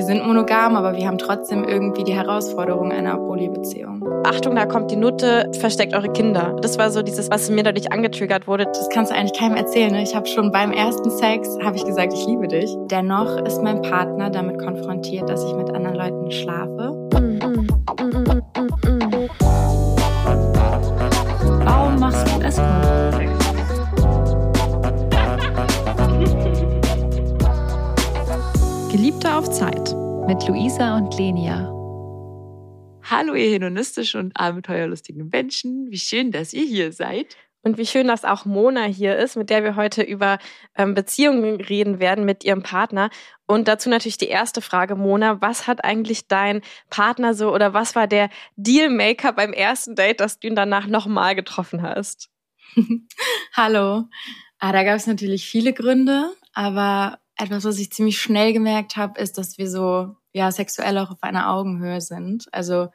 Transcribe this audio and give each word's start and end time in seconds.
wir 0.00 0.06
sind 0.06 0.26
monogam, 0.26 0.76
aber 0.76 0.96
wir 0.96 1.06
haben 1.06 1.18
trotzdem 1.18 1.62
irgendwie 1.62 2.04
die 2.04 2.14
Herausforderung 2.14 2.90
einer 2.90 3.18
Polybeziehung. 3.18 4.02
Achtung, 4.24 4.56
da 4.56 4.64
kommt 4.64 4.90
die 4.90 4.96
Nutte, 4.96 5.50
versteckt 5.60 5.92
eure 5.92 6.08
Kinder. 6.08 6.56
Das 6.62 6.78
war 6.78 6.90
so 6.90 7.02
dieses, 7.02 7.30
was 7.30 7.50
mir 7.50 7.62
dadurch 7.62 7.92
angetriggert 7.92 8.46
wurde. 8.46 8.64
Das 8.64 8.88
kannst 8.88 9.12
du 9.12 9.14
eigentlich 9.14 9.38
keinem 9.38 9.56
erzählen. 9.56 9.92
Ne? 9.92 10.02
Ich 10.02 10.16
habe 10.16 10.26
schon 10.26 10.52
beim 10.52 10.72
ersten 10.72 11.10
Sex, 11.10 11.50
habe 11.62 11.76
ich 11.76 11.84
gesagt, 11.84 12.14
ich 12.14 12.26
liebe 12.26 12.48
dich. 12.48 12.74
Dennoch 12.86 13.44
ist 13.44 13.62
mein 13.62 13.82
Partner 13.82 14.30
damit 14.30 14.58
konfrontiert, 14.58 15.28
dass 15.28 15.44
ich 15.44 15.52
mit 15.52 15.68
anderen 15.68 15.96
Leuten 15.96 16.30
schlafe. 16.30 16.96
Warum 21.66 22.00
machst 22.00 22.26
du 22.26 22.40
Escort? 22.42 23.19
Geliebte 29.20 29.36
auf 29.36 29.50
Zeit 29.50 29.94
mit 30.26 30.48
Luisa 30.48 30.96
und 30.96 31.14
Lenia. 31.18 31.66
Hallo, 33.02 33.34
ihr 33.34 33.50
hedonistischen 33.50 34.18
und 34.18 34.32
abenteuerlustigen 34.34 35.28
Menschen. 35.28 35.90
Wie 35.90 35.98
schön, 35.98 36.32
dass 36.32 36.54
ihr 36.54 36.64
hier 36.64 36.90
seid. 36.90 37.36
Und 37.62 37.76
wie 37.76 37.84
schön, 37.84 38.06
dass 38.06 38.24
auch 38.24 38.46
Mona 38.46 38.84
hier 38.84 39.18
ist, 39.18 39.36
mit 39.36 39.50
der 39.50 39.62
wir 39.62 39.76
heute 39.76 40.00
über 40.00 40.38
ähm, 40.74 40.94
Beziehungen 40.94 41.60
reden 41.60 42.00
werden 42.00 42.24
mit 42.24 42.44
ihrem 42.44 42.62
Partner. 42.62 43.10
Und 43.46 43.68
dazu 43.68 43.90
natürlich 43.90 44.16
die 44.16 44.28
erste 44.28 44.62
Frage, 44.62 44.96
Mona. 44.96 45.42
Was 45.42 45.66
hat 45.66 45.84
eigentlich 45.84 46.26
dein 46.26 46.62
Partner 46.88 47.34
so 47.34 47.52
oder 47.52 47.74
was 47.74 47.94
war 47.94 48.06
der 48.06 48.30
Dealmaker 48.56 49.34
beim 49.34 49.52
ersten 49.52 49.96
Date, 49.96 50.20
dass 50.20 50.38
du 50.38 50.48
ihn 50.48 50.56
danach 50.56 50.86
nochmal 50.86 51.34
getroffen 51.34 51.82
hast? 51.82 52.30
Hallo. 53.52 54.04
Ah, 54.60 54.72
da 54.72 54.82
gab 54.82 54.96
es 54.96 55.06
natürlich 55.06 55.46
viele 55.46 55.74
Gründe, 55.74 56.30
aber 56.54 57.18
etwas, 57.40 57.64
was 57.64 57.78
ich 57.78 57.92
ziemlich 57.92 58.20
schnell 58.20 58.52
gemerkt 58.52 58.96
habe, 58.96 59.20
ist, 59.20 59.38
dass 59.38 59.58
wir 59.58 59.68
so 59.68 60.16
ja 60.32 60.50
sexuell 60.52 60.98
auch 60.98 61.10
auf 61.10 61.22
einer 61.22 61.50
Augenhöhe 61.50 62.00
sind. 62.00 62.46
Also 62.52 62.88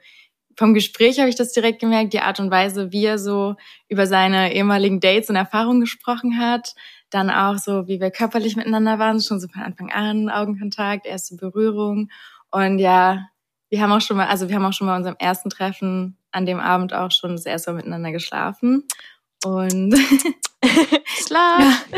vom 0.57 0.73
Gespräch 0.73 1.19
habe 1.19 1.29
ich 1.29 1.35
das 1.35 1.51
direkt 1.51 1.81
gemerkt, 1.81 2.13
die 2.13 2.21
Art 2.21 2.39
und 2.39 2.49
Weise, 2.49 2.91
wie 2.91 3.05
er 3.05 3.19
so 3.19 3.55
über 3.89 4.07
seine 4.07 4.53
ehemaligen 4.53 4.99
Dates 4.99 5.29
und 5.29 5.35
Erfahrungen 5.35 5.81
gesprochen 5.81 6.39
hat. 6.39 6.75
Dann 7.09 7.29
auch 7.29 7.57
so, 7.57 7.87
wie 7.87 7.99
wir 7.99 8.11
körperlich 8.11 8.55
miteinander 8.55 8.97
waren, 8.99 9.19
schon 9.21 9.39
so 9.39 9.47
von 9.47 9.61
Anfang 9.61 9.91
an, 9.91 10.29
Augenkontakt, 10.29 11.05
erste 11.05 11.35
Berührung. 11.35 12.09
Und 12.51 12.79
ja, 12.79 13.27
wir 13.69 13.81
haben 13.81 13.91
auch 13.91 14.01
schon 14.01 14.17
mal, 14.17 14.27
also 14.27 14.47
wir 14.47 14.55
haben 14.55 14.65
auch 14.65 14.73
schon 14.73 14.87
mal 14.87 14.95
unserem 14.95 15.17
ersten 15.19 15.49
Treffen 15.49 16.17
an 16.31 16.45
dem 16.45 16.59
Abend 16.59 16.93
auch 16.93 17.11
schon 17.11 17.31
das 17.31 17.45
erste 17.45 17.71
Mal 17.71 17.77
miteinander 17.77 18.11
geschlafen. 18.11 18.85
Und 19.43 19.93
Schlaf. 21.25 21.85
Ja. 21.91 21.97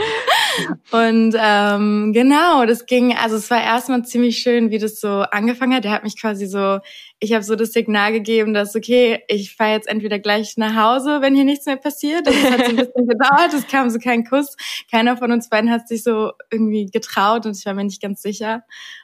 Und 0.91 1.35
ähm, 1.37 2.13
genau, 2.13 2.65
das 2.65 2.85
ging, 2.85 3.15
also 3.15 3.35
es 3.35 3.49
war 3.49 3.61
erstmal 3.61 4.03
ziemlich 4.03 4.37
schön, 4.37 4.71
wie 4.71 4.79
das 4.79 4.99
so 4.99 5.09
angefangen 5.09 5.75
hat. 5.75 5.83
Der 5.83 5.91
hat 5.91 6.03
mich 6.03 6.19
quasi 6.19 6.45
so, 6.47 6.79
ich 7.19 7.33
habe 7.33 7.43
so 7.43 7.55
das 7.55 7.71
Signal 7.71 8.11
gegeben, 8.13 8.53
dass 8.53 8.75
okay, 8.75 9.23
ich 9.27 9.55
fahre 9.55 9.73
jetzt 9.73 9.87
entweder 9.87 10.19
gleich 10.19 10.55
nach 10.57 10.75
Hause, 10.75 11.21
wenn 11.21 11.35
hier 11.35 11.43
nichts 11.43 11.65
mehr 11.65 11.77
passiert. 11.77 12.27
Es 12.27 12.51
hat 12.51 12.65
so 12.65 12.69
ein 12.71 12.75
bisschen 12.75 13.07
gedauert, 13.07 13.53
es 13.53 13.67
kam 13.67 13.89
so 13.89 13.99
kein 13.99 14.23
Kuss. 14.23 14.55
Keiner 14.89 15.17
von 15.17 15.31
uns 15.31 15.49
beiden 15.49 15.69
hat 15.69 15.87
sich 15.87 16.03
so 16.03 16.31
irgendwie 16.51 16.85
getraut 16.85 17.45
und 17.45 17.57
ich 17.57 17.65
war 17.65 17.73
mir 17.73 17.83
nicht 17.83 18.01
ganz 18.01 18.21
sicher, 18.21 18.63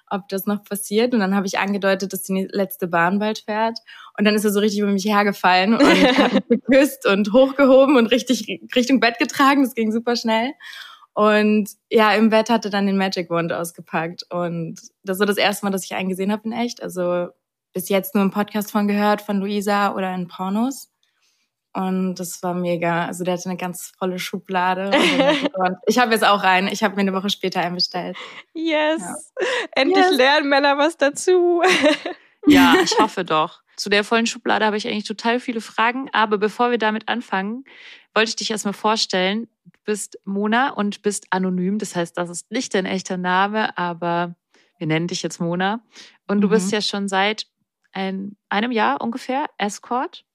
ob 0.10 0.30
das 0.30 0.46
noch 0.46 0.64
passiert. 0.64 1.14
Und 1.14 1.20
dann 1.20 1.36
habe 1.36 1.48
ich 1.48 1.60
angedeutet, 1.60 2.14
dass 2.14 2.24
die 2.24 2.48
letzte 2.52 2.88
Bahn 2.88 3.20
bald 3.20 3.40
fährt. 3.40 3.80
Und 4.18 4.26
dann 4.26 4.36
ist 4.36 4.46
er 4.46 4.52
so 4.52 4.60
richtig 4.60 4.82
über 4.82 4.92
mich 4.92 5.06
hergefallen 5.06 5.74
und 5.74 5.84
hat 6.18 6.34
mich 6.34 6.44
geküsst 6.50 7.06
und 7.08 7.34
hochgehoben 7.34 7.98
und 7.98 8.08
richtig 8.08 8.62
Richtung 8.76 9.00
Bett 9.00 9.18
getragen. 9.18 9.64
Das 9.64 9.76
ging 9.76 9.92
super 9.92 10.16
schnell. 10.16 10.54
Und 11.14 11.70
ja, 11.92 12.14
im 12.14 12.30
Bett 12.30 12.50
hatte 12.50 12.70
dann 12.70 12.88
den 12.88 12.98
Magic 12.98 13.30
Wand 13.30 13.54
ausgepackt. 13.54 14.24
Und 14.32 14.80
das 15.04 15.20
war 15.20 15.26
das 15.26 15.38
erste 15.38 15.66
Mal, 15.66 15.72
dass 15.72 15.86
ich 15.86 15.94
einen 15.94 16.10
gesehen 16.10 16.32
habe 16.32 16.44
in 16.46 16.52
echt. 16.52 16.82
Also 16.82 17.30
bis 17.74 17.90
jetzt 17.90 18.16
nur 18.16 18.24
im 18.24 18.32
Podcast 18.32 18.72
von 18.72 18.88
gehört, 18.88 19.22
von 19.22 19.40
Luisa 19.40 19.94
oder 19.94 20.14
in 20.14 20.28
Pornos. 20.28 20.90
Und 21.74 22.16
das 22.16 22.42
war 22.44 22.54
mega. 22.54 23.08
Also 23.08 23.24
der 23.24 23.34
hatte 23.34 23.50
eine 23.50 23.58
ganz 23.58 23.92
volle 23.98 24.20
Schublade. 24.20 24.92
Und 25.54 25.78
ich 25.88 25.98
habe 25.98 26.12
jetzt 26.12 26.24
auch 26.24 26.44
einen. 26.44 26.68
Ich 26.68 26.84
habe 26.84 26.96
mir 26.96 27.02
eine 27.02 27.14
Woche 27.14 27.30
später 27.30 27.62
einen 27.62 27.76
bestellt. 27.76 28.16
Yes. 28.54 29.02
Ja. 29.02 29.16
Endlich 29.72 30.06
yes. 30.06 30.18
lernen 30.18 30.50
Männer 30.50 30.78
was 30.78 30.98
dazu. 30.98 31.64
ja, 32.48 32.76
ich 32.84 32.98
hoffe 33.00 33.26
doch. 33.26 33.62
Zu 33.76 33.90
der 33.90 34.04
vollen 34.04 34.28
Schublade 34.28 34.66
habe 34.66 34.78
ich 34.78 34.88
eigentlich 34.88 35.06
total 35.06 35.40
viele 35.40 35.62
Fragen. 35.62 36.10
Aber 36.14 36.38
bevor 36.38 36.70
wir 36.70 36.78
damit 36.78 37.10
anfangen, 37.10 37.66
wollte 38.14 38.30
ich 38.30 38.36
dich 38.36 38.52
erstmal 38.52 38.76
vorstellen. 38.76 39.48
Du 39.74 39.80
bist 39.86 40.18
Mona 40.24 40.70
und 40.70 41.02
bist 41.02 41.28
anonym. 41.30 41.78
Das 41.78 41.96
heißt, 41.96 42.18
das 42.18 42.30
ist 42.30 42.52
nicht 42.52 42.74
dein 42.74 42.86
echter 42.86 43.18
Name, 43.18 43.78
aber 43.78 44.36
wir 44.78 44.88
nennen 44.88 45.08
dich 45.08 45.24
jetzt 45.24 45.40
Mona. 45.40 45.84
Und 46.28 46.42
du 46.42 46.48
mhm. 46.48 46.52
bist 46.52 46.72
ja 46.72 46.82
schon 46.82 47.08
seit 47.08 47.48
ein, 47.92 48.36
einem 48.50 48.72
Jahr 48.72 49.02
ungefähr 49.02 49.46
Escort 49.58 50.26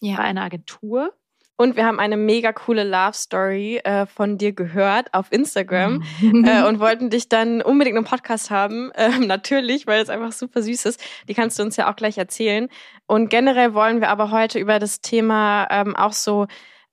ja. 0.00 0.16
bei 0.16 0.22
einer 0.22 0.42
Agentur. 0.42 1.12
Und 1.58 1.74
wir 1.74 1.86
haben 1.86 1.98
eine 1.98 2.18
mega 2.18 2.52
coole 2.52 2.84
Love 2.84 3.14
Story 3.14 3.78
äh, 3.78 4.04
von 4.04 4.36
dir 4.36 4.52
gehört 4.52 5.14
auf 5.14 5.32
Instagram 5.32 6.04
äh, 6.20 6.62
und 6.68 6.80
wollten 6.80 7.08
dich 7.08 7.30
dann 7.30 7.62
unbedingt 7.62 7.96
im 7.96 8.04
Podcast 8.04 8.50
haben. 8.50 8.92
Äh, 8.96 9.18
natürlich, 9.18 9.86
weil 9.86 10.02
es 10.02 10.08
einfach 10.08 10.32
super 10.32 10.62
süß 10.62 10.86
ist. 10.86 11.02
Die 11.28 11.34
kannst 11.34 11.58
du 11.58 11.62
uns 11.62 11.76
ja 11.76 11.90
auch 11.90 11.96
gleich 11.96 12.16
erzählen. 12.16 12.68
Und 13.06 13.28
generell 13.28 13.74
wollen 13.74 14.00
wir 14.00 14.08
aber 14.08 14.30
heute 14.30 14.58
über 14.58 14.78
das 14.78 15.00
Thema 15.00 15.66
ähm, 15.70 15.94
auch 15.94 16.12
so 16.12 16.46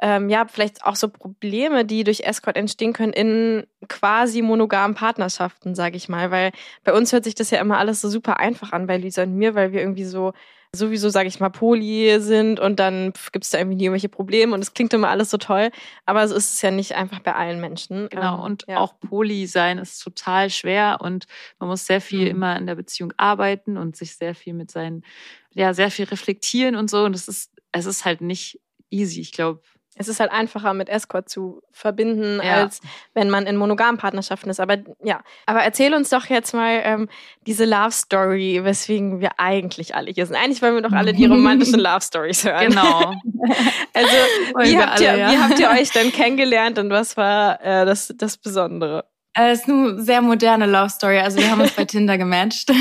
ähm, 0.03 0.27
ja, 0.27 0.45
vielleicht 0.45 0.83
auch 0.85 0.97
so 0.97 1.07
Probleme, 1.07 1.85
die 1.85 2.03
durch 2.03 2.25
Escort 2.25 2.57
entstehen 2.57 2.91
können 2.91 3.13
in 3.13 3.65
quasi 3.87 4.41
monogamen 4.41 4.95
Partnerschaften, 4.95 5.75
sage 5.75 5.95
ich 5.95 6.09
mal. 6.09 6.29
Weil 6.29 6.51
bei 6.83 6.93
uns 6.93 7.13
hört 7.13 7.23
sich 7.23 7.35
das 7.35 7.51
ja 7.51 7.61
immer 7.61 7.77
alles 7.77 8.01
so 8.01 8.09
super 8.09 8.37
einfach 8.37 8.73
an, 8.73 8.85
bei 8.85 8.97
Lisa 8.97 9.23
und 9.23 9.35
mir, 9.35 9.55
weil 9.55 9.71
wir 9.71 9.79
irgendwie 9.79 10.03
so 10.03 10.33
sowieso, 10.75 11.07
sage 11.07 11.29
ich 11.29 11.39
mal, 11.39 11.51
Poli 11.51 12.19
sind 12.19 12.59
und 12.59 12.79
dann 12.79 13.13
gibt 13.31 13.45
es 13.45 13.51
da 13.51 13.59
irgendwie 13.59 13.77
nie 13.77 13.83
irgendwelche 13.83 14.09
Probleme 14.09 14.53
und 14.55 14.61
es 14.61 14.73
klingt 14.73 14.91
immer 14.93 15.09
alles 15.09 15.29
so 15.29 15.37
toll, 15.37 15.69
aber 16.05 16.27
so 16.27 16.35
ist 16.35 16.55
es 16.55 16.61
ja 16.63 16.71
nicht 16.71 16.95
einfach 16.95 17.19
bei 17.19 17.35
allen 17.35 17.61
Menschen. 17.61 18.09
Genau, 18.09 18.39
ähm, 18.39 18.41
und 18.41 18.65
ja. 18.67 18.79
auch 18.79 18.99
Poli 18.99 19.45
sein 19.45 19.77
ist 19.77 19.99
total 19.99 20.49
schwer 20.49 20.97
und 20.99 21.27
man 21.59 21.69
muss 21.69 21.85
sehr 21.85 22.01
viel 22.01 22.21
mhm. 22.21 22.31
immer 22.31 22.57
in 22.57 22.65
der 22.65 22.73
Beziehung 22.73 23.13
arbeiten 23.17 23.77
und 23.77 23.95
sich 23.95 24.15
sehr 24.15 24.33
viel 24.33 24.55
mit 24.55 24.71
seinen, 24.71 25.05
ja, 25.53 25.75
sehr 25.75 25.91
viel 25.91 26.05
reflektieren 26.05 26.75
und 26.75 26.89
so 26.89 27.05
und 27.05 27.15
es 27.15 27.27
ist, 27.27 27.51
es 27.71 27.85
ist 27.85 28.03
halt 28.03 28.21
nicht 28.21 28.59
easy. 28.89 29.21
Ich 29.21 29.31
glaube, 29.31 29.61
es 29.95 30.07
ist 30.07 30.19
halt 30.19 30.31
einfacher 30.31 30.73
mit 30.73 30.89
Escort 30.89 31.29
zu 31.29 31.61
verbinden, 31.71 32.39
ja. 32.43 32.55
als 32.55 32.81
wenn 33.13 33.29
man 33.29 33.45
in 33.45 33.57
monogamen 33.57 33.97
Partnerschaften 33.97 34.49
ist. 34.49 34.59
Aber 34.59 34.77
ja, 35.03 35.21
aber 35.45 35.61
erzähl 35.61 35.93
uns 35.93 36.09
doch 36.09 36.25
jetzt 36.25 36.53
mal 36.53 36.81
ähm, 36.83 37.09
diese 37.45 37.65
Love 37.65 37.91
Story, 37.91 38.61
weswegen 38.63 39.19
wir 39.19 39.31
eigentlich 39.39 39.95
alle 39.95 40.11
hier 40.11 40.25
sind. 40.25 40.35
Eigentlich 40.35 40.61
wollen 40.61 40.75
wir 40.75 40.81
doch 40.81 40.91
alle 40.91 41.13
die 41.13 41.25
romantischen 41.25 41.79
Love 41.79 42.01
Stories 42.01 42.43
hören. 42.43 42.69
Genau. 42.69 43.13
also 43.93 44.15
wie 44.59 44.77
habt, 44.77 44.99
alle, 44.99 45.05
ihr, 45.05 45.17
ja. 45.17 45.31
wie 45.31 45.37
habt 45.37 45.59
ihr 45.59 45.69
euch 45.69 45.91
denn 45.93 46.11
kennengelernt 46.11 46.79
und 46.79 46.89
was 46.89 47.15
war 47.17 47.61
äh, 47.61 47.85
das, 47.85 48.13
das 48.17 48.37
Besondere? 48.37 49.05
Es 49.35 49.61
ist 49.61 49.69
eine 49.69 50.01
sehr 50.01 50.21
moderne 50.21 50.67
Love 50.67 50.89
Story. 50.89 51.19
Also 51.19 51.39
wir 51.39 51.49
haben 51.49 51.61
uns 51.61 51.71
bei 51.71 51.85
Tinder 51.85 52.17
gematcht. 52.17 52.71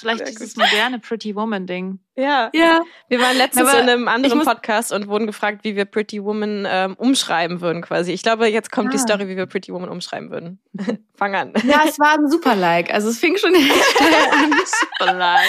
Vielleicht 0.00 0.28
dieses 0.28 0.56
moderne 0.56 0.98
Pretty 0.98 1.34
Woman 1.34 1.66
Ding. 1.66 2.00
Ja. 2.16 2.50
Ja. 2.52 2.80
Wir 3.08 3.20
waren 3.20 3.36
letztens 3.36 3.68
Aber 3.68 3.80
in 3.80 3.88
einem 3.88 4.08
anderen 4.08 4.40
Podcast 4.42 4.92
und 4.92 5.08
wurden 5.08 5.26
gefragt, 5.26 5.60
wie 5.62 5.76
wir 5.76 5.84
Pretty 5.84 6.22
Woman 6.22 6.66
ähm, 6.68 6.94
umschreiben 6.96 7.60
würden 7.60 7.82
quasi. 7.82 8.12
Ich 8.12 8.22
glaube, 8.22 8.46
jetzt 8.46 8.70
kommt 8.72 8.88
ah. 8.88 8.92
die 8.92 8.98
Story, 8.98 9.28
wie 9.28 9.36
wir 9.36 9.46
Pretty 9.46 9.72
Woman 9.72 9.88
umschreiben 9.88 10.30
würden. 10.30 10.58
Fang 11.14 11.34
an. 11.34 11.52
Ja, 11.64 11.84
es 11.86 11.98
war 11.98 12.18
ein 12.18 12.28
super 12.28 12.56
Like. 12.56 12.92
Also 12.92 13.08
es 13.08 13.18
fing 13.18 13.36
schon 13.36 13.54
an. 13.54 14.52
super 14.98 15.14
Like. 15.14 15.46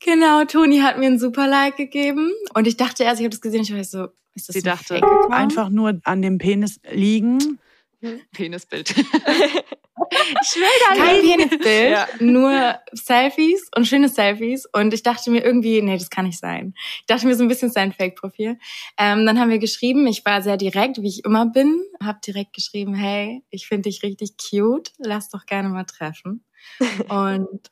genau, 0.00 0.44
Toni 0.44 0.80
hat 0.80 0.98
mir 0.98 1.06
ein 1.06 1.18
super 1.18 1.46
Like 1.46 1.76
gegeben 1.76 2.32
und 2.54 2.66
ich 2.66 2.76
dachte 2.76 3.04
erst, 3.04 3.20
ich 3.20 3.24
habe 3.24 3.30
das 3.30 3.40
gesehen, 3.40 3.62
ich 3.62 3.74
war 3.74 3.84
so, 3.84 4.08
ist 4.34 4.48
das 4.48 4.54
Sie 4.54 4.60
so 4.60 4.66
dachte, 4.66 5.00
einfach 5.30 5.68
nur 5.68 6.00
an 6.04 6.22
dem 6.22 6.38
Penis 6.38 6.80
liegen 6.90 7.58
Penisbild. 8.32 8.90
ich 8.96 10.56
will 10.56 10.66
da 10.88 10.96
Kein 10.96 11.20
Penisbild, 11.20 11.90
ja. 11.90 12.08
nur 12.20 12.78
Selfies 12.92 13.70
und 13.76 13.86
schöne 13.86 14.08
Selfies. 14.08 14.66
Und 14.72 14.94
ich 14.94 15.02
dachte 15.02 15.30
mir 15.30 15.44
irgendwie, 15.44 15.80
nee, 15.82 15.96
das 15.96 16.10
kann 16.10 16.26
nicht 16.26 16.38
sein. 16.38 16.74
Ich 17.00 17.06
dachte 17.06 17.26
mir 17.26 17.34
so 17.34 17.42
ein 17.42 17.48
bisschen 17.48 17.70
sein 17.70 17.92
Fake-Profil. 17.92 18.58
Ähm, 18.98 19.26
dann 19.26 19.38
haben 19.38 19.50
wir 19.50 19.58
geschrieben, 19.58 20.06
ich 20.06 20.24
war 20.24 20.42
sehr 20.42 20.56
direkt, 20.56 21.00
wie 21.00 21.08
ich 21.08 21.24
immer 21.24 21.46
bin. 21.46 21.84
Hab 22.02 22.22
direkt 22.22 22.52
geschrieben, 22.52 22.94
hey, 22.94 23.42
ich 23.50 23.66
finde 23.66 23.88
dich 23.88 24.02
richtig 24.02 24.34
cute, 24.38 24.92
lass 24.98 25.30
doch 25.30 25.46
gerne 25.46 25.68
mal 25.68 25.84
treffen. 25.84 26.44
und 27.08 27.70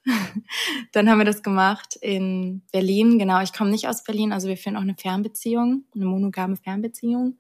dann 0.93 1.09
haben 1.09 1.19
wir 1.19 1.25
das 1.25 1.43
gemacht 1.43 1.97
in 2.01 2.63
Berlin. 2.73 3.19
Genau, 3.19 3.41
ich 3.43 3.53
komme 3.53 3.71
nicht 3.71 3.89
aus 3.89 4.05
Berlin, 4.05 4.33
also 4.33 4.49
wir 4.49 4.57
führen 4.57 4.77
auch 4.77 4.83
eine 4.83 4.97
Fernbeziehung, 4.97 5.85
eine 5.95 6.05
monogame 6.05 6.57
Fernbeziehung. 6.57 7.39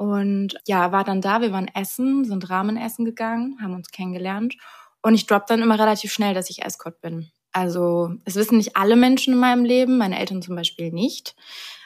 Und 0.00 0.58
ja, 0.66 0.92
war 0.92 1.04
dann 1.04 1.20
da, 1.20 1.42
wir 1.42 1.52
waren 1.52 1.68
essen, 1.74 2.24
sind 2.24 2.48
Ramen 2.48 2.78
essen 2.78 3.04
gegangen, 3.04 3.58
haben 3.60 3.74
uns 3.74 3.90
kennengelernt. 3.90 4.56
Und 5.02 5.12
ich 5.12 5.26
drop 5.26 5.46
dann 5.46 5.60
immer 5.60 5.78
relativ 5.78 6.10
schnell, 6.10 6.32
dass 6.32 6.48
ich 6.48 6.64
Escort 6.64 7.02
bin. 7.02 7.30
Also 7.52 8.14
es 8.24 8.34
wissen 8.34 8.56
nicht 8.56 8.78
alle 8.78 8.96
Menschen 8.96 9.34
in 9.34 9.40
meinem 9.40 9.62
Leben, 9.62 9.98
meine 9.98 10.18
Eltern 10.18 10.40
zum 10.40 10.56
Beispiel 10.56 10.90
nicht. 10.90 11.36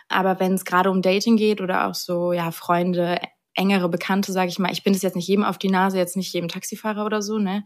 Aber 0.08 0.38
wenn 0.38 0.54
es 0.54 0.64
gerade 0.64 0.92
um 0.92 1.02
Dating 1.02 1.36
geht 1.36 1.60
oder 1.60 1.88
auch 1.88 1.96
so, 1.96 2.32
ja, 2.32 2.52
Freunde, 2.52 3.20
engere 3.54 3.88
Bekannte, 3.88 4.30
sage 4.30 4.48
ich 4.48 4.60
mal. 4.60 4.70
Ich 4.70 4.84
bin 4.84 4.92
das 4.92 5.02
jetzt 5.02 5.16
nicht 5.16 5.26
jedem 5.26 5.42
auf 5.42 5.58
die 5.58 5.70
Nase, 5.70 5.98
jetzt 5.98 6.16
nicht 6.16 6.32
jedem 6.32 6.48
Taxifahrer 6.48 7.04
oder 7.04 7.20
so, 7.20 7.38
ne? 7.40 7.64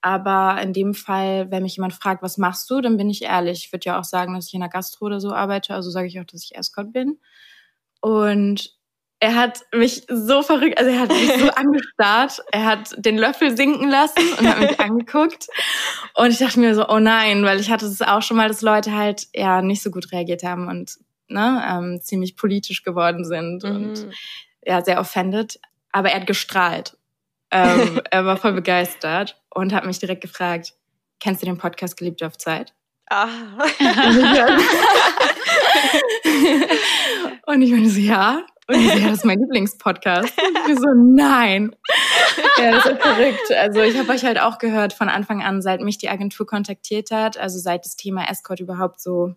Aber 0.00 0.62
in 0.62 0.72
dem 0.72 0.94
Fall, 0.94 1.50
wenn 1.50 1.62
mich 1.62 1.76
jemand 1.76 1.92
fragt, 1.92 2.22
was 2.22 2.38
machst 2.38 2.70
du, 2.70 2.80
dann 2.80 2.96
bin 2.96 3.10
ich 3.10 3.20
ehrlich. 3.20 3.66
Ich 3.66 3.72
würde 3.72 3.84
ja 3.84 4.00
auch 4.00 4.04
sagen, 4.04 4.32
dass 4.32 4.46
ich 4.46 4.54
in 4.54 4.60
der 4.60 4.70
Gastro 4.70 5.04
oder 5.04 5.20
so 5.20 5.34
arbeite. 5.34 5.74
Also 5.74 5.90
sage 5.90 6.06
ich 6.06 6.18
auch, 6.18 6.24
dass 6.24 6.42
ich 6.42 6.56
Escort 6.56 6.90
bin. 6.90 7.18
Und 8.00 8.79
er 9.22 9.34
hat 9.34 9.60
mich 9.72 10.04
so 10.08 10.40
verrückt, 10.42 10.78
also 10.78 10.90
er 10.90 11.00
hat 11.00 11.10
mich 11.10 11.30
so 11.38 11.50
angestarrt. 11.54 12.42
Er 12.52 12.64
hat 12.64 12.94
den 12.96 13.18
Löffel 13.18 13.54
sinken 13.54 13.90
lassen 13.90 14.22
und 14.38 14.48
hat 14.48 14.60
mich 14.60 14.80
angeguckt. 14.80 15.48
Und 16.14 16.30
ich 16.30 16.38
dachte 16.38 16.58
mir 16.58 16.74
so, 16.74 16.88
oh 16.88 16.98
nein, 16.98 17.44
weil 17.44 17.60
ich 17.60 17.70
hatte 17.70 17.84
es 17.84 18.00
auch 18.00 18.22
schon 18.22 18.38
mal, 18.38 18.48
dass 18.48 18.62
Leute 18.62 18.96
halt 18.96 19.28
ja 19.34 19.60
nicht 19.60 19.82
so 19.82 19.90
gut 19.90 20.10
reagiert 20.10 20.42
haben 20.42 20.68
und 20.68 20.96
ne, 21.28 21.62
ähm, 21.70 22.00
ziemlich 22.00 22.34
politisch 22.34 22.82
geworden 22.82 23.26
sind. 23.26 23.62
Mhm. 23.62 23.70
Und 23.70 24.06
ja, 24.64 24.82
sehr 24.82 24.98
offended, 24.98 25.60
aber 25.92 26.08
er 26.10 26.20
hat 26.20 26.26
gestrahlt. 26.26 26.96
ähm, 27.50 28.00
er 28.10 28.24
war 28.24 28.38
voll 28.38 28.54
begeistert 28.54 29.38
und 29.50 29.74
hat 29.74 29.84
mich 29.84 29.98
direkt 29.98 30.22
gefragt, 30.22 30.72
kennst 31.18 31.42
du 31.42 31.46
den 31.46 31.58
Podcast 31.58 31.98
Geliebt 31.98 32.22
auf 32.22 32.38
Zeit? 32.38 32.72
Ah. 33.10 33.28
und 37.46 37.60
ich 37.60 37.70
meine 37.70 37.90
so, 37.90 38.00
ja. 38.00 38.46
Und 38.70 38.80
ich 38.80 38.92
so, 38.92 38.98
ja, 38.98 39.08
das 39.08 39.18
ist 39.18 39.24
mein 39.24 39.38
Lieblingspodcast. 39.40 40.32
Und 40.38 40.72
ich 40.72 40.78
so, 40.78 40.88
nein. 40.94 41.74
Ja, 42.58 42.72
das 42.72 42.86
ist 42.86 43.02
verrückt. 43.02 43.52
Also 43.58 43.80
ich 43.80 43.98
habe 43.98 44.10
euch 44.12 44.24
halt 44.24 44.40
auch 44.40 44.58
gehört 44.58 44.92
von 44.92 45.08
Anfang 45.08 45.42
an, 45.42 45.62
seit 45.62 45.80
mich 45.80 45.98
die 45.98 46.08
Agentur 46.08 46.46
kontaktiert 46.46 47.10
hat, 47.10 47.38
also 47.38 47.58
seit 47.58 47.84
das 47.84 47.96
Thema 47.96 48.28
Escort 48.30 48.60
überhaupt 48.60 49.00
so 49.00 49.34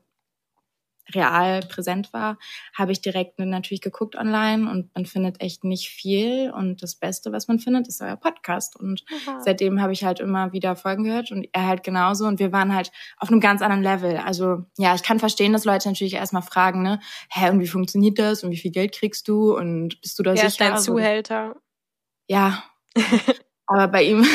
real 1.13 1.61
präsent 1.61 2.13
war, 2.13 2.38
habe 2.73 2.91
ich 2.91 3.01
direkt 3.01 3.39
natürlich 3.39 3.81
geguckt 3.81 4.15
online 4.15 4.69
und 4.69 4.94
man 4.95 5.05
findet 5.05 5.41
echt 5.41 5.63
nicht 5.63 5.89
viel. 5.89 6.51
Und 6.51 6.81
das 6.81 6.95
Beste, 6.95 7.31
was 7.31 7.47
man 7.47 7.59
findet, 7.59 7.88
ist 7.88 8.01
euer 8.01 8.15
Podcast. 8.15 8.75
Und 8.75 9.03
Aha. 9.27 9.41
seitdem 9.41 9.81
habe 9.81 9.94
ich 9.94 10.03
halt 10.03 10.19
immer 10.19 10.53
wieder 10.53 10.75
Folgen 10.75 11.03
gehört 11.03 11.31
und 11.31 11.47
er 11.51 11.67
halt 11.67 11.83
genauso. 11.83 12.25
Und 12.25 12.39
wir 12.39 12.51
waren 12.51 12.73
halt 12.73 12.91
auf 13.17 13.29
einem 13.29 13.39
ganz 13.39 13.61
anderen 13.61 13.83
Level. 13.83 14.17
Also 14.17 14.63
ja, 14.77 14.95
ich 14.95 15.03
kann 15.03 15.19
verstehen, 15.19 15.53
dass 15.53 15.65
Leute 15.65 15.89
natürlich 15.89 16.13
erstmal 16.13 16.41
fragen, 16.41 16.83
ne, 16.83 17.00
hä, 17.29 17.49
und 17.49 17.59
wie 17.59 17.67
funktioniert 17.67 18.19
das 18.19 18.44
und 18.44 18.51
wie 18.51 18.57
viel 18.57 18.71
Geld 18.71 18.94
kriegst 18.94 19.27
du 19.27 19.56
und 19.56 19.99
bist 20.01 20.17
du 20.19 20.23
da 20.23 20.31
Wer 20.31 20.38
sicher? 20.38 20.47
ist 20.47 20.61
dein 20.61 20.77
Zuhälter? 20.77 21.56
Ja. 22.27 22.63
Aber 23.67 23.88
bei 23.88 24.03
ihm, 24.03 24.25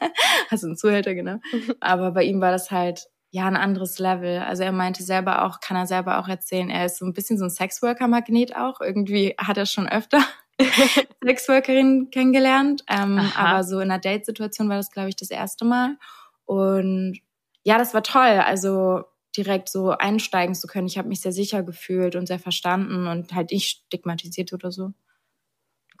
also 0.50 0.68
ein 0.68 0.76
Zuhälter, 0.76 1.14
genau. 1.14 1.38
Aber 1.80 2.12
bei 2.12 2.24
ihm 2.24 2.40
war 2.40 2.50
das 2.50 2.70
halt 2.70 3.06
ja 3.30 3.46
ein 3.46 3.56
anderes 3.56 3.98
Level. 3.98 4.38
Also 4.38 4.62
er 4.62 4.72
meinte 4.72 5.02
selber 5.02 5.44
auch, 5.44 5.60
kann 5.60 5.76
er 5.76 5.86
selber 5.86 6.18
auch 6.18 6.28
erzählen, 6.28 6.70
er 6.70 6.86
ist 6.86 6.98
so 6.98 7.04
ein 7.04 7.12
bisschen 7.12 7.38
so 7.38 7.44
ein 7.44 7.50
Sexworker-Magnet 7.50 8.56
auch. 8.56 8.80
Irgendwie 8.80 9.34
hat 9.38 9.58
er 9.58 9.66
schon 9.66 9.88
öfter 9.88 10.20
Sexworkerin 11.22 12.10
kennengelernt. 12.10 12.84
Ähm, 12.88 13.20
aber 13.36 13.64
so 13.64 13.80
in 13.80 13.90
einer 13.90 14.00
Date-Situation 14.00 14.68
war 14.68 14.76
das, 14.76 14.90
glaube 14.90 15.10
ich, 15.10 15.16
das 15.16 15.30
erste 15.30 15.64
Mal. 15.64 15.96
Und 16.44 17.20
ja, 17.64 17.76
das 17.76 17.92
war 17.92 18.02
toll. 18.02 18.42
Also 18.44 19.04
direkt 19.36 19.68
so 19.68 19.90
einsteigen 19.90 20.54
zu 20.54 20.66
können. 20.66 20.86
Ich 20.86 20.98
habe 20.98 21.08
mich 21.08 21.20
sehr 21.20 21.32
sicher 21.32 21.62
gefühlt 21.62 22.16
und 22.16 22.26
sehr 22.26 22.38
verstanden 22.38 23.06
und 23.06 23.34
halt 23.34 23.50
nicht 23.50 23.84
stigmatisiert 23.86 24.52
oder 24.52 24.72
so. 24.72 24.92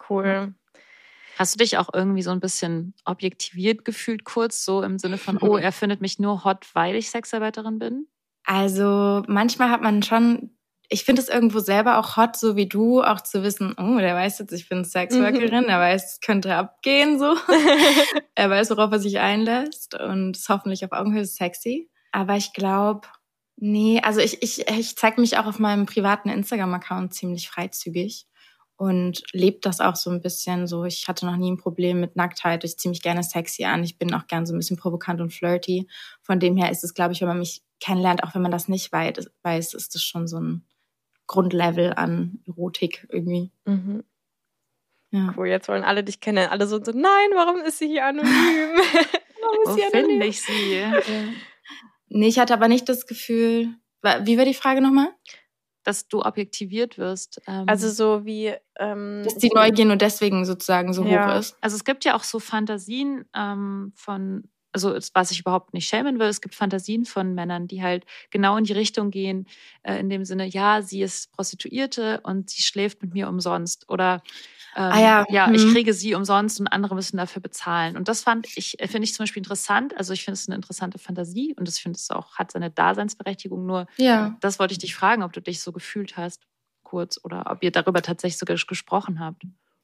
Cool. 0.08 0.54
Hast 1.38 1.54
du 1.54 1.58
dich 1.58 1.78
auch 1.78 1.88
irgendwie 1.94 2.22
so 2.22 2.32
ein 2.32 2.40
bisschen 2.40 2.94
objektiviert 3.04 3.84
gefühlt, 3.84 4.24
kurz 4.24 4.64
so 4.64 4.82
im 4.82 4.98
Sinne 4.98 5.18
von, 5.18 5.38
oh, 5.38 5.56
er 5.56 5.70
findet 5.70 6.00
mich 6.00 6.18
nur 6.18 6.42
hot, 6.42 6.66
weil 6.74 6.96
ich 6.96 7.10
Sexarbeiterin 7.10 7.78
bin? 7.78 8.08
Also 8.44 9.22
manchmal 9.28 9.70
hat 9.70 9.80
man 9.80 10.02
schon, 10.02 10.50
ich 10.88 11.04
finde 11.04 11.22
es 11.22 11.28
irgendwo 11.28 11.60
selber 11.60 11.98
auch 11.98 12.16
hot, 12.16 12.36
so 12.36 12.56
wie 12.56 12.66
du, 12.66 13.04
auch 13.04 13.20
zu 13.20 13.44
wissen, 13.44 13.72
oh, 13.78 13.98
der 13.98 14.16
weiß 14.16 14.40
jetzt, 14.40 14.52
ich 14.52 14.68
bin 14.68 14.84
Sexworkerin, 14.84 15.62
mhm. 15.64 15.70
er 15.70 15.78
weiß, 15.78 16.14
es 16.14 16.20
könnte 16.20 16.56
abgehen, 16.56 17.20
so. 17.20 17.36
er 18.34 18.50
weiß, 18.50 18.70
worauf 18.70 18.90
er 18.90 18.98
sich 18.98 19.20
einlässt 19.20 19.94
und 19.94 20.36
ist 20.36 20.48
hoffentlich 20.48 20.84
auf 20.84 20.90
Augenhöhe 20.90 21.24
sexy. 21.24 21.88
Aber 22.10 22.34
ich 22.34 22.52
glaube, 22.52 23.06
nee, 23.54 24.00
also 24.02 24.18
ich, 24.18 24.42
ich, 24.42 24.66
ich 24.68 24.96
zeige 24.96 25.20
mich 25.20 25.38
auch 25.38 25.46
auf 25.46 25.60
meinem 25.60 25.86
privaten 25.86 26.30
Instagram-Account 26.30 27.14
ziemlich 27.14 27.48
freizügig 27.48 28.26
und 28.78 29.24
lebt 29.32 29.66
das 29.66 29.80
auch 29.80 29.96
so 29.96 30.08
ein 30.08 30.22
bisschen 30.22 30.68
so. 30.68 30.84
Ich 30.84 31.08
hatte 31.08 31.26
noch 31.26 31.36
nie 31.36 31.50
ein 31.50 31.56
Problem 31.56 31.98
mit 31.98 32.14
Nacktheit. 32.14 32.62
Ich 32.62 32.78
ziehe 32.78 32.90
mich 32.90 33.02
gerne 33.02 33.24
sexy 33.24 33.64
an. 33.64 33.82
Ich 33.82 33.98
bin 33.98 34.14
auch 34.14 34.28
gern 34.28 34.46
so 34.46 34.54
ein 34.54 34.58
bisschen 34.58 34.76
provokant 34.76 35.20
und 35.20 35.34
flirty. 35.34 35.88
Von 36.22 36.38
dem 36.38 36.56
her 36.56 36.70
ist 36.70 36.84
es, 36.84 36.94
glaube 36.94 37.12
ich, 37.12 37.20
wenn 37.20 37.26
man 37.26 37.40
mich 37.40 37.64
kennenlernt, 37.80 38.22
auch 38.22 38.36
wenn 38.36 38.42
man 38.42 38.52
das 38.52 38.68
nicht 38.68 38.92
weiß, 38.92 39.74
ist 39.74 39.94
das 39.96 40.02
schon 40.02 40.28
so 40.28 40.38
ein 40.38 40.64
Grundlevel 41.26 41.92
an 41.94 42.38
Erotik 42.46 43.04
irgendwie. 43.10 43.50
Mhm. 43.64 44.04
Ja. 45.10 45.34
Cool, 45.36 45.48
jetzt 45.48 45.66
wollen 45.68 45.82
alle 45.82 46.04
dich 46.04 46.20
kennen. 46.20 46.48
Alle 46.48 46.68
so, 46.68 46.82
so 46.82 46.92
nein, 46.92 47.30
warum 47.34 47.58
ist 47.62 47.78
sie 47.78 47.88
hier 47.88 48.06
anonym? 48.06 48.28
warum 48.30 49.62
ist 49.64 49.70
Wo 49.70 49.74
sie 49.74 49.82
anonym? 49.82 50.06
finde 50.06 50.26
ich 50.26 50.40
sie? 50.40 50.74
Ja. 50.76 51.00
Nee, 52.10 52.28
ich 52.28 52.38
hatte 52.38 52.54
aber 52.54 52.68
nicht 52.68 52.88
das 52.88 53.08
Gefühl. 53.08 53.74
Wie 54.22 54.38
war 54.38 54.44
die 54.44 54.54
Frage 54.54 54.80
nochmal? 54.80 55.08
Dass 55.84 56.08
du 56.08 56.22
objektiviert 56.22 56.98
wirst. 56.98 57.40
Ähm, 57.46 57.64
also 57.66 57.88
so 57.88 58.24
wie 58.24 58.54
ähm, 58.78 59.22
dass 59.24 59.36
die 59.36 59.50
Neugier 59.54 59.84
nur 59.84 59.96
deswegen 59.96 60.44
sozusagen 60.44 60.92
so 60.92 61.04
ja. 61.04 61.26
hoch 61.26 61.38
ist. 61.40 61.56
Also 61.60 61.76
es 61.76 61.84
gibt 61.84 62.04
ja 62.04 62.14
auch 62.14 62.24
so 62.24 62.38
Fantasien 62.38 63.24
ähm, 63.34 63.92
von 63.96 64.44
also 64.72 64.96
was 65.14 65.30
ich 65.30 65.40
überhaupt 65.40 65.74
nicht 65.74 65.88
schämen 65.88 66.18
will, 66.18 66.26
es 66.26 66.40
gibt 66.40 66.54
Fantasien 66.54 67.04
von 67.04 67.34
Männern, 67.34 67.66
die 67.68 67.82
halt 67.82 68.04
genau 68.30 68.56
in 68.56 68.64
die 68.64 68.72
Richtung 68.72 69.10
gehen, 69.10 69.46
äh, 69.82 69.98
in 69.98 70.08
dem 70.08 70.24
Sinne, 70.24 70.46
ja, 70.46 70.82
sie 70.82 71.02
ist 71.02 71.32
Prostituierte 71.32 72.20
und 72.22 72.50
sie 72.50 72.62
schläft 72.62 73.02
mit 73.02 73.14
mir 73.14 73.28
umsonst. 73.28 73.88
Oder 73.88 74.22
ähm, 74.76 74.82
ah 74.92 75.00
ja, 75.00 75.26
ja 75.28 75.46
hm. 75.46 75.54
ich 75.54 75.72
kriege 75.72 75.94
sie 75.94 76.14
umsonst 76.14 76.60
und 76.60 76.68
andere 76.68 76.94
müssen 76.94 77.16
dafür 77.16 77.40
bezahlen. 77.42 77.96
Und 77.96 78.08
das 78.08 78.22
fand 78.22 78.46
ich, 78.56 78.78
äh, 78.80 78.88
finde 78.88 79.04
ich 79.04 79.14
zum 79.14 79.24
Beispiel 79.24 79.40
interessant. 79.40 79.96
Also 79.96 80.12
ich 80.12 80.24
finde 80.24 80.34
es 80.34 80.48
eine 80.48 80.56
interessante 80.56 80.98
Fantasie 80.98 81.54
und 81.58 81.68
ich 81.68 81.76
finde 81.76 81.96
es 81.96 82.10
auch, 82.10 82.36
hat 82.36 82.52
seine 82.52 82.70
Daseinsberechtigung. 82.70 83.64
Nur 83.64 83.86
ja. 83.96 84.36
das 84.40 84.58
wollte 84.58 84.72
ich 84.72 84.78
dich 84.78 84.94
fragen, 84.94 85.22
ob 85.22 85.32
du 85.32 85.40
dich 85.40 85.60
so 85.60 85.72
gefühlt 85.72 86.16
hast, 86.16 86.46
kurz, 86.82 87.18
oder 87.22 87.50
ob 87.50 87.62
ihr 87.62 87.70
darüber 87.70 88.02
tatsächlich 88.02 88.38
sogar 88.38 88.56
gesprochen 88.56 89.20
habt. 89.20 89.42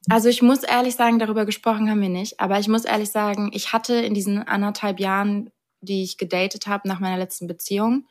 Also 0.09 0.29
ich 0.29 0.41
muss 0.41 0.63
ehrlich 0.63 0.95
sagen, 0.95 1.19
darüber 1.19 1.45
gesprochen 1.45 1.89
haben 1.89 2.01
wir 2.01 2.09
nicht. 2.09 2.39
Aber 2.39 2.59
ich 2.59 2.67
muss 2.67 2.85
ehrlich 2.85 3.09
sagen, 3.09 3.51
ich 3.53 3.73
hatte 3.73 3.95
in 3.95 4.13
diesen 4.13 4.47
anderthalb 4.47 4.99
Jahren, 4.99 5.49
die 5.81 6.03
ich 6.03 6.17
gedatet 6.17 6.67
habe 6.67 6.87
nach 6.87 6.99
meiner 6.99 7.17
letzten 7.17 7.47
Beziehung, 7.47 8.07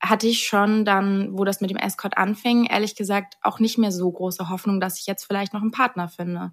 hatte 0.00 0.26
ich 0.26 0.46
schon 0.46 0.84
dann, 0.84 1.36
wo 1.38 1.44
das 1.44 1.60
mit 1.60 1.70
dem 1.70 1.76
Escort 1.76 2.16
anfing, 2.16 2.66
ehrlich 2.66 2.96
gesagt 2.96 3.36
auch 3.42 3.60
nicht 3.60 3.78
mehr 3.78 3.92
so 3.92 4.10
große 4.10 4.48
Hoffnung, 4.48 4.80
dass 4.80 4.98
ich 4.98 5.06
jetzt 5.06 5.24
vielleicht 5.24 5.52
noch 5.52 5.62
einen 5.62 5.70
Partner 5.70 6.08
finde. 6.08 6.52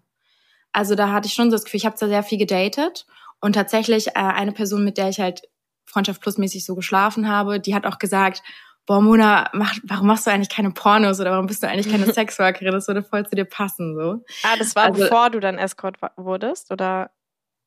Also 0.71 0.93
da 0.93 1.11
hatte 1.11 1.27
ich 1.27 1.33
schon 1.33 1.49
so 1.49 1.55
das 1.55 1.65
Gefühl, 1.65 1.79
ich 1.79 1.85
habe 1.85 1.95
zwar 1.95 2.09
sehr 2.09 2.21
viel 2.21 2.37
gedatet 2.37 3.07
und 3.41 3.53
tatsächlich 3.53 4.09
äh, 4.09 4.11
eine 4.13 4.51
Person, 4.51 4.83
mit 4.83 4.97
der 4.97 5.09
ich 5.09 5.19
halt 5.19 5.41
Freundschaft 5.85 6.21
plusmäßig 6.21 6.63
so 6.63 6.75
geschlafen 6.75 7.27
habe, 7.27 7.59
die 7.59 7.73
hat 7.73 7.87
auch 7.87 7.97
gesagt, 7.97 8.43
boah, 8.89 9.01
Mona, 9.01 9.47
mach, 9.53 9.77
warum 9.83 10.07
machst 10.07 10.25
du 10.25 10.31
eigentlich 10.31 10.49
keine 10.49 10.71
Pornos 10.71 11.19
oder 11.19 11.29
warum 11.29 11.45
bist 11.45 11.61
du 11.61 11.67
eigentlich 11.67 11.91
keine 11.91 12.05
Sexworkerin? 12.13 12.73
Das 12.73 12.87
würde 12.87 13.03
voll 13.03 13.23
zu 13.23 13.35
dir 13.35 13.45
passen, 13.45 13.95
so. 13.95 14.23
Ah, 14.41 14.55
das 14.57 14.75
war 14.75 14.85
also, 14.85 15.03
bevor 15.03 15.29
du 15.29 15.39
dann 15.39 15.59
Escort 15.59 15.97
wurdest, 16.17 16.71
oder? 16.71 17.11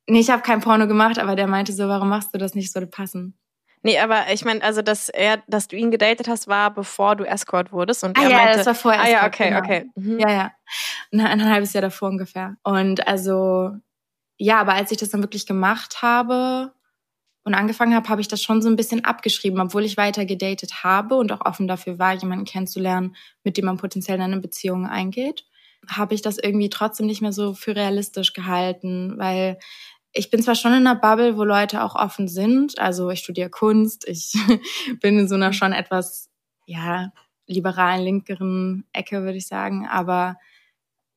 Nee, 0.08 0.18
ich 0.18 0.30
habe 0.30 0.42
kein 0.42 0.60
Porno 0.60 0.88
gemacht, 0.88 1.20
aber 1.20 1.36
der 1.36 1.46
meinte 1.46 1.72
so, 1.72 1.86
warum 1.86 2.08
machst 2.08 2.34
du 2.34 2.38
das 2.38 2.56
nicht, 2.56 2.72
so 2.72 2.80
würde 2.80 2.88
passen. 2.88 3.38
Nee, 3.82 4.00
aber 4.00 4.32
ich 4.32 4.44
meine, 4.44 4.64
also 4.64 4.82
dass 4.82 5.08
er, 5.10 5.44
dass 5.46 5.68
du 5.68 5.76
ihn 5.76 5.92
gedatet 5.92 6.26
hast, 6.26 6.48
war 6.48 6.74
bevor 6.74 7.14
du 7.14 7.22
Escort 7.22 7.70
wurdest. 7.70 8.02
Und 8.02 8.18
ah, 8.18 8.22
er 8.22 8.30
ja, 8.30 8.36
meinte, 8.38 8.58
das 8.58 8.66
war 8.66 8.74
vorher. 8.74 9.02
Ah 9.02 9.08
ja, 9.08 9.26
okay, 9.26 9.50
genau. 9.50 9.60
okay. 9.60 9.90
Mhm. 9.94 10.18
Ja, 10.18 10.30
ja. 10.30 10.52
Ein, 11.12 11.20
ein 11.20 11.48
halbes 11.48 11.72
Jahr 11.72 11.82
davor 11.82 12.08
ungefähr. 12.08 12.56
Und 12.64 13.06
also, 13.06 13.76
ja, 14.38 14.60
aber 14.60 14.74
als 14.74 14.90
ich 14.90 14.98
das 14.98 15.10
dann 15.10 15.22
wirklich 15.22 15.46
gemacht 15.46 16.02
habe 16.02 16.72
und 17.44 17.54
angefangen 17.54 17.94
habe, 17.94 18.08
habe 18.08 18.20
ich 18.20 18.28
das 18.28 18.42
schon 18.42 18.62
so 18.62 18.68
ein 18.68 18.76
bisschen 18.76 19.04
abgeschrieben, 19.04 19.60
obwohl 19.60 19.84
ich 19.84 19.96
weiter 19.96 20.24
gedatet 20.24 20.84
habe 20.84 21.16
und 21.16 21.32
auch 21.32 21.44
offen 21.44 21.66
dafür 21.66 21.98
war, 21.98 22.14
jemanden 22.14 22.44
kennenzulernen, 22.44 23.16
mit 23.42 23.56
dem 23.56 23.64
man 23.64 23.78
potenziell 23.78 24.16
in 24.16 24.22
eine 24.22 24.40
Beziehung 24.40 24.86
eingeht, 24.86 25.44
habe 25.88 26.14
ich 26.14 26.22
das 26.22 26.38
irgendwie 26.38 26.70
trotzdem 26.70 27.06
nicht 27.06 27.22
mehr 27.22 27.32
so 27.32 27.54
für 27.54 27.74
realistisch 27.74 28.32
gehalten, 28.32 29.14
weil 29.18 29.58
ich 30.12 30.30
bin 30.30 30.42
zwar 30.42 30.54
schon 30.54 30.72
in 30.72 30.86
einer 30.86 30.94
Bubble, 30.94 31.36
wo 31.36 31.44
Leute 31.44 31.82
auch 31.82 31.94
offen 31.94 32.28
sind. 32.28 32.78
Also 32.78 33.10
ich 33.10 33.20
studiere 33.20 33.50
Kunst, 33.50 34.06
ich 34.06 34.34
bin 35.00 35.18
in 35.18 35.28
so 35.28 35.34
einer 35.34 35.52
schon 35.52 35.72
etwas, 35.72 36.30
ja, 36.66 37.12
liberalen, 37.46 38.04
linkeren 38.04 38.84
Ecke, 38.92 39.22
würde 39.22 39.38
ich 39.38 39.46
sagen. 39.46 39.88
Aber 39.90 40.36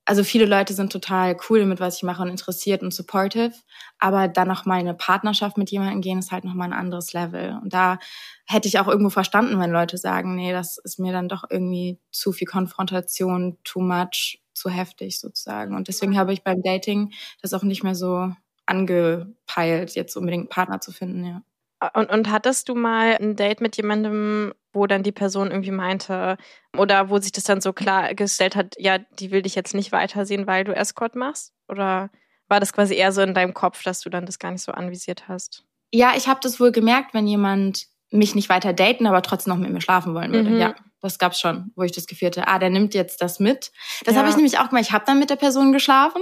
also 0.05 0.24
viele 0.24 0.45
Leute 0.45 0.74
sind 0.74 0.91
total 0.91 1.35
cool 1.50 1.65
mit 1.65 1.79
was 1.79 1.97
ich 1.97 2.03
mache 2.03 2.21
und 2.21 2.29
interessiert 2.29 2.83
und 2.83 2.93
supportive. 2.93 3.53
Aber 4.00 4.27
dann 4.27 4.47
noch 4.47 4.65
mal 4.65 4.79
eine 4.79 4.93
Partnerschaft 4.93 5.57
mit 5.57 5.71
jemandem 5.71 6.01
gehen, 6.01 6.19
ist 6.19 6.31
halt 6.31 6.43
noch 6.45 6.53
mal 6.53 6.65
ein 6.65 6.74
anderes 6.74 7.13
Level. 7.13 7.59
Und 7.62 7.74
da 7.74 7.97
hätte 8.45 8.67
ich 8.67 8.79
auch 8.79 8.88
irgendwo 8.88 9.09
verstanden, 9.09 9.59
wenn 9.59 9.71
Leute 9.71 9.97
sagen, 9.97 10.35
nee, 10.35 10.51
das 10.51 10.77
ist 10.77 11.00
mir 11.00 11.12
dann 11.12 11.27
doch 11.27 11.43
irgendwie 11.50 12.00
zu 12.12 12.31
viel 12.31 12.47
Konfrontation, 12.47 13.57
too 13.63 13.81
much, 13.81 14.41
zu 14.53 14.69
heftig 14.69 15.19
sozusagen. 15.19 15.75
Und 15.75 15.88
deswegen 15.88 16.17
habe 16.17 16.33
ich 16.33 16.43
beim 16.43 16.62
Dating 16.62 17.12
das 17.41 17.53
auch 17.53 17.63
nicht 17.63 17.83
mehr 17.83 17.95
so 17.95 18.31
angepeilt, 18.67 19.95
jetzt 19.95 20.15
unbedingt 20.15 20.43
einen 20.43 20.50
Partner 20.50 20.81
zu 20.81 20.91
finden, 20.91 21.25
ja. 21.25 21.41
Und, 21.93 22.09
und 22.09 22.31
hattest 22.31 22.69
du 22.69 22.75
mal 22.75 23.17
ein 23.19 23.35
Date 23.35 23.62
mit 23.62 23.77
jemandem, 23.77 24.53
wo 24.75 24.86
dann 24.88 25.03
die 25.03 25.12
Person 25.12 25.50
irgendwie 25.51 25.72
meinte 25.72 26.38
oder 26.77 27.10
wo 27.10 27.17
sich 27.17 27.32
das 27.32 27.46
dann 27.46 27.62
so 27.62 27.74
klargestellt 27.74 28.55
hat, 28.55 28.75
ja, 28.77 28.98
die 28.98 29.32
will 29.32 29.41
dich 29.41 29.55
jetzt 29.55 29.74
nicht 29.74 29.91
weitersehen, 29.91 30.46
weil 30.48 30.63
du 30.65 30.75
Escort 30.75 31.15
machst? 31.15 31.53
Oder 31.67 32.10
war 32.48 32.60
das 32.60 32.74
quasi 32.74 32.94
eher 32.96 33.12
so 33.12 33.22
in 33.22 33.34
deinem 33.34 33.53
Kopf, 33.53 33.82
dass 33.84 34.01
du 34.01 34.10
dann 34.10 34.25
das 34.25 34.38
gar 34.38 34.51
nicht 34.51 34.62
so 34.62 34.72
anvisiert 34.74 35.27
hast? 35.27 35.63
Ja, 35.91 36.13
ich 36.15 36.27
habe 36.27 36.39
das 36.44 36.60
wohl 36.60 36.72
gemerkt, 36.72 37.13
wenn 37.13 37.25
jemand 37.25 37.86
mich 38.12 38.36
nicht 38.36 38.50
weiter 38.50 38.74
daten, 38.74 39.08
aber 39.08 39.22
trotzdem 39.22 39.53
noch 39.53 39.60
mit 39.60 39.72
mir 39.72 39.82
schlafen 39.82 40.13
wollen 40.13 40.32
würde. 40.32 40.50
Mhm. 40.51 40.60
Ja, 40.60 40.75
das 41.01 41.17
gab's 41.20 41.39
schon, 41.39 41.72
wo 41.75 41.84
ich 41.84 41.91
das 41.91 42.05
Gefühl 42.05 42.27
hatte, 42.27 42.48
ah, 42.48 42.60
der 42.60 42.70
nimmt 42.70 42.94
jetzt 42.94 43.22
das 43.22 43.39
mit. 43.39 43.72
Das 44.03 44.13
Ja. 44.15 44.20
habe 44.22 44.29
ich 44.29 44.36
nämlich 44.36 44.60
auch 44.60 44.70
gemacht. 44.70 44.84
Ich 44.86 44.91
habe 44.91 45.05
dann 45.05 45.20
mit 45.20 45.29
der 45.29 45.36
Person 45.38 45.72
geschlafen 45.72 46.22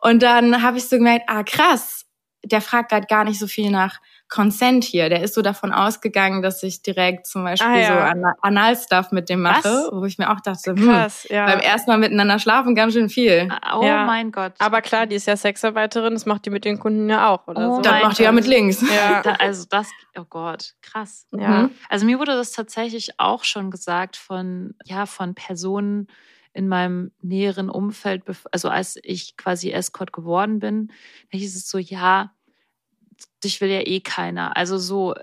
und 0.00 0.22
dann 0.22 0.62
habe 0.62 0.78
ich 0.78 0.88
so 0.88 0.96
gemerkt, 0.96 1.24
ah, 1.28 1.42
krass, 1.42 2.06
der 2.44 2.60
fragt 2.60 2.90
gerade 2.90 3.06
gar 3.06 3.24
nicht 3.24 3.38
so 3.38 3.46
viel 3.46 3.70
nach 3.70 4.00
Consent 4.28 4.84
hier. 4.84 5.08
Der 5.08 5.22
ist 5.22 5.34
so 5.34 5.42
davon 5.42 5.72
ausgegangen, 5.72 6.42
dass 6.42 6.62
ich 6.62 6.82
direkt 6.82 7.26
zum 7.26 7.44
Beispiel 7.44 7.66
Ah, 7.70 7.78
ja. 7.78 7.88
so 7.88 7.94
Ana- 7.94 8.34
Anal-Stuff 8.42 9.10
mit 9.12 9.28
dem 9.28 9.40
mache, 9.42 9.64
Was? 9.64 9.90
wo 9.92 10.04
ich 10.04 10.18
mir 10.18 10.30
auch 10.30 10.40
dachte, 10.40 10.72
hm, 10.72 10.84
Krass, 10.86 11.26
ja. 11.30 11.46
beim 11.46 11.60
ersten 11.60 11.90
Mal 11.90 11.96
miteinander 11.98 12.38
schlafen 12.38 12.74
ganz 12.74 12.92
schön 12.92 13.08
viel. 13.08 13.48
Oh 13.74 13.82
Ja. 13.82 14.04
mein 14.04 14.30
Gott. 14.32 14.52
Aber 14.58 14.82
klar, 14.82 15.06
die 15.06 15.16
ist 15.16 15.26
ja 15.26 15.36
Sexarbeiterin, 15.36 16.12
das 16.14 16.26
macht 16.26 16.44
die 16.46 16.50
mit 16.50 16.64
den 16.64 16.78
Kunden 16.78 17.08
ja 17.08 17.28
auch, 17.30 17.46
oder 17.46 17.68
Oh 17.70 17.74
so. 17.76 17.80
Das 17.82 18.02
macht 18.02 18.18
die 18.18 18.24
ja 18.24 18.32
mit 18.32 18.46
links. 18.46 18.82
Ja. 18.82 19.22
Da, 19.22 19.32
also 19.34 19.64
das, 19.68 19.88
oh 20.18 20.24
Gott, 20.28 20.74
krass. 20.82 21.26
Ja. 21.32 21.62
Mhm. 21.64 21.70
Also 21.88 22.06
mir 22.06 22.18
wurde 22.18 22.32
das 22.36 22.52
tatsächlich 22.52 23.18
auch 23.18 23.44
schon 23.44 23.70
gesagt 23.70 24.16
von, 24.16 24.74
ja, 24.84 25.06
von 25.06 25.34
Personen 25.34 26.06
in 26.52 26.66
meinem 26.68 27.12
näheren 27.22 27.70
Umfeld, 27.70 28.24
also 28.52 28.68
als 28.68 28.98
ich 29.02 29.36
quasi 29.36 29.70
Escort 29.70 30.12
geworden 30.12 30.58
bin, 30.58 30.88
da 31.30 31.38
hieß 31.38 31.54
es 31.56 31.68
so, 31.68 31.78
ja, 31.78 32.32
dich 33.44 33.60
will 33.60 33.70
ja 33.70 33.80
eh 33.80 34.00
keiner. 34.00 34.56
Also 34.56 34.78
so 34.78 35.14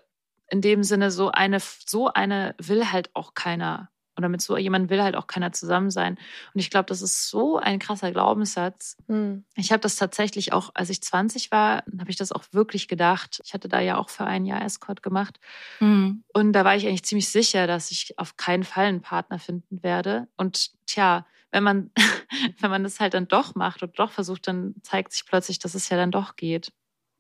in 0.50 0.62
dem 0.62 0.84
Sinne, 0.84 1.12
so 1.12 1.32
eine, 1.32 1.60
so 1.60 2.10
eine 2.10 2.56
will 2.60 2.92
halt 2.92 3.10
auch 3.14 3.34
keiner. 3.34 3.90
Oder 4.18 4.30
mit 4.30 4.42
so 4.42 4.56
jemandem 4.56 4.90
will 4.90 5.04
halt 5.04 5.16
auch 5.16 5.28
keiner 5.28 5.52
zusammen 5.52 5.92
sein. 5.92 6.18
Und 6.54 6.60
ich 6.60 6.70
glaube, 6.70 6.86
das 6.86 7.02
ist 7.02 7.30
so 7.30 7.58
ein 7.58 7.80
krasser 7.80 8.12
Glaubenssatz. 8.12 8.96
Hm. 9.08 9.44
Ich 9.56 9.74
habe 9.74 9.82
das 9.82 9.98
tatsächlich 9.98 10.54
auch, 10.54 10.72
als 10.74 10.90
ich 10.90 11.02
20 11.02 11.52
war, 11.52 11.84
habe 12.00 12.10
ich 12.10 12.16
das 12.16 12.32
auch 12.32 12.46
wirklich 12.52 12.88
gedacht. 12.88 13.42
Ich 13.44 13.54
hatte 13.54 13.68
da 13.68 13.82
ja 13.82 13.98
auch 13.98 14.10
für 14.10 14.24
ein 14.24 14.46
Jahr 14.46 14.64
Escort 14.64 15.04
gemacht. 15.04 15.40
Mhm. 15.82 16.24
Und 16.34 16.54
da 16.54 16.64
war 16.64 16.78
ich 16.78 16.88
eigentlich 16.88 17.04
ziemlich 17.04 17.28
sicher, 17.28 17.68
dass 17.68 17.92
ich 17.92 18.18
auf 18.18 18.38
keinen 18.38 18.64
Fall 18.64 18.86
einen 18.86 19.02
Partner 19.02 19.38
finden 19.38 19.84
werde. 19.84 20.30
Und 20.38 20.72
tja, 20.86 21.26
wenn 21.52 21.64
man, 21.64 21.92
wenn 22.60 22.70
man 22.70 22.84
das 22.84 23.02
halt 23.02 23.16
dann 23.16 23.28
doch 23.28 23.56
macht 23.56 23.84
und 23.84 24.00
doch 24.00 24.12
versucht, 24.12 24.48
dann 24.48 24.76
zeigt 24.82 25.12
sich 25.12 25.26
plötzlich, 25.26 25.60
dass 25.60 25.76
es 25.76 25.90
ja 25.90 25.98
dann 25.98 26.12
doch 26.12 26.38
geht. 26.38 26.72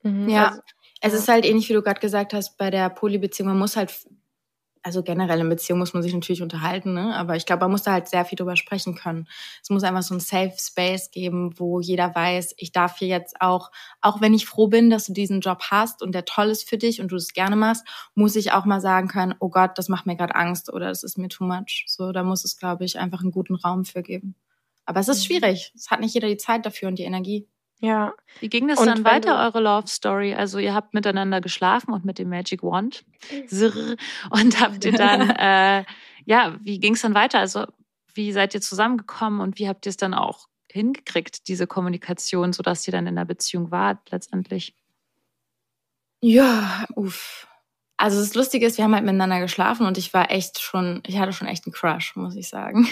Mhm. 0.05 0.29
Ja, 0.29 0.45
Also, 0.45 0.61
es 1.01 1.13
ist 1.13 1.27
halt 1.27 1.45
ähnlich, 1.45 1.69
wie 1.69 1.73
du 1.73 1.81
gerade 1.83 1.99
gesagt 1.99 2.33
hast, 2.33 2.57
bei 2.57 2.69
der 2.71 2.89
Polybeziehung. 2.89 3.49
Man 3.49 3.59
muss 3.59 3.75
halt, 3.77 3.93
also 4.83 5.03
generell 5.03 5.39
in 5.41 5.49
Beziehung 5.49 5.79
muss 5.79 5.93
man 5.93 6.03
sich 6.03 6.13
natürlich 6.13 6.41
unterhalten, 6.43 6.93
ne? 6.93 7.15
aber 7.15 7.35
ich 7.37 7.45
glaube, 7.47 7.61
man 7.61 7.71
muss 7.71 7.83
da 7.83 7.93
halt 7.93 8.07
sehr 8.09 8.25
viel 8.25 8.37
drüber 8.37 8.55
sprechen 8.57 8.95
können. 8.95 9.27
Es 9.63 9.69
muss 9.71 9.83
einfach 9.83 10.03
so 10.03 10.15
ein 10.15 10.19
Safe 10.21 10.53
Space 10.59 11.11
geben, 11.11 11.59
wo 11.59 11.81
jeder 11.81 12.15
weiß, 12.15 12.55
ich 12.57 12.71
darf 12.73 12.99
hier 12.99 13.09
jetzt 13.09 13.41
auch, 13.41 13.71
auch 14.01 14.21
wenn 14.21 14.33
ich 14.35 14.45
froh 14.47 14.67
bin, 14.67 14.89
dass 14.91 15.07
du 15.07 15.13
diesen 15.13 15.41
Job 15.41 15.63
hast 15.71 16.03
und 16.03 16.13
der 16.15 16.25
toll 16.25 16.49
ist 16.49 16.69
für 16.69 16.77
dich 16.79 17.01
und 17.01 17.11
du 17.11 17.17
es 17.17 17.33
gerne 17.33 17.55
machst, 17.57 17.85
muss 18.15 18.35
ich 18.37 18.51
auch 18.53 18.65
mal 18.65 18.81
sagen 18.81 19.07
können, 19.09 19.35
oh 19.39 19.49
Gott, 19.49 19.77
das 19.77 19.89
macht 19.89 20.05
mir 20.07 20.17
gerade 20.17 20.35
Angst 20.35 20.71
oder 20.73 20.87
das 20.89 21.03
ist 21.03 21.17
mir 21.17 21.29
too 21.29 21.45
much. 21.45 21.85
So, 21.87 22.11
da 22.13 22.23
muss 22.23 22.45
es, 22.45 22.57
glaube 22.57 22.85
ich, 22.85 22.99
einfach 22.99 23.21
einen 23.21 23.31
guten 23.31 23.55
Raum 23.55 23.85
für 23.85 24.03
geben. 24.03 24.35
Aber 24.85 24.99
es 25.01 25.07
ist 25.09 25.21
Mhm. 25.21 25.25
schwierig. 25.25 25.71
Es 25.75 25.91
hat 25.91 25.99
nicht 26.01 26.13
jeder 26.15 26.27
die 26.29 26.37
Zeit 26.37 26.65
dafür 26.65 26.89
und 26.89 26.99
die 26.99 27.03
Energie. 27.03 27.47
Ja. 27.79 28.13
Wie 28.39 28.49
ging 28.49 28.67
das 28.67 28.79
Und 28.79 28.87
dann 28.87 29.03
weiter, 29.03 29.35
du- 29.35 29.43
eure 29.43 29.59
Love 29.61 29.87
Story? 29.87 30.33
Also 30.33 30.59
ihr 30.59 30.73
habt 30.73 30.93
miteinander 30.93 31.41
geschlafen 31.41 31.93
und 31.93 32.05
mit 32.05 32.17
dem 32.19 32.29
Magic 32.29 32.63
Wand. 32.63 33.05
Und 34.29 34.59
habt 34.59 34.83
ihr 34.85 34.91
dann, 34.93 35.29
äh, 35.37 35.85
ja, 36.25 36.57
wie 36.61 36.79
ging 36.79 36.93
es 36.95 37.01
dann 37.01 37.13
weiter? 37.13 37.39
Also 37.39 37.65
wie 38.13 38.31
seid 38.31 38.53
ihr 38.53 38.61
zusammengekommen 38.61 39.41
und 39.41 39.59
wie 39.59 39.67
habt 39.67 39.85
ihr 39.85 39.89
es 39.89 39.97
dann 39.97 40.13
auch 40.13 40.47
hingekriegt, 40.71 41.47
diese 41.47 41.67
Kommunikation, 41.67 42.53
sodass 42.53 42.87
ihr 42.87 42.91
dann 42.91 43.07
in 43.07 43.15
der 43.15 43.25
Beziehung 43.25 43.71
wart 43.71 44.09
letztendlich? 44.11 44.73
Ja, 46.21 46.85
uff. 46.95 47.47
Also 47.97 48.19
das 48.19 48.35
Lustige 48.35 48.65
ist, 48.65 48.77
wir 48.77 48.83
haben 48.83 48.93
halt 48.93 49.05
miteinander 49.05 49.39
geschlafen 49.39 49.85
und 49.87 49.97
ich 49.97 50.13
war 50.13 50.29
echt 50.29 50.59
schon, 50.59 51.01
ich 51.07 51.17
hatte 51.17 51.31
schon 51.31 51.47
echt 51.47 51.65
einen 51.65 51.71
Crush, 51.73 52.15
muss 52.17 52.35
ich 52.35 52.49
sagen. 52.49 52.87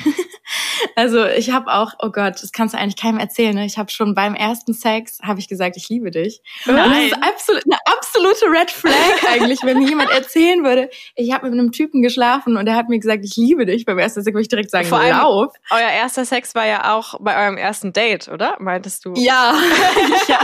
also 0.95 1.25
ich 1.25 1.51
habe 1.51 1.74
auch, 1.74 1.91
oh 2.00 2.10
Gott, 2.10 2.41
das 2.41 2.53
kannst 2.53 2.74
du 2.74 2.77
eigentlich 2.79 2.95
keinem 2.95 3.19
erzählen. 3.19 3.53
Ne? 3.53 3.65
Ich 3.65 3.77
habe 3.77 3.91
schon 3.91 4.15
beim 4.15 4.33
ersten 4.33 4.74
Sex 4.74 5.19
habe 5.22 5.39
ich 5.41 5.50
gesagt, 5.50 5.75
ich 5.75 5.89
liebe 5.89 6.10
dich. 6.10 6.41
Und 6.65 6.77
Das 6.77 6.88
ist 6.98 7.13
absolut, 7.22 7.63
eine 7.65 7.77
absolute 7.86 8.45
Red 8.45 8.72
Flag 8.72 9.29
eigentlich, 9.29 9.60
wenn 9.63 9.79
mir 9.79 9.89
jemand 9.89 10.10
erzählen 10.12 10.63
würde, 10.63 10.89
ich 11.15 11.33
habe 11.33 11.50
mit 11.50 11.60
einem 11.60 11.74
Typen 11.74 12.01
geschlafen 12.01 12.55
und 12.55 12.65
er 12.67 12.75
hat 12.75 12.88
mir 12.88 13.00
gesagt, 13.00 13.25
ich 13.25 13.36
liebe 13.36 13.65
dich. 13.65 13.83
Beim 13.86 14.00
ersten 14.00 14.24
Sex 14.24 14.33
würde 14.33 14.43
ich 14.43 14.48
direkt 14.50 14.72
sagen, 14.72 14.88
Vor 14.88 15.00
allem- 15.00 15.17
lauf. 15.17 15.53
Euer 15.69 15.79
erster 15.89 16.24
Sex 16.24 16.55
war 16.55 16.65
ja 16.65 16.95
auch 16.95 17.15
bei 17.19 17.43
eurem 17.43 17.57
ersten 17.57 17.91
Date, 17.91 18.29
oder? 18.29 18.55
Meintest 18.60 19.03
du? 19.03 19.13
Ja. 19.17 19.53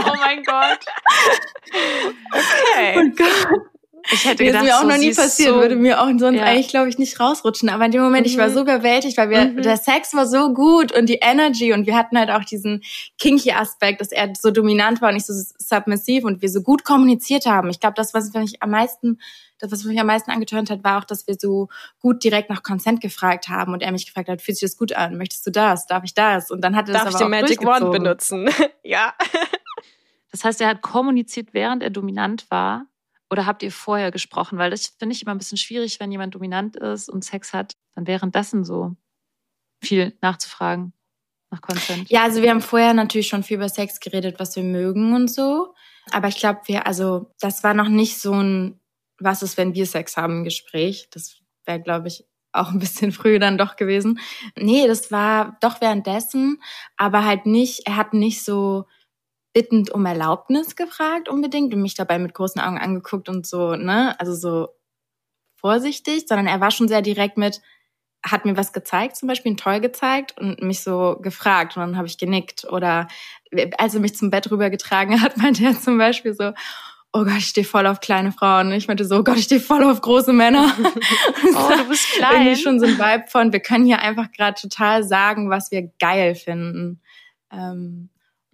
Oh 0.06 0.14
mein 0.20 0.42
Gott. 0.42 0.78
Okay. 2.32 2.94
Oh 2.96 3.10
Gott. 3.16 3.69
Ich 4.12 4.24
hätte 4.24 4.44
gedacht, 4.44 4.62
ist 4.64 4.68
mir 4.70 4.76
auch 4.76 4.82
so, 4.82 4.88
noch 4.88 4.96
nie 4.98 5.14
passiert, 5.14 5.48
so, 5.50 5.56
würde 5.56 5.76
mir 5.76 6.00
auch 6.00 6.06
sonst 6.18 6.38
Ja. 6.38 6.44
eigentlich, 6.44 6.68
glaube 6.68 6.88
ich, 6.88 6.98
nicht 6.98 7.18
rausrutschen. 7.20 7.68
Aber 7.68 7.84
in 7.84 7.92
dem 7.92 8.02
Moment, 8.02 8.26
ich 8.26 8.36
war 8.38 8.48
Mhm. 8.48 8.54
so 8.54 8.60
überwältigt, 8.62 9.16
weil 9.16 9.30
wir, 9.30 9.44
Mhm. 9.44 9.62
der 9.62 9.76
Sex 9.76 10.14
war 10.14 10.26
so 10.26 10.52
gut 10.54 10.92
und 10.92 11.08
die 11.08 11.18
Energy 11.22 11.72
und 11.72 11.86
wir 11.86 11.96
hatten 11.96 12.18
halt 12.18 12.30
auch 12.30 12.44
diesen 12.44 12.82
kinky 13.18 13.52
Aspekt, 13.52 14.00
dass 14.00 14.12
er 14.12 14.32
so 14.40 14.50
dominant 14.50 15.00
war 15.00 15.08
und 15.08 15.14
nicht 15.14 15.26
so 15.26 15.32
submissiv 15.58 16.24
und 16.24 16.42
wir 16.42 16.48
so 16.48 16.62
gut 16.62 16.84
kommuniziert 16.84 17.46
haben. 17.46 17.70
Ich 17.70 17.80
glaube, 17.80 17.94
das, 17.96 18.14
was 18.14 18.32
mich 18.32 18.62
am 18.62 18.70
meisten, 18.70 19.18
das, 19.58 19.70
was 19.72 19.84
mich 19.84 20.00
am 20.00 20.06
meisten 20.06 20.30
angetörnt 20.30 20.70
hat, 20.70 20.82
war 20.82 20.98
auch, 21.00 21.04
dass 21.04 21.26
wir 21.26 21.34
so 21.38 21.68
gut 22.00 22.24
direkt 22.24 22.48
nach 22.48 22.62
Consent 22.62 23.00
gefragt 23.02 23.48
haben 23.48 23.72
und 23.74 23.82
er 23.82 23.92
mich 23.92 24.06
gefragt 24.06 24.28
hat, 24.30 24.40
fühlt 24.40 24.56
sich 24.56 24.68
das 24.70 24.78
gut 24.78 24.92
an? 24.94 25.18
Möchtest 25.18 25.46
du 25.46 25.50
das? 25.50 25.86
Darf 25.86 26.02
ich 26.04 26.14
das? 26.14 26.50
Und 26.50 26.62
dann 26.62 26.74
hat 26.76 26.88
er 26.88 26.94
das 26.94 27.02
Darf 27.04 27.10
ich 27.10 27.16
aber 27.16 27.24
den 27.26 27.34
auch 27.44 27.48
Magic 27.48 27.64
Wand 27.66 27.92
benutzen? 27.92 28.48
ja. 28.82 29.12
Das 30.32 30.44
heißt, 30.44 30.60
er 30.60 30.68
hat 30.68 30.80
kommuniziert, 30.82 31.48
während 31.52 31.82
er 31.82 31.90
dominant 31.90 32.46
war? 32.50 32.86
Oder 33.30 33.46
habt 33.46 33.62
ihr 33.62 33.70
vorher 33.70 34.10
gesprochen? 34.10 34.58
Weil 34.58 34.70
das 34.70 34.88
finde 34.98 35.14
ich 35.14 35.22
immer 35.22 35.32
ein 35.32 35.38
bisschen 35.38 35.58
schwierig, 35.58 36.00
wenn 36.00 36.10
jemand 36.10 36.34
dominant 36.34 36.76
ist 36.76 37.08
und 37.08 37.24
Sex 37.24 37.52
hat, 37.52 37.76
dann 37.94 38.06
währenddessen 38.06 38.64
so 38.64 38.96
viel 39.82 40.16
nachzufragen 40.20 40.92
nach 41.50 41.60
Consent. 41.60 42.10
Ja, 42.10 42.24
also 42.24 42.42
wir 42.42 42.50
haben 42.50 42.60
vorher 42.60 42.94
natürlich 42.94 43.28
schon 43.28 43.42
viel 43.42 43.56
über 43.56 43.68
Sex 43.68 44.00
geredet, 44.00 44.38
was 44.38 44.56
wir 44.56 44.62
mögen 44.62 45.14
und 45.14 45.28
so. 45.28 45.74
Aber 46.10 46.28
ich 46.28 46.36
glaube, 46.36 46.60
wir, 46.66 46.86
also 46.86 47.32
das 47.40 47.62
war 47.62 47.74
noch 47.74 47.88
nicht 47.88 48.18
so 48.18 48.32
ein, 48.32 48.80
was 49.18 49.42
ist, 49.42 49.56
wenn 49.56 49.74
wir 49.74 49.86
Sex 49.86 50.16
haben, 50.16 50.44
Gespräch. 50.44 51.08
Das 51.10 51.40
wäre, 51.64 51.80
glaube 51.80 52.08
ich, 52.08 52.24
auch 52.52 52.70
ein 52.70 52.78
bisschen 52.78 53.12
früh 53.12 53.38
dann 53.38 53.58
doch 53.58 53.76
gewesen. 53.76 54.18
Nee, 54.56 54.86
das 54.86 55.12
war 55.12 55.56
doch 55.60 55.80
währenddessen, 55.80 56.60
aber 56.96 57.24
halt 57.24 57.46
nicht, 57.46 57.86
er 57.86 57.96
hat 57.96 58.12
nicht 58.12 58.44
so 58.44 58.86
bittend 59.52 59.90
um 59.90 60.06
Erlaubnis 60.06 60.76
gefragt 60.76 61.28
unbedingt 61.28 61.74
und 61.74 61.82
mich 61.82 61.94
dabei 61.94 62.18
mit 62.18 62.34
großen 62.34 62.60
Augen 62.60 62.78
angeguckt 62.78 63.28
und 63.28 63.46
so, 63.46 63.74
ne, 63.74 64.18
also 64.20 64.34
so 64.34 64.68
vorsichtig, 65.56 66.24
sondern 66.26 66.46
er 66.46 66.60
war 66.60 66.70
schon 66.70 66.88
sehr 66.88 67.02
direkt 67.02 67.36
mit, 67.36 67.60
hat 68.24 68.44
mir 68.44 68.56
was 68.56 68.72
gezeigt, 68.72 69.16
zum 69.16 69.28
Beispiel 69.28 69.52
ein 69.52 69.56
Toy 69.56 69.80
gezeigt 69.80 70.38
und 70.38 70.62
mich 70.62 70.82
so 70.82 71.18
gefragt 71.20 71.76
und 71.76 71.82
dann 71.82 71.96
habe 71.96 72.06
ich 72.06 72.18
genickt. 72.18 72.64
Oder 72.70 73.08
als 73.78 73.94
er 73.94 74.00
mich 74.00 74.16
zum 74.16 74.30
Bett 74.30 74.50
rübergetragen 74.50 75.20
hat, 75.20 75.36
meinte 75.38 75.64
er 75.64 75.78
zum 75.78 75.98
Beispiel 75.98 76.34
so, 76.34 76.52
oh 77.12 77.24
Gott, 77.24 77.38
ich 77.38 77.46
stehe 77.46 77.66
voll 77.66 77.86
auf 77.86 78.00
kleine 78.00 78.30
Frauen. 78.30 78.72
Ich 78.72 78.86
meinte 78.86 79.04
so, 79.04 79.16
oh 79.16 79.24
Gott, 79.24 79.36
ich 79.36 79.44
stehe 79.44 79.60
voll 79.60 79.82
auf 79.84 80.00
große 80.00 80.32
Männer. 80.32 80.72
Oh, 81.52 81.76
du 81.76 81.88
bist 81.88 82.06
klein. 82.12 82.42
Irgendwie 82.42 82.62
schon 82.62 82.78
so 82.80 82.86
ein 82.86 82.98
Vibe 82.98 83.24
von, 83.28 83.52
wir 83.52 83.60
können 83.60 83.84
hier 83.84 84.00
einfach 84.00 84.30
gerade 84.30 84.60
total 84.60 85.02
sagen, 85.02 85.50
was 85.50 85.70
wir 85.70 85.90
geil 85.98 86.34
finden. 86.34 87.00
Ähm, 87.52 88.10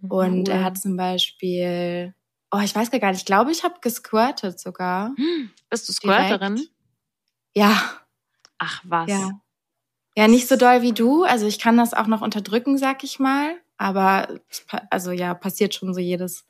und 0.09 0.49
er 0.49 0.65
hat 0.65 0.79
zum 0.79 0.97
Beispiel, 0.97 2.15
oh, 2.51 2.61
ich 2.63 2.75
weiß 2.75 2.91
gar 2.91 3.11
nicht, 3.11 3.21
ich 3.21 3.27
glaube, 3.27 3.53
ich 3.53 3.65
habe 3.65 3.77
gesquirtet 3.81 4.59
sogar. 4.61 5.15
Hm, 5.17 5.51
Bist 5.71 5.89
du 5.89 5.93
Direkt. 5.93 6.27
Squirterin? 6.27 6.69
Ja, 7.55 8.01
Ach 8.59 8.83
was. 8.85 9.09
Ja. 9.09 9.31
Ja, 10.17 10.29
nicht 10.29 10.49
so 10.49 10.57
doll 10.57 10.83
wie 10.83 10.93
du. 10.93 11.25
Also 11.25 11.47
ich 11.47 11.59
kann 11.59 11.77
das 11.77 11.93
auch 11.93 12.07
noch 12.07 12.23
unterdrücken, 12.23 12.79
sag 12.79 13.05
ich 13.05 13.19
mal. 13.19 13.61
Aber 13.77 14.41
also 14.91 15.11
ja, 15.11 15.35
passiert 15.35 15.75
schon 15.75 15.93
so 15.93 16.01
jedes 16.01 16.47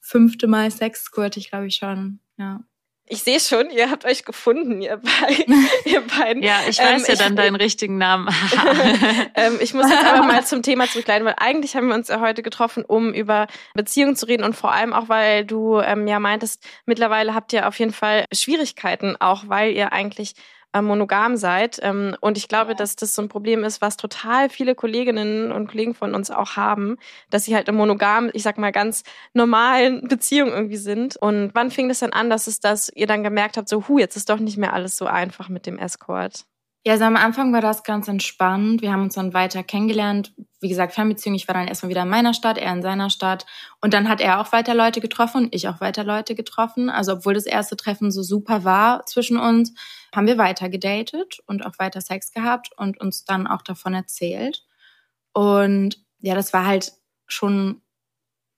fünfte 0.00 0.48
Mal 0.48 0.70
Sex 0.70 1.04
squirt 1.04 1.36
ich, 1.36 1.50
glaube 1.50 1.68
ich 1.68 1.76
schon. 1.76 2.18
Ja. 2.36 2.60
Ich 3.06 3.22
sehe 3.22 3.38
schon, 3.38 3.68
ihr 3.70 3.90
habt 3.90 4.06
euch 4.06 4.24
gefunden, 4.24 4.80
ihr, 4.80 4.96
beiden. 4.96 5.68
ihr 5.84 6.00
beiden. 6.06 6.42
Ja, 6.42 6.60
ich 6.68 6.78
Ähm, 6.80 6.86
weiß 6.86 7.06
ja 7.08 7.12
ich- 7.14 7.18
dann 7.18 7.36
deinen 7.36 7.56
richtigen 7.56 7.98
Namen. 7.98 8.28
ähm, 9.34 9.58
ich 9.60 9.74
muss 9.74 9.90
jetzt 9.90 10.04
aber 10.04 10.22
mal 10.26 10.42
zum 10.46 10.62
Thema 10.62 10.86
zurückleiten, 10.88 11.26
weil 11.26 11.34
eigentlich 11.36 11.76
haben 11.76 11.88
wir 11.88 11.94
uns 11.94 12.08
ja 12.08 12.20
heute 12.20 12.42
getroffen, 12.42 12.84
um 12.84 13.12
über 13.12 13.46
Beziehungen 13.74 14.16
zu 14.16 14.26
reden 14.26 14.42
und 14.44 14.54
vor 14.56 14.72
allem 14.72 14.92
auch, 14.94 15.08
weil 15.10 15.44
du 15.44 15.80
ähm, 15.80 16.06
ja 16.08 16.18
meintest, 16.18 16.64
mittlerweile 16.86 17.34
habt 17.34 17.52
ihr 17.52 17.68
auf 17.68 17.78
jeden 17.78 17.92
Fall 17.92 18.24
Schwierigkeiten, 18.32 19.16
auch 19.20 19.44
weil 19.48 19.72
ihr 19.74 19.92
eigentlich 19.92 20.34
äh, 20.74 20.82
monogam 20.82 21.36
seid. 21.36 21.78
Ähm, 21.82 22.16
und 22.20 22.36
ich 22.36 22.48
glaube, 22.48 22.74
dass 22.74 22.96
das 22.96 23.14
so 23.14 23.22
ein 23.22 23.28
Problem 23.28 23.64
ist, 23.64 23.80
was 23.80 23.96
total 23.96 24.50
viele 24.50 24.74
Kolleginnen 24.74 25.52
und 25.52 25.68
Kollegen 25.68 25.94
von 25.94 26.14
uns 26.14 26.30
auch 26.30 26.56
haben, 26.56 26.98
dass 27.30 27.44
sie 27.44 27.54
halt 27.54 27.68
im 27.68 27.76
monogam, 27.76 28.30
ich 28.34 28.42
sag 28.42 28.58
mal, 28.58 28.72
ganz 28.72 29.04
normalen 29.32 30.06
Beziehungen 30.08 30.52
irgendwie 30.52 30.76
sind. 30.76 31.16
Und 31.16 31.52
wann 31.54 31.70
fing 31.70 31.88
das 31.88 32.00
dann 32.00 32.12
an, 32.12 32.28
dass 32.28 32.46
es 32.46 32.60
das 32.60 32.90
ihr 32.94 33.06
dann 33.06 33.22
gemerkt 33.22 33.56
habt, 33.56 33.68
so, 33.68 33.88
hu, 33.88 33.98
jetzt 33.98 34.16
ist 34.16 34.28
doch 34.28 34.38
nicht 34.38 34.58
mehr 34.58 34.72
alles 34.72 34.96
so 34.96 35.06
einfach 35.06 35.48
mit 35.48 35.66
dem 35.66 35.78
Escort? 35.78 36.44
Ja, 36.86 36.92
also 36.92 37.04
am 37.04 37.16
Anfang 37.16 37.50
war 37.54 37.62
das 37.62 37.82
ganz 37.82 38.08
entspannt. 38.08 38.82
Wir 38.82 38.92
haben 38.92 39.04
uns 39.04 39.14
dann 39.14 39.32
weiter 39.32 39.62
kennengelernt. 39.62 40.34
Wie 40.60 40.68
gesagt, 40.68 40.92
Fernbeziehung. 40.92 41.34
Ich 41.34 41.48
war 41.48 41.54
dann 41.54 41.66
erstmal 41.66 41.88
wieder 41.88 42.02
in 42.02 42.10
meiner 42.10 42.34
Stadt, 42.34 42.58
er 42.58 42.72
in 42.74 42.82
seiner 42.82 43.08
Stadt. 43.08 43.46
Und 43.80 43.94
dann 43.94 44.06
hat 44.06 44.20
er 44.20 44.38
auch 44.38 44.52
weiter 44.52 44.74
Leute 44.74 45.00
getroffen 45.00 45.44
und 45.44 45.54
ich 45.54 45.66
auch 45.68 45.80
weiter 45.80 46.04
Leute 46.04 46.34
getroffen. 46.34 46.90
Also 46.90 47.12
obwohl 47.14 47.32
das 47.32 47.46
erste 47.46 47.76
Treffen 47.78 48.10
so 48.10 48.22
super 48.22 48.64
war 48.64 49.06
zwischen 49.06 49.38
uns, 49.38 49.72
haben 50.14 50.26
wir 50.26 50.36
weiter 50.36 50.68
gedatet 50.68 51.38
und 51.46 51.64
auch 51.64 51.78
weiter 51.78 52.02
Sex 52.02 52.32
gehabt 52.32 52.68
und 52.76 53.00
uns 53.00 53.24
dann 53.24 53.46
auch 53.46 53.62
davon 53.62 53.94
erzählt. 53.94 54.62
Und 55.32 55.98
ja, 56.20 56.34
das 56.34 56.52
war 56.52 56.66
halt 56.66 56.92
schon 57.26 57.80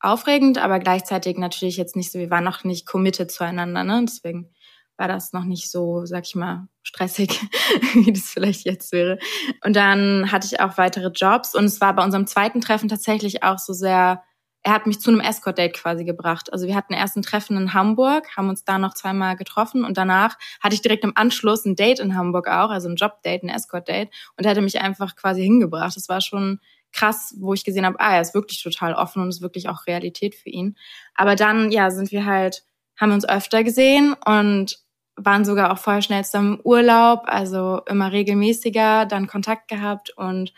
aufregend, 0.00 0.58
aber 0.58 0.80
gleichzeitig 0.80 1.38
natürlich 1.38 1.76
jetzt 1.76 1.96
nicht 1.96 2.12
so, 2.12 2.18
wir 2.18 2.30
waren 2.30 2.44
noch 2.44 2.64
nicht 2.64 2.86
committed 2.86 3.30
zueinander, 3.30 3.84
ne? 3.84 4.04
Deswegen 4.06 4.50
war 4.96 5.08
das 5.08 5.32
noch 5.32 5.44
nicht 5.44 5.70
so, 5.70 6.06
sag 6.06 6.26
ich 6.26 6.34
mal, 6.34 6.68
stressig, 6.82 7.28
wie 7.94 8.12
das 8.12 8.30
vielleicht 8.30 8.64
jetzt 8.64 8.92
wäre. 8.92 9.18
Und 9.64 9.76
dann 9.76 10.30
hatte 10.32 10.46
ich 10.50 10.60
auch 10.60 10.78
weitere 10.78 11.08
Jobs 11.08 11.54
und 11.54 11.64
es 11.64 11.80
war 11.80 11.94
bei 11.94 12.04
unserem 12.04 12.26
zweiten 12.26 12.60
Treffen 12.60 12.88
tatsächlich 12.88 13.42
auch 13.42 13.58
so 13.58 13.72
sehr, 13.72 14.22
er 14.62 14.72
hat 14.72 14.86
mich 14.86 15.00
zu 15.00 15.10
einem 15.10 15.20
Escort-Date 15.20 15.74
quasi 15.74 16.04
gebracht. 16.04 16.52
Also 16.52 16.66
wir 16.66 16.74
hatten 16.74 16.92
erst 16.92 17.16
ein 17.16 17.22
Treffen 17.22 17.56
in 17.56 17.72
Hamburg, 17.74 18.36
haben 18.36 18.48
uns 18.48 18.64
da 18.64 18.78
noch 18.78 18.94
zweimal 18.94 19.36
getroffen 19.36 19.84
und 19.84 19.96
danach 19.96 20.36
hatte 20.60 20.74
ich 20.74 20.82
direkt 20.82 21.04
im 21.04 21.12
Anschluss 21.14 21.64
ein 21.64 21.76
Date 21.76 22.00
in 22.00 22.16
Hamburg 22.16 22.48
auch, 22.48 22.70
also 22.70 22.88
ein 22.88 22.96
Job-Date, 22.96 23.44
ein 23.44 23.48
Escort-Date 23.48 24.10
und 24.36 24.44
er 24.44 24.50
hatte 24.50 24.62
mich 24.62 24.80
einfach 24.80 25.14
quasi 25.14 25.42
hingebracht. 25.42 25.96
Das 25.96 26.08
war 26.08 26.20
schon 26.20 26.60
krass, 26.92 27.34
wo 27.38 27.52
ich 27.52 27.64
gesehen 27.64 27.84
habe, 27.84 28.00
ah, 28.00 28.14
er 28.14 28.22
ist 28.22 28.34
wirklich 28.34 28.62
total 28.62 28.94
offen 28.94 29.22
und 29.22 29.28
ist 29.28 29.42
wirklich 29.42 29.68
auch 29.68 29.86
Realität 29.86 30.34
für 30.34 30.48
ihn. 30.48 30.76
Aber 31.14 31.36
dann, 31.36 31.70
ja, 31.70 31.90
sind 31.90 32.10
wir 32.10 32.24
halt, 32.24 32.64
haben 32.98 33.12
uns 33.12 33.28
öfter 33.28 33.62
gesehen 33.62 34.16
und 34.24 34.78
waren 35.16 35.44
sogar 35.44 35.72
auch 35.72 35.78
vorher 35.78 36.02
schnell 36.02 36.24
zusammen 36.24 36.54
im 36.54 36.60
Urlaub, 36.64 37.22
also 37.26 37.80
immer 37.86 38.12
regelmäßiger, 38.12 39.06
dann 39.06 39.26
Kontakt 39.26 39.68
gehabt 39.68 40.10
und 40.16 40.52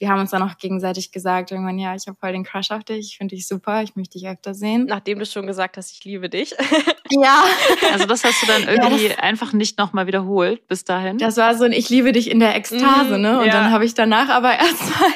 wir 0.00 0.08
haben 0.08 0.20
uns 0.20 0.30
dann 0.30 0.42
auch 0.42 0.56
gegenseitig 0.56 1.12
gesagt, 1.12 1.50
irgendwann, 1.50 1.78
ja, 1.78 1.94
ich 1.94 2.06
habe 2.06 2.16
voll 2.18 2.32
den 2.32 2.42
Crush 2.42 2.70
auf 2.70 2.82
dich, 2.84 3.10
ich 3.10 3.18
finde 3.18 3.36
dich 3.36 3.46
super, 3.46 3.82
ich 3.82 3.96
möchte 3.96 4.18
dich 4.18 4.26
öfter 4.26 4.54
sehen. 4.54 4.86
Nachdem 4.86 5.18
du 5.18 5.26
schon 5.26 5.46
gesagt 5.46 5.76
hast, 5.76 5.92
ich 5.92 6.02
liebe 6.04 6.30
dich. 6.30 6.54
ja. 7.10 7.44
Also 7.92 8.06
das 8.06 8.24
hast 8.24 8.42
du 8.42 8.46
dann 8.46 8.66
irgendwie 8.66 9.08
ja, 9.08 9.16
einfach 9.16 9.52
nicht 9.52 9.76
nochmal 9.76 10.06
wiederholt 10.06 10.66
bis 10.68 10.84
dahin? 10.84 11.18
Das 11.18 11.36
war 11.36 11.54
so 11.54 11.64
ein 11.64 11.72
Ich 11.72 11.90
liebe 11.90 12.12
dich 12.12 12.30
in 12.30 12.40
der 12.40 12.56
Ekstase, 12.56 13.16
mhm, 13.16 13.20
ne? 13.20 13.40
Und 13.40 13.46
ja. 13.46 13.52
dann 13.52 13.70
habe 13.70 13.84
ich 13.84 13.92
danach 13.92 14.30
aber 14.30 14.58
erstmal 14.58 15.10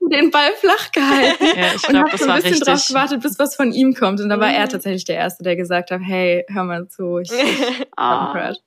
den 0.10 0.32
Ball 0.32 0.50
flach 0.58 0.90
gehalten. 0.90 1.44
Ja, 1.56 1.74
ich 1.76 1.82
glaube, 1.82 2.10
das 2.10 2.20
so 2.22 2.28
ein 2.28 2.34
bisschen 2.34 2.50
richtig. 2.54 2.66
drauf 2.66 2.88
gewartet, 2.88 3.22
bis 3.22 3.38
was 3.38 3.54
von 3.54 3.70
ihm 3.70 3.94
kommt. 3.94 4.20
Und 4.20 4.28
dann 4.30 4.40
war 4.40 4.52
er 4.52 4.66
mhm. 4.66 4.70
tatsächlich 4.70 5.04
der 5.04 5.16
Erste, 5.16 5.44
der 5.44 5.54
gesagt 5.54 5.92
hat, 5.92 6.00
hey, 6.02 6.44
hör 6.48 6.64
mal 6.64 6.88
zu, 6.88 7.18
ich, 7.18 7.30
ich 7.30 7.40
oh, 7.40 7.84
hab 7.96 8.34
einen 8.34 8.48
Crush. 8.48 8.58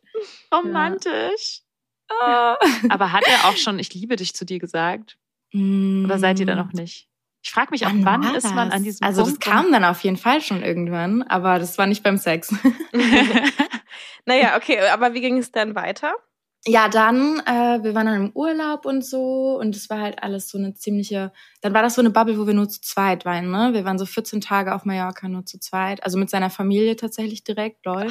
Romantisch. 0.54 1.62
Ja. 2.10 2.58
Aber 2.88 3.12
hat 3.12 3.24
er 3.28 3.50
auch 3.50 3.58
schon 3.58 3.80
Ich 3.80 3.94
liebe 3.94 4.16
dich 4.16 4.34
zu 4.34 4.46
dir 4.46 4.60
gesagt? 4.60 5.18
Oder 6.06 6.20
seid 6.20 6.40
ihr 6.40 6.46
da 6.46 6.56
noch 6.56 6.74
nicht? 6.74 7.08
Ich 7.44 7.52
frage 7.52 7.68
mich 7.72 7.86
auch, 7.86 7.92
wann, 7.94 8.24
wann 8.24 8.36
ist 8.36 8.56
man 8.56 8.72
an 8.72 8.84
diesem 8.84 9.06
also 9.06 9.22
Punkt? 9.22 9.38
Also 9.38 9.52
das 9.52 9.64
kam 9.64 9.72
dann 9.72 9.84
auf 9.86 10.04
jeden 10.04 10.18
Fall 10.18 10.42
schon 10.42 10.64
irgendwann, 10.64 11.22
aber 11.22 11.60
das 11.60 11.78
war 11.78 11.86
nicht 11.86 12.02
beim 12.02 12.18
Sex. 12.18 12.54
naja, 14.26 14.58
okay, 14.58 14.80
aber 14.92 15.14
wie 15.14 15.22
ging 15.22 15.38
es 15.38 15.52
dann 15.52 15.76
weiter? 15.76 16.16
Ja, 16.68 16.90
dann, 16.90 17.40
äh, 17.46 17.84
wir 17.84 17.94
waren 17.94 18.08
dann 18.08 18.26
im 18.26 18.32
Urlaub 18.34 18.88
und 18.88 19.06
so 19.06 19.60
und 19.60 19.76
es 19.76 19.88
war 19.92 20.00
halt 20.00 20.24
alles 20.24 20.50
so 20.50 20.58
eine 20.58 20.74
ziemliche, 20.74 21.32
dann 21.62 21.76
war 21.76 21.84
das 21.84 21.94
so 21.94 22.02
eine 22.02 22.10
Bubble, 22.10 22.40
wo 22.40 22.48
wir 22.48 22.56
nur 22.56 22.68
zu 22.68 22.82
zweit 22.82 23.24
waren, 23.24 23.52
ne? 23.52 23.70
Wir 23.74 23.86
waren 23.86 24.00
so 24.00 24.08
14 24.08 24.42
Tage 24.42 24.74
auf 24.74 24.84
Mallorca 24.84 25.28
nur 25.28 25.46
zu 25.46 25.60
zweit, 25.60 26.04
also 26.04 26.18
mit 26.18 26.32
seiner 26.32 26.50
Familie 26.50 26.96
tatsächlich 26.96 27.44
direkt, 27.44 27.86
lol. 27.86 28.08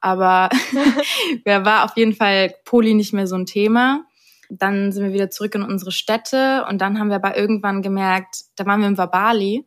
Aber 0.00 0.50
wer 1.44 1.64
war 1.64 1.84
auf 1.84 1.96
jeden 1.96 2.14
Fall 2.14 2.54
Poli 2.64 2.94
nicht 2.94 3.12
mehr 3.12 3.26
so 3.26 3.34
ein 3.34 3.46
Thema. 3.46 4.04
Dann 4.50 4.92
sind 4.92 5.04
wir 5.04 5.12
wieder 5.12 5.30
zurück 5.30 5.54
in 5.54 5.62
unsere 5.62 5.92
Städte 5.92 6.64
und 6.68 6.80
dann 6.80 6.98
haben 6.98 7.08
wir 7.08 7.16
aber 7.16 7.36
irgendwann 7.36 7.82
gemerkt, 7.82 8.42
da 8.56 8.66
waren 8.66 8.80
wir 8.80 8.88
im 8.88 8.98
Wabali. 8.98 9.66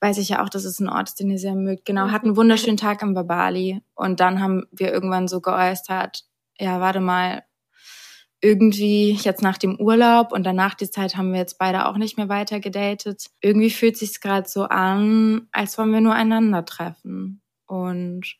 Weiß 0.00 0.18
ich 0.18 0.28
ja 0.28 0.44
auch, 0.44 0.48
dass 0.48 0.64
es 0.64 0.78
ein 0.78 0.88
Ort 0.88 1.08
ist, 1.08 1.20
den 1.20 1.30
ihr 1.30 1.38
sehr 1.38 1.54
mögt. 1.54 1.84
Genau, 1.86 2.10
hatten 2.10 2.26
einen 2.26 2.36
wunderschönen 2.36 2.76
Tag 2.76 3.02
im 3.02 3.14
Wabali. 3.14 3.80
Und 3.94 4.20
dann 4.20 4.42
haben 4.42 4.66
wir 4.70 4.92
irgendwann 4.92 5.26
so 5.28 5.40
geäußert, 5.40 6.24
ja, 6.58 6.80
warte 6.80 7.00
mal, 7.00 7.42
irgendwie 8.40 9.12
jetzt 9.12 9.42
nach 9.42 9.58
dem 9.58 9.80
Urlaub 9.80 10.32
und 10.32 10.44
danach 10.44 10.74
die 10.74 10.90
Zeit 10.90 11.16
haben 11.16 11.32
wir 11.32 11.40
jetzt 11.40 11.58
beide 11.58 11.86
auch 11.86 11.96
nicht 11.96 12.16
mehr 12.18 12.28
weiter 12.28 12.60
gedatet. 12.60 13.26
Irgendwie 13.40 13.70
fühlt 13.70 13.96
sich 13.96 14.20
gerade 14.20 14.48
so 14.48 14.64
an, 14.64 15.48
als 15.52 15.78
wollen 15.78 15.92
wir 15.92 16.00
nur 16.00 16.14
einander 16.14 16.64
treffen. 16.64 17.42
Und 17.66 18.36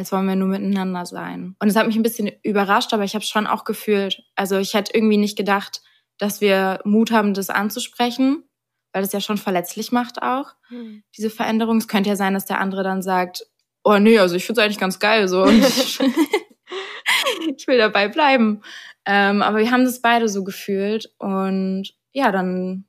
als 0.00 0.12
wollen 0.12 0.26
wir 0.26 0.34
nur 0.34 0.48
miteinander 0.48 1.04
sein. 1.04 1.54
Und 1.60 1.68
es 1.68 1.76
hat 1.76 1.86
mich 1.86 1.96
ein 1.96 2.02
bisschen 2.02 2.30
überrascht, 2.42 2.92
aber 2.94 3.04
ich 3.04 3.14
habe 3.14 3.24
schon 3.24 3.46
auch 3.46 3.64
gefühlt, 3.64 4.22
also 4.34 4.56
ich 4.56 4.74
hätte 4.74 4.92
irgendwie 4.94 5.18
nicht 5.18 5.36
gedacht, 5.36 5.82
dass 6.18 6.40
wir 6.40 6.80
Mut 6.84 7.10
haben, 7.10 7.34
das 7.34 7.50
anzusprechen, 7.50 8.44
weil 8.92 9.02
das 9.02 9.12
ja 9.12 9.20
schon 9.20 9.38
verletzlich 9.38 9.92
macht 9.92 10.22
auch, 10.22 10.54
hm. 10.68 11.02
diese 11.16 11.30
Veränderung. 11.30 11.76
Es 11.76 11.86
könnte 11.86 12.08
ja 12.08 12.16
sein, 12.16 12.34
dass 12.34 12.46
der 12.46 12.60
andere 12.60 12.82
dann 12.82 13.02
sagt, 13.02 13.46
oh 13.84 13.98
nee, 13.98 14.18
also 14.18 14.34
ich 14.34 14.46
finde 14.46 14.60
es 14.60 14.64
eigentlich 14.64 14.80
ganz 14.80 14.98
geil 14.98 15.28
so 15.28 15.42
und 15.42 15.58
ich, 15.64 16.00
ich 17.56 17.66
will 17.66 17.78
dabei 17.78 18.08
bleiben. 18.08 18.62
Ähm, 19.04 19.42
aber 19.42 19.58
wir 19.58 19.70
haben 19.70 19.84
das 19.84 20.00
beide 20.00 20.28
so 20.28 20.44
gefühlt 20.44 21.12
und 21.18 21.94
ja, 22.12 22.32
dann 22.32 22.86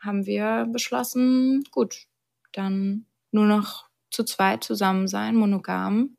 haben 0.00 0.26
wir 0.26 0.66
beschlossen, 0.72 1.62
gut, 1.70 2.06
dann 2.52 3.06
nur 3.30 3.46
noch 3.46 3.88
zu 4.10 4.24
zweit 4.24 4.64
zusammen 4.64 5.06
sein, 5.06 5.36
monogam. 5.36 6.16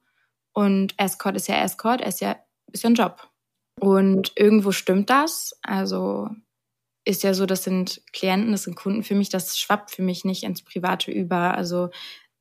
Und 0.53 0.93
Escort 0.97 1.35
ist 1.35 1.47
ja 1.47 1.63
Escort, 1.63 2.01
ist 2.01 2.21
ja, 2.21 2.37
ist 2.71 2.83
ja 2.83 2.89
ein 2.89 2.95
Job. 2.95 3.29
Und 3.79 4.33
irgendwo 4.35 4.71
stimmt 4.71 5.09
das. 5.09 5.57
Also 5.63 6.29
ist 7.03 7.23
ja 7.23 7.33
so, 7.33 7.45
das 7.45 7.63
sind 7.63 8.01
Klienten, 8.13 8.51
das 8.51 8.63
sind 8.63 8.75
Kunden 8.75 9.03
für 9.03 9.15
mich, 9.15 9.29
das 9.29 9.57
schwappt 9.57 9.91
für 9.91 10.03
mich 10.03 10.23
nicht 10.23 10.43
ins 10.43 10.63
Private 10.63 11.11
über. 11.11 11.55
Also 11.55 11.89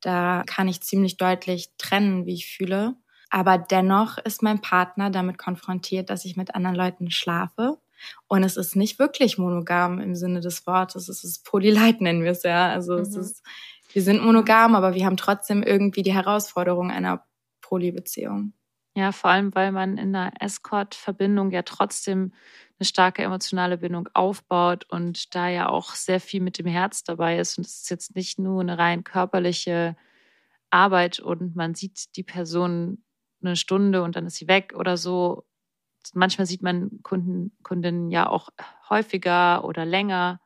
da 0.01 0.43
kann 0.45 0.67
ich 0.67 0.81
ziemlich 0.81 1.17
deutlich 1.17 1.71
trennen, 1.77 2.25
wie 2.25 2.33
ich 2.33 2.47
fühle. 2.47 2.95
Aber 3.29 3.57
dennoch 3.57 4.17
ist 4.17 4.43
mein 4.43 4.59
Partner 4.61 5.09
damit 5.09 5.37
konfrontiert, 5.37 6.09
dass 6.09 6.25
ich 6.25 6.35
mit 6.35 6.53
anderen 6.53 6.75
Leuten 6.75 7.11
schlafe. 7.11 7.77
Und 8.27 8.43
es 8.43 8.57
ist 8.57 8.75
nicht 8.75 8.99
wirklich 8.99 9.37
monogam 9.37 9.99
im 9.99 10.15
Sinne 10.15 10.41
des 10.41 10.67
Wortes. 10.67 11.07
Es 11.07 11.23
ist 11.23 11.45
Polylight, 11.45 12.01
nennen 12.01 12.23
wir 12.23 12.31
es 12.31 12.43
ja. 12.43 12.69
Also 12.69 12.95
mhm. 12.95 13.01
es 13.01 13.15
ist, 13.15 13.43
wir 13.93 14.01
sind 14.01 14.23
monogam, 14.23 14.75
aber 14.75 14.95
wir 14.95 15.05
haben 15.05 15.17
trotzdem 15.17 15.63
irgendwie 15.63 16.01
die 16.03 16.13
Herausforderung 16.13 16.91
einer 16.91 17.25
Polybeziehung. 17.71 18.53
Ja, 18.95 19.13
vor 19.13 19.29
allem, 19.29 19.55
weil 19.55 19.71
man 19.71 19.97
in 19.97 20.13
einer 20.15 20.33
Escort-Verbindung 20.41 21.51
ja 21.51 21.61
trotzdem 21.61 22.33
eine 22.77 22.85
starke 22.85 23.23
emotionale 23.23 23.77
Bindung 23.77 24.09
aufbaut 24.13 24.85
und 24.89 25.33
da 25.33 25.47
ja 25.47 25.69
auch 25.69 25.91
sehr 25.95 26.19
viel 26.19 26.41
mit 26.41 26.57
dem 26.59 26.65
Herz 26.67 27.03
dabei 27.05 27.39
ist. 27.39 27.57
Und 27.57 27.65
es 27.65 27.83
ist 27.83 27.89
jetzt 27.89 28.15
nicht 28.15 28.37
nur 28.37 28.59
eine 28.59 28.77
rein 28.77 29.05
körperliche 29.05 29.95
Arbeit 30.71 31.19
und 31.19 31.55
man 31.55 31.75
sieht 31.75 32.15
die 32.17 32.23
Person 32.23 33.03
eine 33.43 33.55
Stunde 33.55 34.03
und 34.03 34.15
dann 34.17 34.27
ist 34.27 34.35
sie 34.37 34.47
weg 34.49 34.73
oder 34.77 34.97
so. 34.97 35.45
Manchmal 36.13 36.47
sieht 36.47 36.63
man 36.63 37.01
Kunden, 37.03 37.57
Kundinnen 37.63 38.11
ja 38.11 38.29
auch 38.29 38.49
häufiger 38.89 39.65
oder 39.65 39.85
länger 39.85 40.40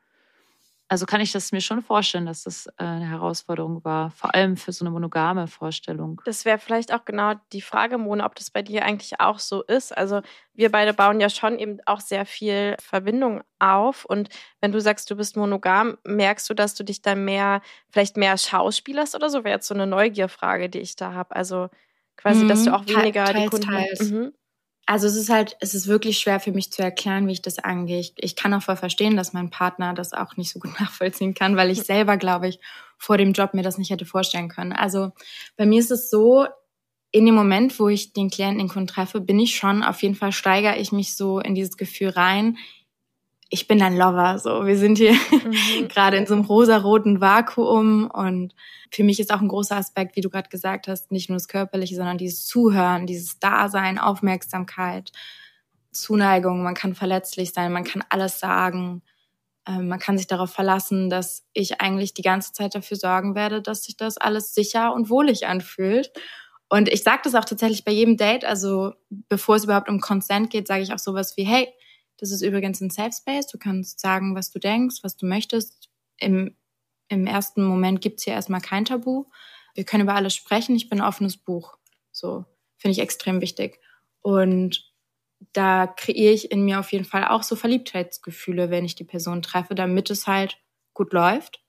also 0.87 1.07
kann 1.07 1.19
ich 1.19 1.31
das 1.31 1.51
mir 1.51 1.61
schon 1.61 1.81
vorstellen, 1.81 2.27
dass 2.27 2.43
das 2.43 2.67
äh, 2.77 2.83
eine 2.83 3.09
Herausforderung 3.09 3.83
war, 3.83 4.11
vor 4.11 4.35
allem 4.35 4.55
für 4.55 4.71
so 4.71 4.85
eine 4.85 4.91
monogame 4.91 5.47
Vorstellung. 5.47 6.21
Das 6.25 6.45
wäre 6.45 6.59
vielleicht 6.59 6.93
auch 6.93 7.05
genau 7.05 7.33
die 7.53 7.61
Frage, 7.61 7.97
Mona, 7.97 8.25
ob 8.25 8.35
das 8.35 8.51
bei 8.51 8.61
dir 8.61 8.85
eigentlich 8.85 9.19
auch 9.19 9.39
so 9.39 9.63
ist. 9.63 9.97
Also 9.97 10.21
wir 10.53 10.71
beide 10.71 10.93
bauen 10.93 11.19
ja 11.19 11.29
schon 11.29 11.57
eben 11.57 11.79
auch 11.87 12.01
sehr 12.01 12.25
viel 12.25 12.75
Verbindung 12.79 13.41
auf. 13.57 14.05
Und 14.05 14.29
wenn 14.61 14.71
du 14.71 14.79
sagst, 14.79 15.09
du 15.09 15.15
bist 15.15 15.35
monogam, 15.35 15.97
merkst 16.03 16.47
du, 16.49 16.53
dass 16.53 16.75
du 16.75 16.83
dich 16.83 17.01
dann 17.01 17.25
mehr, 17.25 17.61
vielleicht 17.89 18.15
mehr 18.15 18.37
schauspielerst 18.37 19.15
oder 19.15 19.31
so? 19.31 19.43
Wäre 19.43 19.55
jetzt 19.55 19.67
so 19.67 19.73
eine 19.73 19.87
Neugierfrage, 19.87 20.69
die 20.69 20.79
ich 20.79 20.95
da 20.95 21.13
habe. 21.13 21.35
Also 21.35 21.69
quasi, 22.15 22.43
mhm. 22.43 22.49
dass 22.49 22.63
du 22.63 22.75
auch 22.75 22.85
weniger 22.85 23.25
teils, 23.25 23.43
die 23.43 23.49
Kunden. 23.49 23.67
Teils. 23.67 24.11
Mhm. 24.11 24.33
Also 24.87 25.07
es 25.07 25.15
ist 25.15 25.29
halt, 25.29 25.57
es 25.61 25.73
ist 25.73 25.87
wirklich 25.87 26.19
schwer 26.19 26.39
für 26.39 26.51
mich 26.51 26.71
zu 26.71 26.83
erklären, 26.83 27.27
wie 27.27 27.31
ich 27.31 27.41
das 27.41 27.57
angehe. 27.57 27.99
Ich, 27.99 28.13
ich 28.17 28.35
kann 28.35 28.53
auch 28.53 28.61
voll 28.61 28.75
verstehen, 28.75 29.17
dass 29.17 29.33
mein 29.33 29.49
Partner 29.49 29.93
das 29.93 30.13
auch 30.13 30.37
nicht 30.37 30.51
so 30.51 30.59
gut 30.59 30.71
nachvollziehen 30.79 31.33
kann, 31.33 31.55
weil 31.55 31.71
ich 31.71 31.83
selber, 31.83 32.17
glaube 32.17 32.47
ich, 32.47 32.59
vor 32.97 33.17
dem 33.17 33.33
Job 33.33 33.53
mir 33.53 33.63
das 33.63 33.77
nicht 33.77 33.89
hätte 33.89 34.05
vorstellen 34.05 34.49
können. 34.49 34.73
Also 34.73 35.11
bei 35.57 35.65
mir 35.65 35.79
ist 35.79 35.91
es 35.91 36.09
so, 36.09 36.45
in 37.11 37.25
dem 37.25 37.35
Moment, 37.35 37.79
wo 37.79 37.87
ich 37.87 38.13
den 38.13 38.29
Klienten, 38.29 38.59
den 38.59 38.67
Kunden 38.67 38.87
treffe, 38.87 39.21
bin 39.21 39.39
ich 39.39 39.55
schon, 39.55 39.83
auf 39.83 40.03
jeden 40.03 40.15
Fall 40.15 40.33
steigere 40.33 40.77
ich 40.77 40.91
mich 40.91 41.15
so 41.15 41.39
in 41.39 41.55
dieses 41.55 41.77
Gefühl 41.77 42.09
rein, 42.09 42.57
ich 43.49 43.67
bin 43.67 43.81
ein 43.81 43.95
Lover. 43.95 44.39
So, 44.39 44.65
wir 44.65 44.77
sind 44.77 44.97
hier 44.97 45.13
mhm. 45.13 45.87
gerade 45.89 46.17
in 46.17 46.25
so 46.25 46.33
einem 46.33 46.45
rosaroten 46.45 47.21
Vakuum 47.21 48.09
und 48.11 48.55
für 48.91 49.03
mich 49.03 49.19
ist 49.19 49.31
auch 49.31 49.41
ein 49.41 49.47
großer 49.47 49.75
Aspekt, 49.75 50.15
wie 50.15 50.21
du 50.21 50.29
gerade 50.29 50.49
gesagt 50.49 50.87
hast, 50.87 51.11
nicht 51.11 51.29
nur 51.29 51.37
das 51.37 51.47
Körperliche, 51.47 51.95
sondern 51.95 52.17
dieses 52.17 52.45
Zuhören, 52.45 53.07
dieses 53.07 53.39
Dasein, 53.39 53.99
Aufmerksamkeit, 53.99 55.11
Zuneigung. 55.91 56.63
Man 56.63 56.73
kann 56.73 56.95
verletzlich 56.95 57.53
sein, 57.53 57.71
man 57.71 57.83
kann 57.83 58.03
alles 58.09 58.39
sagen. 58.39 59.03
Ähm, 59.67 59.87
man 59.87 59.99
kann 59.99 60.17
sich 60.17 60.27
darauf 60.27 60.51
verlassen, 60.51 61.09
dass 61.09 61.45
ich 61.53 61.81
eigentlich 61.81 62.13
die 62.13 62.21
ganze 62.21 62.53
Zeit 62.53 62.75
dafür 62.75 62.97
sorgen 62.97 63.35
werde, 63.35 63.61
dass 63.61 63.83
sich 63.83 63.97
das 63.97 64.17
alles 64.17 64.53
sicher 64.53 64.93
und 64.93 65.09
wohlig 65.09 65.47
anfühlt. 65.47 66.11
Und 66.67 66.89
ich 66.89 67.03
sage 67.03 67.21
das 67.23 67.35
auch 67.35 67.45
tatsächlich 67.45 67.85
bei 67.85 67.91
jedem 67.91 68.17
Date, 68.17 68.43
also 68.43 68.93
bevor 69.29 69.55
es 69.55 69.65
überhaupt 69.65 69.87
um 69.87 69.99
Consent 69.99 70.49
geht, 70.49 70.67
sage 70.67 70.81
ich 70.81 70.93
auch 70.93 70.99
sowas 70.99 71.37
wie, 71.37 71.43
hey, 71.43 71.67
Das 72.17 72.31
ist 72.31 72.41
übrigens 72.41 72.81
ein 72.81 72.89
Safe 72.89 73.11
Space. 73.11 73.47
Du 73.47 73.57
kannst 73.57 73.99
sagen, 73.99 74.35
was 74.35 74.51
du 74.51 74.59
denkst, 74.59 74.97
was 75.03 75.17
du 75.17 75.25
möchtest. 75.25 75.89
Im, 76.17 76.55
im 77.09 77.27
ersten 77.27 77.63
Moment 77.63 78.01
gibt's 78.01 78.23
hier 78.23 78.33
erstmal 78.33 78.61
kein 78.61 78.85
Tabu. 78.85 79.25
Wir 79.73 79.83
können 79.83 80.03
über 80.03 80.15
alles 80.15 80.33
sprechen. 80.33 80.75
Ich 80.75 80.89
bin 80.89 81.01
ein 81.01 81.07
offenes 81.07 81.37
Buch. 81.37 81.77
So 82.11 82.45
finde 82.77 82.93
ich 82.93 82.99
extrem 82.99 83.41
wichtig. 83.41 83.79
Und 84.21 84.91
da 85.53 85.87
kreiere 85.87 86.33
ich 86.33 86.51
in 86.51 86.63
mir 86.63 86.79
auf 86.79 86.91
jeden 86.91 87.05
Fall 87.05 87.27
auch 87.27 87.43
so 87.43 87.55
Verliebtheitsgefühle, 87.55 88.69
wenn 88.69 88.85
ich 88.85 88.95
die 88.95 89.03
Person 89.03 89.41
treffe, 89.41 89.75
damit 89.75 90.09
es 90.09 90.27
halt 90.27 90.57
gut 90.93 91.13
läuft. 91.13 91.61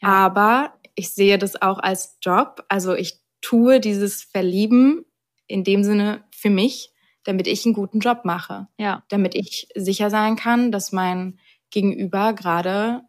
Ja. 0.00 0.08
Aber 0.08 0.74
ich 0.94 1.10
sehe 1.10 1.38
das 1.38 1.60
auch 1.60 1.78
als 1.78 2.18
Job. 2.22 2.64
Also 2.68 2.94
ich 2.94 3.20
tue 3.40 3.80
dieses 3.80 4.22
Verlieben 4.22 5.04
in 5.46 5.64
dem 5.64 5.84
Sinne 5.84 6.24
für 6.34 6.50
mich, 6.50 6.91
damit 7.24 7.46
ich 7.46 7.64
einen 7.64 7.74
guten 7.74 8.00
Job 8.00 8.24
mache. 8.24 8.68
Ja. 8.78 9.02
Damit 9.08 9.34
ich 9.34 9.68
sicher 9.74 10.10
sein 10.10 10.36
kann, 10.36 10.72
dass 10.72 10.92
mein 10.92 11.38
Gegenüber 11.70 12.32
gerade 12.32 13.02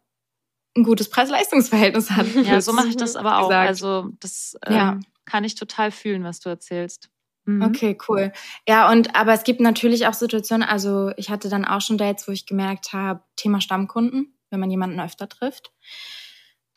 ein 0.76 0.82
gutes 0.82 1.08
Preis-Leistungs-Verhältnis 1.08 2.10
hat. 2.10 2.26
Ja, 2.34 2.60
so 2.60 2.72
mache 2.74 2.88
ich 2.88 2.96
das 2.96 3.16
aber 3.16 3.38
auch. 3.38 3.48
Gesagt. 3.48 3.68
Also 3.68 4.10
das 4.20 4.56
ähm, 4.66 4.74
ja. 4.74 5.00
kann 5.24 5.44
ich 5.44 5.54
total 5.54 5.90
fühlen, 5.90 6.24
was 6.24 6.40
du 6.40 6.48
erzählst. 6.48 7.10
Mhm. 7.46 7.62
Okay, 7.62 7.96
cool. 8.08 8.32
Ja, 8.66 8.90
und 8.90 9.14
aber 9.14 9.34
es 9.34 9.44
gibt 9.44 9.60
natürlich 9.60 10.06
auch 10.06 10.14
Situationen, 10.14 10.66
also 10.66 11.12
ich 11.16 11.30
hatte 11.30 11.48
dann 11.48 11.64
auch 11.64 11.80
schon 11.80 11.98
Dates, 11.98 12.26
wo 12.26 12.32
ich 12.32 12.46
gemerkt 12.46 12.92
habe, 12.92 13.22
Thema 13.36 13.60
Stammkunden, 13.60 14.34
wenn 14.50 14.60
man 14.60 14.70
jemanden 14.70 14.98
öfter 15.00 15.28
trifft. 15.28 15.72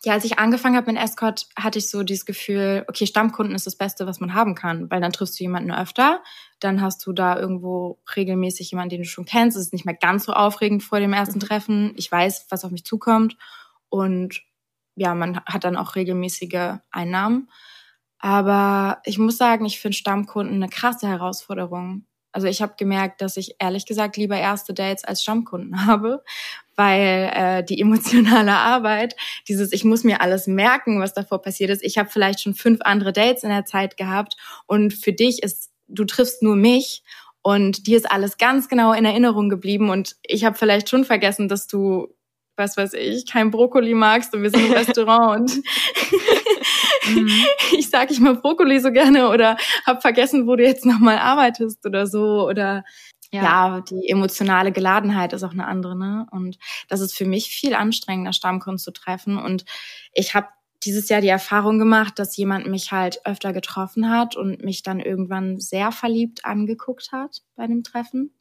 Ja, 0.08 0.13
als 0.13 0.24
ich 0.24 0.39
angefangen 0.39 0.78
habe 0.78 0.89
mit 0.89 1.04
Escort, 1.04 1.50
hatte 1.58 1.80
ich 1.80 1.89
so 1.89 2.02
dieses 2.02 2.26
Gefühl, 2.26 2.86
okay, 2.88 3.06
Stammkunden 3.06 3.54
ist 3.54 3.67
das 3.67 3.76
Beste, 3.76 4.08
was 4.08 4.22
man 4.22 4.34
haben 4.34 4.56
kann, 4.56 4.89
weil 4.89 5.02
dann 5.02 5.12
triffst 5.12 5.38
du 5.38 5.43
jemanden 5.43 5.70
öfter, 5.70 6.24
dann 6.62 6.82
hast 6.82 7.06
du 7.06 7.12
da 7.12 7.38
irgendwo 7.38 8.00
regelmäßig 8.15 8.72
jemanden, 8.72 8.91
den 8.91 9.02
du 9.02 9.06
schon 9.06 9.26
kennst. 9.26 9.58
Es 9.58 9.63
ist 9.63 9.74
nicht 9.74 9.84
mehr 9.84 9.98
ganz 9.98 10.24
so 10.24 10.32
aufregend 10.32 10.82
vor 10.82 11.02
dem 11.02 11.12
ersten. 11.12 11.41
Treffen. 11.41 11.91
Ich 11.98 12.10
weiß, 12.10 12.46
was 12.50 12.63
auf 12.63 12.72
mich 12.72 12.86
zukommt 12.86 13.36
und 13.89 14.41
ja, 14.96 15.13
man 15.13 15.41
hat 15.46 15.65
dann 15.65 15.76
auch 15.76 15.96
regelmäßige 15.96 16.78
Einnahmen. 16.89 17.50
Aber 18.17 19.02
ich 19.04 19.17
muss 19.17 19.36
sagen, 19.36 19.65
ich 19.65 19.82
finde 19.82 19.98
Stammkunden 19.98 20.56
eine 20.56 20.70
krasse 20.70 21.10
Herausforderung. 21.10 22.06
Also 22.38 22.47
ich 22.47 22.62
habe 22.62 22.76
gemerkt, 22.78 23.19
dass 23.21 23.36
ich 23.36 23.56
ehrlich 23.58 23.88
gesagt 23.88 24.15
lieber 24.15 24.38
erste 24.38 24.71
Dates 24.71 25.04
als 25.04 25.23
Stammkunden 25.23 25.88
habe, 25.88 26.23
weil 26.76 27.32
äh, 27.34 27.63
die 27.63 27.82
emotionale 27.82 28.54
Arbeit, 28.54 29.15
dieses 29.47 29.73
ich 29.73 29.84
muss 29.84 30.04
mir 30.04 30.21
alles 30.21 30.45
merken, 30.45 31.02
was 31.02 31.15
davor 31.15 31.41
passiert 31.41 31.71
ist. 31.71 31.84
Ich 31.84 31.97
habe 31.97 32.12
vielleicht 32.12 32.41
schon 32.41 32.54
fünf 32.54 32.82
andere 32.84 33.12
Dates 33.12 33.41
in 33.41 33.50
der 33.50 33.65
Zeit 33.65 33.97
gehabt 33.97 34.38
und 34.67 34.93
für 34.93 35.13
dich 35.13 35.41
ist, 35.41 35.71
du 35.88 36.06
triffst 36.06 36.43
nur 36.43 36.56
mich 36.56 37.02
und 37.41 37.88
dir 37.88 37.97
ist 37.97 38.12
alles 38.12 38.38
ganz 38.38 38.69
genau 38.69 38.93
in 38.93 39.06
Erinnerung 39.06 39.50
geblieben 39.50 39.89
und 39.89 40.15
ich 40.21 40.45
habe 40.45 40.60
vielleicht 40.60 40.89
schon 40.89 41.06
vergessen, 41.06 41.50
dass 41.50 41.65
du 41.65 42.13
was 42.58 42.78
weiß 42.78 42.93
ich, 42.93 43.26
kein 43.26 43.52
Brokkoli 43.52 43.93
magst 43.93 44.34
und 44.34 44.43
wir 44.43 44.50
sind 44.50 44.65
im 44.65 44.72
Restaurant 44.74 45.39
und 45.39 45.56
mhm. 47.15 47.32
ich 47.78 47.89
sage 47.89 48.12
ich 48.12 48.20
mal 48.20 48.36
Brokkoli 48.36 48.80
so 48.80 48.91
gerne 48.91 49.30
oder 49.30 49.58
hab 49.86 50.02
vergessen, 50.02 50.48
wo 50.48 50.56
du 50.56 50.63
jetzt 50.63 50.86
nochmal 50.86 51.17
arbeitest 51.17 51.86
oder 51.86 52.08
so 52.08 52.48
oder 52.48 52.84
ja. 53.32 53.43
ja. 53.43 53.82
die 53.82 54.10
emotionale 54.10 54.72
Geladenheit 54.72 55.34
ist 55.34 55.43
auch 55.43 55.52
eine 55.52 55.67
andere, 55.67 55.98
ne? 55.98 56.28
Und 56.32 56.58
das 56.88 57.02
ist 57.02 57.15
für 57.15 57.26
mich 57.26 57.50
viel 57.50 57.74
anstrengender, 57.74 58.34
Stammkunden 58.34 58.80
zu 58.80 58.91
treffen. 58.91 59.38
Und 59.38 59.65
ich 60.13 60.34
habe 60.34 60.48
dieses 60.84 61.10
Jahr 61.10 61.22
die 61.22 61.28
Erfahrung 61.28 61.80
gemacht, 61.80 62.20
dass 62.20 62.38
jemand 62.38 62.67
mich 62.67 62.91
halt 62.91 63.26
öfter 63.26 63.52
getroffen 63.52 64.10
hat 64.10 64.36
und 64.36 64.63
mich 64.63 64.84
dann 64.84 65.00
irgendwann 65.00 65.60
sehr 65.60 65.91
verliebt 65.91 66.46
angeguckt 66.46 67.12
hat 67.12 67.41
bei 67.56 67.67
dem 67.67 67.84
Treffen. 67.84 68.34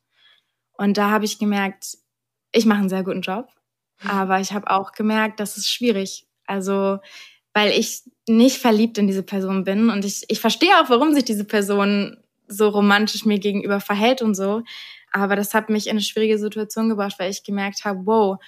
Und 0.73 0.99
da 0.99 1.11
habe 1.11 1.25
ich 1.25 1.39
gemerkt, 1.39 1.97
ich 2.53 2.67
mache 2.67 2.81
einen 2.81 2.89
sehr 2.89 3.03
guten 3.03 3.23
Job. 3.23 3.49
Aber 4.05 4.41
ich 4.41 4.53
habe 4.53 4.71
auch 4.71 4.93
gemerkt, 4.93 5.41
das 5.41 5.57
ist 5.57 5.71
schwierig. 5.71 6.27
Also, 6.47 6.99
weil 7.55 7.71
ich 7.71 8.03
nicht 8.29 8.59
verliebt 8.59 8.99
in 8.99 9.07
diese 9.07 9.23
Person 9.23 9.65
bin 9.65 9.91
und 9.91 10.05
ich, 10.05 10.25
ich 10.29 10.41
verstehe 10.41 10.79
auch, 10.81 10.91
warum 10.91 11.15
sich 11.15 11.25
diese 11.25 11.45
Person 11.45 12.17
so 12.49 12.69
romantisch 12.69 13.25
mir 13.25 13.39
gegenüber 13.39 13.81
verhält 13.81 14.23
und 14.23 14.35
so. 14.35 14.63
Aber 15.13 15.37
das 15.37 15.55
hat 15.55 15.71
mich 15.71 15.87
in 15.87 15.93
eine 15.93 16.01
schwierige 16.03 16.39
Situation 16.39 16.89
gebracht, 16.89 17.15
weil 17.19 17.31
ich 17.31 17.45
gemerkt 17.45 17.85
habe, 17.85 18.01
wow, 18.05 18.39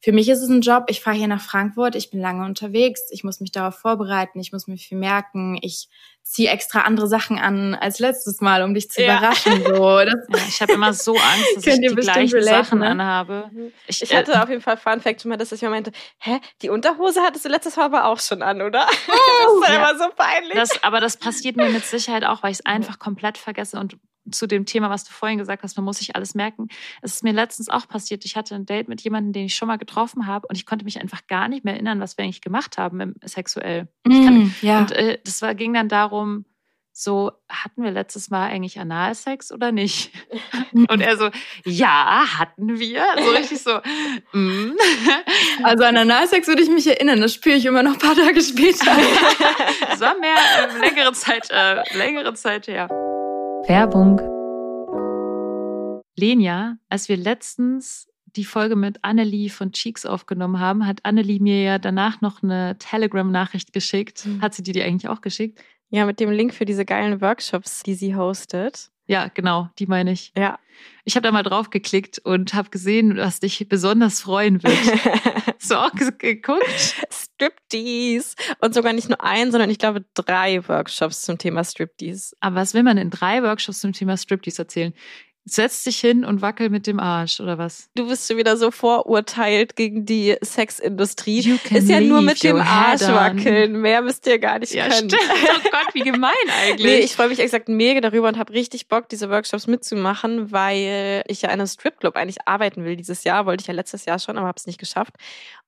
für 0.00 0.12
mich 0.12 0.28
ist 0.28 0.42
es 0.42 0.48
ein 0.48 0.60
Job. 0.60 0.84
Ich 0.88 1.00
fahre 1.00 1.16
hier 1.16 1.26
nach 1.26 1.40
Frankfurt, 1.40 1.96
ich 1.96 2.10
bin 2.10 2.20
lange 2.20 2.44
unterwegs, 2.44 3.02
ich 3.10 3.24
muss 3.24 3.40
mich 3.40 3.50
darauf 3.50 3.76
vorbereiten, 3.76 4.38
ich 4.38 4.52
muss 4.52 4.68
mir 4.68 4.76
viel 4.76 4.98
merken, 4.98 5.58
ich 5.60 5.88
ziehe 6.22 6.50
extra 6.50 6.82
andere 6.82 7.08
Sachen 7.08 7.38
an 7.38 7.74
als 7.74 7.98
letztes 7.98 8.40
Mal, 8.40 8.62
um 8.62 8.74
dich 8.74 8.90
zu 8.90 9.02
ja. 9.02 9.16
überraschen. 9.16 9.64
So. 9.64 9.98
Das 10.04 10.14
ja, 10.28 10.46
ich 10.46 10.60
habe 10.60 10.72
immer 10.74 10.92
so 10.92 11.12
Angst, 11.12 11.56
dass 11.56 11.66
ich 11.66 11.80
die 11.80 11.94
gleichen 11.94 12.34
relaten, 12.34 12.64
Sachen 12.64 12.78
ne? 12.80 12.86
anhabe. 12.86 13.50
Ich, 13.86 14.02
ich 14.02 14.14
hatte 14.14 14.32
äh, 14.32 14.36
auf 14.36 14.48
jeden 14.50 14.60
Fall 14.60 14.76
Fun 14.76 15.00
Fact 15.00 15.22
schon 15.22 15.30
mal, 15.30 15.36
dass 15.36 15.50
ich 15.52 15.62
mir 15.62 15.70
meinte, 15.70 15.90
hä, 16.18 16.38
die 16.60 16.68
Unterhose 16.68 17.22
hattest 17.22 17.46
du 17.46 17.48
letztes 17.48 17.76
Mal 17.76 17.86
aber 17.86 18.04
auch 18.06 18.20
schon 18.20 18.42
an, 18.42 18.62
oder? 18.62 18.86
Oh, 19.10 19.60
das 19.60 19.68
ist 19.68 19.74
ja. 19.74 19.90
immer 19.90 19.98
so 19.98 20.10
peinlich. 20.14 20.54
Das, 20.54 20.82
aber 20.82 21.00
das 21.00 21.16
passiert 21.16 21.56
mir 21.56 21.68
mit 21.70 21.84
Sicherheit 21.84 22.24
auch, 22.24 22.42
weil 22.42 22.50
ich 22.50 22.58
es 22.58 22.66
einfach 22.66 22.98
komplett 22.98 23.38
vergesse 23.38 23.78
und 23.78 23.96
zu 24.32 24.46
dem 24.46 24.66
Thema, 24.66 24.90
was 24.90 25.04
du 25.04 25.12
vorhin 25.12 25.38
gesagt 25.38 25.62
hast, 25.62 25.76
man 25.76 25.84
muss 25.84 25.98
sich 25.98 26.16
alles 26.16 26.34
merken. 26.34 26.68
Es 27.02 27.14
ist 27.14 27.24
mir 27.24 27.32
letztens 27.32 27.68
auch 27.68 27.88
passiert. 27.88 28.24
Ich 28.24 28.36
hatte 28.36 28.54
ein 28.54 28.66
Date 28.66 28.88
mit 28.88 29.00
jemandem, 29.02 29.32
den 29.32 29.46
ich 29.46 29.54
schon 29.54 29.68
mal 29.68 29.78
getroffen 29.78 30.26
habe 30.26 30.46
und 30.48 30.56
ich 30.56 30.66
konnte 30.66 30.84
mich 30.84 31.00
einfach 31.00 31.26
gar 31.26 31.48
nicht 31.48 31.64
mehr 31.64 31.74
erinnern, 31.74 32.00
was 32.00 32.16
wir 32.16 32.24
eigentlich 32.24 32.40
gemacht 32.40 32.78
haben 32.78 33.14
sexuell. 33.24 33.88
Mm, 34.04 34.24
kann, 34.24 34.54
ja. 34.62 34.78
Und 34.80 34.92
äh, 34.92 35.18
das 35.24 35.42
war, 35.42 35.54
ging 35.54 35.74
dann 35.74 35.88
darum, 35.88 36.44
so, 37.00 37.30
hatten 37.48 37.84
wir 37.84 37.92
letztes 37.92 38.28
Mal 38.28 38.48
eigentlich 38.48 38.80
Analsex 38.80 39.52
oder 39.52 39.70
nicht? 39.70 40.10
Und 40.72 41.00
er 41.00 41.16
so, 41.16 41.30
ja, 41.64 42.24
hatten 42.38 42.80
wir. 42.80 43.04
So 43.16 43.30
richtig 43.30 43.62
so, 43.62 43.78
mm. 44.32 44.72
Also 45.62 45.84
an 45.84 45.96
Analsex 45.96 46.48
würde 46.48 46.62
ich 46.62 46.68
mich 46.68 46.88
erinnern, 46.88 47.20
das 47.20 47.34
spüre 47.34 47.54
ich 47.54 47.66
immer 47.66 47.84
noch 47.84 47.92
ein 47.92 47.98
paar 47.98 48.16
Tage 48.16 48.40
später. 48.40 48.90
Es 49.90 50.00
war 50.00 50.16
mehr, 50.18 50.34
äh, 50.34 50.78
längere 50.78 51.12
Zeit, 51.12 51.48
äh, 51.50 51.82
längere 51.96 52.34
Zeit 52.34 52.68
her. 52.68 52.88
Werbung. 53.68 54.18
Lenia, 56.16 56.78
als 56.88 57.10
wir 57.10 57.18
letztens 57.18 58.08
die 58.24 58.46
Folge 58.46 58.76
mit 58.76 59.04
Annelie 59.04 59.50
von 59.50 59.72
Cheeks 59.72 60.06
aufgenommen 60.06 60.58
haben, 60.58 60.86
hat 60.86 61.00
Annelie 61.02 61.38
mir 61.38 61.62
ja 61.62 61.78
danach 61.78 62.22
noch 62.22 62.42
eine 62.42 62.78
Telegram-Nachricht 62.78 63.74
geschickt. 63.74 64.24
Mhm. 64.24 64.40
Hat 64.40 64.54
sie 64.54 64.62
die 64.62 64.72
dir 64.72 64.86
eigentlich 64.86 65.10
auch 65.10 65.20
geschickt? 65.20 65.62
Ja, 65.90 66.06
mit 66.06 66.18
dem 66.18 66.30
Link 66.30 66.54
für 66.54 66.64
diese 66.64 66.86
geilen 66.86 67.20
Workshops, 67.20 67.82
die 67.82 67.94
sie 67.94 68.16
hostet. 68.16 68.90
Ja, 69.06 69.28
genau, 69.28 69.68
die 69.78 69.86
meine 69.86 70.12
ich. 70.12 70.32
Ja. 70.36 70.58
Ich 71.04 71.16
habe 71.16 71.24
da 71.24 71.32
mal 71.32 71.42
drauf 71.42 71.68
geklickt 71.68 72.18
und 72.20 72.54
habe 72.54 72.70
gesehen, 72.70 73.18
was 73.18 73.40
dich 73.40 73.68
besonders 73.68 74.20
freuen 74.20 74.62
wird. 74.62 74.76
Hast 75.60 75.70
du 75.70 75.76
auch 75.76 75.92
geguckt? 76.18 76.96
Striptease. 77.38 78.34
Und 78.60 78.74
sogar 78.74 78.92
nicht 78.92 79.08
nur 79.08 79.22
ein, 79.22 79.50
sondern 79.50 79.70
ich 79.70 79.78
glaube 79.78 80.04
drei 80.14 80.66
Workshops 80.68 81.22
zum 81.22 81.38
Thema 81.38 81.64
Striptease. 81.64 82.36
Aber 82.40 82.56
was 82.56 82.74
will 82.74 82.82
man 82.82 82.98
in 82.98 83.10
drei 83.10 83.42
Workshops 83.42 83.80
zum 83.80 83.92
Thema 83.92 84.16
Striptease 84.16 84.62
erzählen? 84.62 84.92
Setzt 85.50 85.86
dich 85.86 85.98
hin 85.98 86.24
und 86.24 86.42
wackel 86.42 86.70
mit 86.70 86.86
dem 86.86 87.00
Arsch 87.00 87.40
oder 87.40 87.58
was? 87.58 87.88
Du 87.94 88.08
bist 88.08 88.28
schon 88.28 88.36
wieder 88.36 88.56
so 88.56 88.70
vorurteilt 88.70 89.76
gegen 89.76 90.06
die 90.06 90.36
Sexindustrie. 90.42 91.58
Ist 91.70 91.88
ja 91.88 92.00
nur 92.00 92.22
mit 92.22 92.42
dem 92.42 92.56
Arsch 92.56 93.02
wackeln. 93.02 93.80
Mehr 93.80 94.02
müsst 94.02 94.26
ihr 94.26 94.38
gar 94.38 94.58
nicht 94.58 94.72
ja, 94.72 94.88
können. 94.88 95.10
Stimmt. 95.10 95.22
Oh 95.48 95.70
Gott, 95.70 95.94
wie 95.94 96.00
gemein 96.00 96.32
eigentlich. 96.62 96.86
nee, 96.86 96.98
ich 96.98 97.14
freue 97.14 97.28
mich 97.28 97.38
exakt 97.38 97.68
mega 97.68 98.00
darüber 98.00 98.28
und 98.28 98.38
habe 98.38 98.52
richtig 98.52 98.88
Bock, 98.88 99.08
diese 99.08 99.30
Workshops 99.30 99.66
mitzumachen, 99.66 100.52
weil 100.52 101.22
ich 101.26 101.42
ja 101.42 101.48
in 101.48 101.54
einem 101.54 101.66
Stripclub 101.66 102.16
eigentlich 102.16 102.46
arbeiten 102.46 102.84
will 102.84 102.96
dieses 102.96 103.24
Jahr. 103.24 103.46
Wollte 103.46 103.62
ich 103.62 103.66
ja 103.66 103.74
letztes 103.74 104.04
Jahr 104.04 104.18
schon, 104.18 104.36
aber 104.36 104.46
habe 104.46 104.58
es 104.58 104.66
nicht 104.66 104.78
geschafft. 104.78 105.14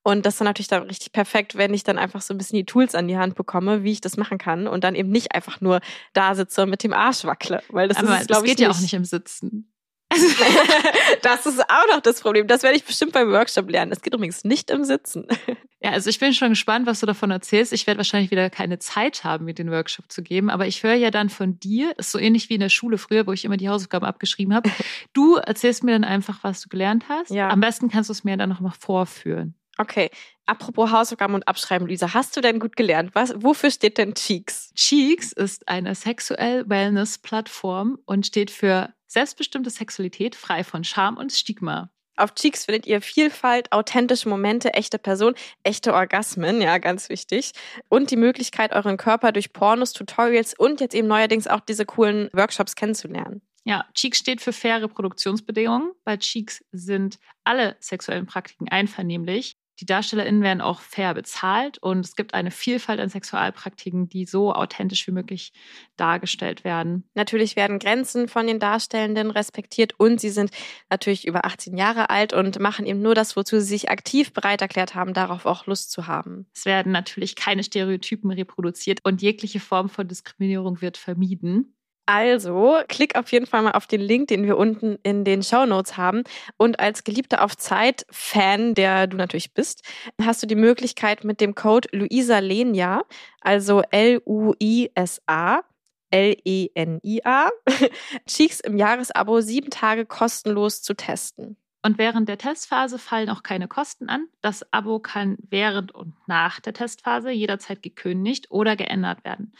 Und 0.03 0.25
das 0.25 0.35
ist 0.35 0.41
dann 0.41 0.47
natürlich 0.47 0.67
dann 0.67 0.83
richtig 0.83 1.11
perfekt, 1.11 1.57
wenn 1.57 1.73
ich 1.73 1.83
dann 1.83 1.99
einfach 1.99 2.21
so 2.21 2.33
ein 2.33 2.37
bisschen 2.37 2.57
die 2.57 2.65
Tools 2.65 2.95
an 2.95 3.07
die 3.07 3.17
Hand 3.17 3.35
bekomme, 3.35 3.83
wie 3.83 3.91
ich 3.91 4.01
das 4.01 4.17
machen 4.17 4.37
kann 4.37 4.67
und 4.67 4.83
dann 4.83 4.95
eben 4.95 5.09
nicht 5.09 5.35
einfach 5.35 5.61
nur 5.61 5.79
da 6.13 6.33
sitze 6.33 6.63
und 6.63 6.69
mit 6.69 6.83
dem 6.83 6.93
Arsch 6.93 7.23
wackle. 7.23 7.61
Weil 7.69 7.87
das 7.87 7.97
aber 7.97 8.19
ist, 8.19 8.27
glaube 8.27 8.45
ich, 8.45 8.51
geht 8.51 8.59
ja 8.59 8.71
auch 8.71 8.79
nicht 8.79 8.93
im 8.93 9.05
Sitzen. 9.05 9.70
das 11.21 11.45
ist 11.45 11.61
auch 11.61 11.87
noch 11.89 12.01
das 12.01 12.21
Problem. 12.21 12.47
Das 12.47 12.63
werde 12.63 12.77
ich 12.77 12.83
bestimmt 12.83 13.13
beim 13.13 13.31
Workshop 13.31 13.69
lernen. 13.69 13.91
Es 13.91 14.01
geht 14.01 14.13
übrigens 14.13 14.43
nicht 14.43 14.69
im 14.69 14.83
Sitzen. 14.83 15.27
Ja, 15.83 15.89
also 15.89 16.11
ich 16.11 16.19
bin 16.19 16.31
schon 16.31 16.49
gespannt, 16.49 16.85
was 16.85 16.99
du 16.99 17.07
davon 17.07 17.31
erzählst. 17.31 17.73
Ich 17.73 17.87
werde 17.87 17.97
wahrscheinlich 17.97 18.29
wieder 18.29 18.51
keine 18.51 18.77
Zeit 18.77 19.23
haben, 19.23 19.45
mir 19.45 19.55
den 19.55 19.71
Workshop 19.71 20.11
zu 20.11 20.21
geben. 20.21 20.51
Aber 20.51 20.67
ich 20.67 20.83
höre 20.83 20.93
ja 20.93 21.09
dann 21.09 21.31
von 21.31 21.59
dir, 21.59 21.97
ist 21.97 22.11
so 22.11 22.19
ähnlich 22.19 22.51
wie 22.51 22.53
in 22.53 22.59
der 22.59 22.69
Schule 22.69 22.99
früher, 22.99 23.25
wo 23.25 23.33
ich 23.33 23.45
immer 23.45 23.57
die 23.57 23.67
Hausaufgaben 23.67 24.05
abgeschrieben 24.05 24.53
habe. 24.53 24.69
Du 25.13 25.37
erzählst 25.37 25.83
mir 25.83 25.93
dann 25.93 26.03
einfach, 26.03 26.43
was 26.43 26.61
du 26.61 26.69
gelernt 26.69 27.05
hast. 27.09 27.31
Ja. 27.31 27.49
Am 27.49 27.61
besten 27.61 27.89
kannst 27.89 28.09
du 28.09 28.13
es 28.13 28.23
mir 28.23 28.37
dann 28.37 28.49
noch 28.49 28.59
mal 28.59 28.73
vorführen. 28.79 29.55
Okay, 29.79 30.11
apropos 30.45 30.91
Hausaufgaben 30.91 31.33
und 31.33 31.47
Abschreiben, 31.47 31.87
Lisa, 31.87 32.13
hast 32.13 32.37
du 32.37 32.41
denn 32.41 32.59
gut 32.59 32.75
gelernt? 32.75 33.15
Was, 33.15 33.33
wofür 33.37 33.71
steht 33.71 33.97
denn 33.97 34.13
Cheeks? 34.13 34.71
Cheeks 34.75 35.31
ist 35.31 35.67
eine 35.67 35.95
sexuell 35.95 36.69
Wellness-Plattform 36.69 37.97
und 38.05 38.27
steht 38.27 38.51
für 38.51 38.93
selbstbestimmte 39.11 39.69
Sexualität 39.69 40.35
frei 40.35 40.63
von 40.63 40.83
Scham 40.83 41.17
und 41.17 41.33
Stigma. 41.33 41.91
Auf 42.15 42.33
Cheeks 42.35 42.65
findet 42.65 42.85
ihr 42.87 43.01
Vielfalt, 43.01 43.71
authentische 43.71 44.29
Momente, 44.29 44.73
echte 44.73 44.99
Person, 44.99 45.33
echte 45.63 45.93
Orgasmen, 45.93 46.61
ja, 46.61 46.77
ganz 46.77 47.09
wichtig. 47.09 47.51
Und 47.89 48.11
die 48.11 48.15
Möglichkeit, 48.15 48.73
euren 48.73 48.97
Körper 48.97 49.31
durch 49.31 49.53
Pornos, 49.53 49.93
Tutorials 49.93 50.53
und 50.57 50.81
jetzt 50.81 50.95
eben 50.95 51.07
neuerdings 51.07 51.47
auch 51.47 51.61
diese 51.61 51.85
coolen 51.85 52.29
Workshops 52.31 52.75
kennenzulernen. 52.75 53.41
Ja, 53.63 53.85
Cheeks 53.93 54.17
steht 54.17 54.41
für 54.41 54.53
faire 54.53 54.87
Produktionsbedingungen. 54.87 55.91
Bei 56.03 56.17
Cheeks 56.17 56.63
sind 56.71 57.19
alle 57.43 57.75
sexuellen 57.79 58.25
Praktiken 58.25 58.69
einvernehmlich. 58.69 59.57
Die 59.81 59.87
DarstellerInnen 59.87 60.43
werden 60.43 60.61
auch 60.61 60.79
fair 60.79 61.15
bezahlt 61.15 61.79
und 61.79 62.05
es 62.05 62.15
gibt 62.15 62.35
eine 62.35 62.51
Vielfalt 62.51 62.99
an 62.99 63.09
Sexualpraktiken, 63.09 64.07
die 64.07 64.25
so 64.25 64.53
authentisch 64.53 65.07
wie 65.07 65.11
möglich 65.11 65.53
dargestellt 65.97 66.63
werden. 66.63 67.09
Natürlich 67.15 67.55
werden 67.55 67.79
Grenzen 67.79 68.27
von 68.27 68.45
den 68.45 68.59
Darstellenden 68.59 69.31
respektiert 69.31 69.99
und 69.99 70.21
sie 70.21 70.29
sind 70.29 70.51
natürlich 70.91 71.25
über 71.25 71.45
18 71.45 71.75
Jahre 71.77 72.11
alt 72.11 72.31
und 72.31 72.59
machen 72.59 72.85
eben 72.85 73.01
nur 73.01 73.15
das, 73.15 73.35
wozu 73.35 73.59
sie 73.59 73.65
sich 73.65 73.89
aktiv 73.89 74.33
bereit 74.33 74.61
erklärt 74.61 74.93
haben, 74.93 75.15
darauf 75.15 75.47
auch 75.47 75.65
Lust 75.65 75.91
zu 75.91 76.05
haben. 76.05 76.45
Es 76.53 76.65
werden 76.65 76.91
natürlich 76.91 77.35
keine 77.35 77.63
Stereotypen 77.63 78.29
reproduziert 78.29 78.99
und 79.03 79.23
jegliche 79.23 79.59
Form 79.59 79.89
von 79.89 80.07
Diskriminierung 80.07 80.81
wird 80.81 80.97
vermieden. 80.97 81.73
Also, 82.13 82.81
klick 82.89 83.15
auf 83.15 83.31
jeden 83.31 83.45
Fall 83.45 83.61
mal 83.61 83.71
auf 83.71 83.87
den 83.87 84.01
Link, 84.01 84.27
den 84.27 84.43
wir 84.43 84.57
unten 84.57 84.97
in 85.01 85.23
den 85.23 85.43
Show 85.43 85.65
Notes 85.65 85.95
haben. 85.95 86.25
Und 86.57 86.77
als 86.81 87.05
Geliebter 87.05 87.41
auf 87.41 87.55
Zeit-Fan, 87.55 88.73
der 88.73 89.07
du 89.07 89.15
natürlich 89.15 89.53
bist, 89.53 89.89
hast 90.21 90.43
du 90.43 90.47
die 90.47 90.55
Möglichkeit 90.55 91.23
mit 91.23 91.39
dem 91.39 91.55
Code 91.55 91.87
Luisa 91.93 92.39
Lenia, 92.39 93.03
also 93.39 93.81
L-U-I-S-A, 93.91 95.61
L-E-N-I-A, 96.09 97.49
Cheeks 98.27 98.59
im 98.59 98.75
Jahresabo 98.75 99.39
sieben 99.39 99.69
Tage 99.69 100.05
kostenlos 100.05 100.81
zu 100.81 100.95
testen. 100.95 101.55
Und 101.81 101.97
während 101.97 102.27
der 102.27 102.37
Testphase 102.37 102.99
fallen 102.99 103.29
auch 103.29 103.41
keine 103.41 103.69
Kosten 103.69 104.09
an. 104.09 104.27
Das 104.41 104.71
Abo 104.73 104.99
kann 104.99 105.37
während 105.49 105.95
und 105.95 106.13
nach 106.27 106.59
der 106.59 106.73
Testphase 106.73 107.31
jederzeit 107.31 107.81
gekündigt 107.81 108.51
oder 108.51 108.75
geändert 108.75 109.23
werden. 109.23 109.53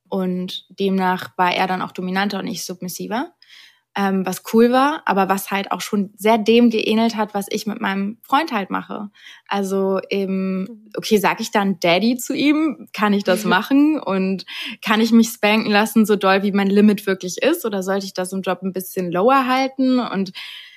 Und 0.09 0.65
demnach 0.69 1.31
war 1.37 1.53
er 1.53 1.67
dann 1.67 1.81
auch 1.81 1.91
dominanter 1.91 2.39
und 2.39 2.47
ich 2.47 2.65
submissiver, 2.65 3.33
ähm, 3.95 4.25
was 4.25 4.43
cool 4.53 4.71
war, 4.71 5.01
aber 5.05 5.27
was 5.27 5.49
halt 5.49 5.71
auch 5.71 5.81
schon 5.81 6.11
sehr 6.15 6.37
dem 6.37 6.69
geähnelt 6.69 7.15
hat, 7.15 7.33
was 7.33 7.47
ich 7.49 7.65
mit 7.65 7.81
meinem 7.81 8.19
Freund 8.21 8.51
halt 8.51 8.69
mache. 8.69 9.09
Also 9.47 9.99
eben, 10.09 10.87
okay, 10.95 11.17
sag 11.17 11.41
ich 11.41 11.51
dann 11.51 11.79
Daddy 11.79 12.15
zu 12.15 12.35
ihm? 12.35 12.87
Kann 12.93 13.13
ich 13.13 13.23
das 13.23 13.43
machen? 13.45 13.99
Und 13.99 14.45
kann 14.83 15.01
ich 15.01 15.11
mich 15.11 15.29
spanken 15.29 15.71
lassen, 15.71 16.05
so 16.05 16.15
doll 16.15 16.43
wie 16.43 16.51
mein 16.51 16.69
Limit 16.69 17.07
wirklich 17.07 17.41
ist? 17.41 17.65
Oder 17.65 17.81
sollte 17.81 18.05
ich 18.05 18.13
das 18.13 18.31
im 18.31 18.43
Job 18.43 18.59
ein 18.61 18.71
bisschen 18.71 19.11
lower 19.11 19.47
halten? 19.47 19.99
Und 19.99 20.31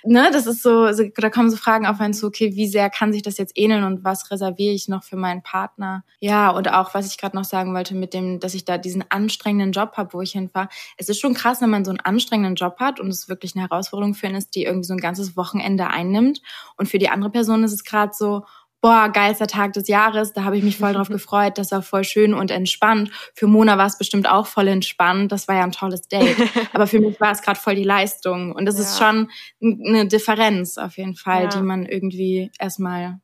ne, 0.05 0.31
das 0.33 0.47
ist 0.47 0.63
so, 0.63 0.89
da 0.91 1.31
kommen 1.31 1.51
so 1.51 1.57
Fragen 1.57 1.87
auf 1.87 2.01
einen 2.01 2.15
zu, 2.15 2.27
okay, 2.27 2.55
wie 2.55 2.67
sehr 2.67 2.91
kann 2.91 3.13
sich 3.13 3.23
das 3.23 3.39
jetzt 3.39 3.53
ähneln 3.57 3.85
und 3.85 4.05
was 4.05 4.31
reserviere 4.31 4.75
ich 4.75 4.89
noch 4.89 5.03
für 5.05 5.17
meinen 5.17 5.43
Partner? 5.43 6.05
Ja, 6.19 6.51
und 6.51 6.73
auch, 6.73 6.95
was 6.95 7.07
ich 7.07 7.19
gerade 7.19 7.37
noch 7.37 7.45
sagen 7.45 7.75
wollte 7.75 7.95
mit 7.95 8.15
dem, 8.15 8.41
dass 8.41 8.55
ich 8.55 8.65
da 8.65 8.79
diesen 8.79 9.05
anstrengenden 9.09 9.73
Job 9.73 9.93
habe, 9.97 10.13
wo 10.13 10.21
ich 10.21 10.33
hinfahre. 10.33 10.69
Es 10.97 11.09
ist 11.09 11.21
schon 11.21 11.35
krass, 11.35 11.61
wenn 11.61 11.71
man 11.71 11.85
so 11.85 11.91
einen 11.91 12.01
anstrengenden 12.01 12.55
Job 12.55 12.79
hat 12.79 13.01
und 13.01 13.09
es 13.09 13.29
wirklich 13.29 13.55
eine 13.55 13.69
Herausforderung 13.69 14.15
für 14.15 14.27
ihn 14.27 14.35
ist, 14.35 14.55
die 14.55 14.65
irgendwie 14.65 14.87
so 14.87 14.95
ein 14.95 15.01
ganzes 15.01 15.37
Wochenende 15.37 15.89
einnimmt. 15.89 16.41
Und 16.77 16.89
für 16.89 16.99
die 16.99 17.09
andere 17.09 17.31
Person 17.31 17.65
ist 17.65 17.73
es 17.73 17.85
gerade 17.85 18.13
so, 18.15 18.45
boah, 18.81 19.09
geilster 19.09 19.47
Tag 19.47 19.73
des 19.75 19.89
Jahres, 19.89 20.33
da 20.33 20.45
habe 20.45 20.57
ich 20.57 20.65
mich 20.65 20.79
voll 20.79 20.93
drauf 20.93 21.09
gefreut, 21.11 21.59
das 21.59 21.73
war 21.73 21.83
voll 21.83 22.05
schön 22.05 22.35
und 22.35 22.51
entspannt. 22.51 23.11
Für 23.35 23.47
Mona 23.47 23.79
war 23.79 23.87
es 23.87 23.99
bestimmt 23.99 24.29
auch 24.29 24.47
voll 24.47 24.69
entspannt, 24.69 25.33
das 25.33 25.49
war 25.49 25.57
ja 25.57 25.65
ein 25.65 25.73
tolles 25.73 26.09
Date. 26.09 26.37
Aber 26.73 26.87
für 26.87 27.01
mich 27.01 27.21
war 27.21 27.33
es 27.33 27.43
gerade 27.43 27.59
voll 27.59 27.75
die 27.75 27.85
Leistung 27.85 28.53
und 28.53 28.65
das 28.65 28.77
ja. 28.77 28.83
ist 28.83 28.99
schon 28.99 29.31
eine 29.63 30.07
Differenz 30.07 30.79
auf 30.79 30.97
jeden 30.97 31.17
Fall, 31.17 31.45
ja. 31.45 31.49
die 31.49 31.63
man 31.63 31.87
irgendwie 31.87 32.51
erstmal 32.59 33.21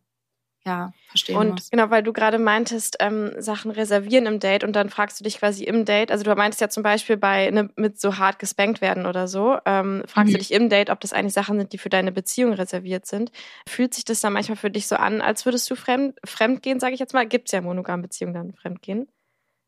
ja, 0.66 0.92
verstehen 1.08 1.36
und 1.36 1.50
muss. 1.50 1.70
genau, 1.70 1.90
weil 1.90 2.02
du 2.02 2.12
gerade 2.12 2.38
meintest, 2.38 2.96
ähm, 2.98 3.30
Sachen 3.38 3.70
reservieren 3.70 4.26
im 4.26 4.40
Date 4.40 4.64
und 4.64 4.74
dann 4.74 4.90
fragst 4.90 5.20
du 5.20 5.24
dich 5.24 5.38
quasi 5.38 5.62
im 5.62 5.84
Date, 5.84 6.10
also 6.10 6.24
du 6.24 6.34
meintest 6.34 6.60
ja 6.60 6.68
zum 6.68 6.82
Beispiel 6.82 7.16
bei 7.16 7.50
ne, 7.50 7.70
mit 7.76 8.00
so 8.00 8.18
hart 8.18 8.40
gespankt 8.40 8.80
werden 8.80 9.06
oder 9.06 9.28
so, 9.28 9.58
ähm, 9.64 10.02
fragst 10.06 10.30
mhm. 10.30 10.32
du 10.32 10.38
dich 10.38 10.52
im 10.52 10.68
Date, 10.68 10.90
ob 10.90 10.98
das 11.00 11.12
eigentlich 11.12 11.34
Sachen 11.34 11.58
sind, 11.58 11.72
die 11.72 11.78
für 11.78 11.88
deine 11.88 12.10
Beziehung 12.10 12.52
reserviert 12.52 13.06
sind. 13.06 13.30
Fühlt 13.68 13.94
sich 13.94 14.04
das 14.04 14.20
dann 14.20 14.32
manchmal 14.32 14.56
für 14.56 14.70
dich 14.70 14.88
so 14.88 14.96
an, 14.96 15.20
als 15.20 15.44
würdest 15.44 15.70
du 15.70 15.76
fremd, 15.76 16.18
fremd 16.24 16.62
gehen, 16.62 16.80
sage 16.80 16.94
ich 16.94 17.00
jetzt 17.00 17.14
mal? 17.14 17.28
Gibt 17.28 17.46
es 17.46 17.52
ja 17.52 17.60
monogame 17.60 18.02
Beziehungen 18.02 18.34
dann 18.34 18.52
fremd 18.52 18.82
gehen? 18.82 19.06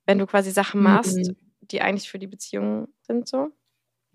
Wenn 0.04 0.18
du 0.18 0.26
quasi 0.26 0.50
Sachen 0.50 0.82
machst, 0.82 1.16
mhm. 1.16 1.37
die 1.61 1.80
eigentlich 1.80 2.11
für 2.11 2.18
die 2.18 2.26
Beziehung 2.26 2.88
sind 3.02 3.28
so? 3.28 3.50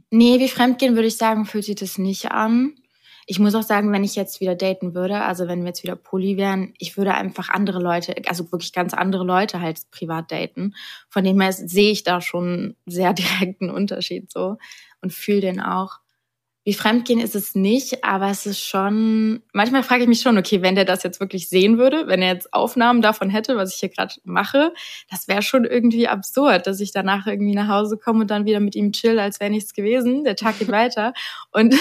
Nee, 0.10 0.40
wie 0.40 0.50
fremdgehen 0.50 0.96
würde 0.96 1.08
ich 1.08 1.18
sagen, 1.18 1.46
fühlt 1.46 1.64
sich 1.64 1.76
das 1.76 1.98
nicht 1.98 2.32
an. 2.32 2.76
Ich 3.26 3.40
muss 3.40 3.56
auch 3.56 3.64
sagen, 3.64 3.92
wenn 3.92 4.04
ich 4.04 4.16
jetzt 4.16 4.42
wieder 4.42 4.56
daten 4.56 4.94
würde, 4.94 5.22
also 5.22 5.48
wenn 5.48 5.62
wir 5.62 5.68
jetzt 5.68 5.84
wieder 5.84 5.96
Poly 5.96 6.38
wären, 6.38 6.74
ich 6.78 6.98
würde 6.98 7.14
einfach 7.14 7.50
andere 7.50 7.80
Leute, 7.80 8.16
also 8.28 8.52
wirklich 8.52 8.74
ganz 8.74 8.94
andere 8.94 9.24
Leute 9.24 9.62
halt 9.62 9.80
privat 9.92 10.32
daten. 10.32 10.76
Von 11.10 11.24
dem 11.24 11.40
her 11.40 11.54
sehe 11.54 11.92
ich 11.92 12.04
da 12.04 12.22
schon 12.22 12.76
sehr 12.86 13.14
direkten 13.14 13.70
Unterschied 13.70 14.32
so 14.32 14.58
und 15.02 15.14
fühle 15.14 15.42
den 15.42 15.62
auch. 15.62 16.00
Wie 16.66 16.74
Fremdgehen 16.74 17.20
ist 17.20 17.36
es 17.36 17.56
nicht, 17.56 18.06
aber 18.06 18.30
es 18.30 18.46
ist 18.46 18.62
schon, 18.62 19.44
manchmal 19.52 19.84
frage 19.84 20.04
ich 20.04 20.08
mich 20.08 20.22
schon, 20.22 20.38
okay, 20.38 20.62
wenn 20.62 20.76
der 20.76 20.86
das 20.86 21.04
jetzt 21.04 21.20
wirklich 21.20 21.50
sehen 21.50 21.78
würde, 21.78 22.08
wenn 22.08 22.22
er 22.22 22.34
jetzt 22.34 22.54
Aufnahmen 22.54 23.02
davon 23.02 23.30
hätte, 23.30 23.58
was 23.58 23.74
ich 23.74 23.82
hier 23.82 23.90
gerade 23.90 24.14
mache, 24.24 24.74
das 25.10 25.28
wäre 25.28 25.42
schon 25.42 25.66
irgendwie 25.66 26.08
absurd, 26.08 26.66
dass 26.66 26.80
ich 26.80 26.94
danach 26.94 27.28
irgendwie 27.28 27.54
nach 27.54 27.68
Hause 27.68 27.98
komme 27.98 28.22
und 28.22 28.32
dann 28.32 28.46
wieder 28.46 28.62
mit 28.62 28.76
ihm 28.76 28.94
chill, 28.94 29.20
als 29.20 29.42
wäre 29.42 29.52
nichts 29.52 29.74
gewesen. 29.74 30.24
Der 30.24 30.38
Tag 30.38 30.58
geht 30.58 30.68
weiter. 30.72 31.14
Und 31.52 31.76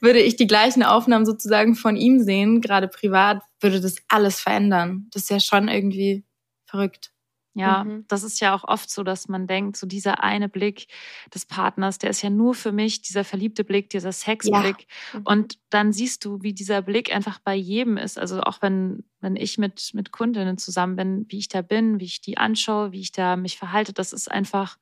würde 0.00 0.20
ich 0.20 0.36
die 0.36 0.46
gleichen 0.46 0.82
Aufnahmen 0.82 1.26
sozusagen 1.26 1.74
von 1.74 1.96
ihm 1.96 2.22
sehen, 2.22 2.60
gerade 2.60 2.88
privat, 2.88 3.42
würde 3.60 3.80
das 3.80 3.96
alles 4.08 4.40
verändern. 4.40 5.08
Das 5.12 5.22
ist 5.22 5.30
ja 5.30 5.40
schon 5.40 5.68
irgendwie 5.68 6.24
verrückt. 6.66 7.12
Ja, 7.54 7.82
mhm. 7.82 8.04
das 8.06 8.22
ist 8.22 8.40
ja 8.40 8.54
auch 8.54 8.62
oft 8.64 8.90
so, 8.90 9.02
dass 9.02 9.28
man 9.28 9.48
denkt, 9.48 9.76
so 9.76 9.86
dieser 9.86 10.22
eine 10.22 10.48
Blick 10.48 10.86
des 11.34 11.46
Partners, 11.46 11.98
der 11.98 12.10
ist 12.10 12.22
ja 12.22 12.30
nur 12.30 12.54
für 12.54 12.70
mich, 12.70 13.02
dieser 13.02 13.24
verliebte 13.24 13.64
Blick, 13.64 13.90
dieser 13.90 14.12
Sexblick. 14.12 14.86
Ja. 15.12 15.18
Mhm. 15.18 15.26
Und 15.26 15.58
dann 15.68 15.92
siehst 15.92 16.24
du, 16.24 16.42
wie 16.42 16.52
dieser 16.52 16.80
Blick 16.80 17.12
einfach 17.12 17.40
bei 17.40 17.56
jedem 17.56 17.96
ist. 17.96 18.20
Also 18.20 18.40
auch 18.42 18.62
wenn, 18.62 19.02
wenn 19.20 19.34
ich 19.34 19.58
mit, 19.58 19.90
mit 19.94 20.12
Kundinnen 20.12 20.58
zusammen 20.58 20.94
bin, 20.94 21.26
wie 21.28 21.38
ich 21.38 21.48
da 21.48 21.60
bin, 21.60 21.98
wie 21.98 22.04
ich 22.04 22.20
die 22.20 22.38
anschaue, 22.38 22.92
wie 22.92 23.00
ich 23.00 23.10
da 23.10 23.34
mich 23.34 23.58
verhalte, 23.58 23.92
das 23.92 24.12
ist 24.12 24.30
einfach, 24.30 24.78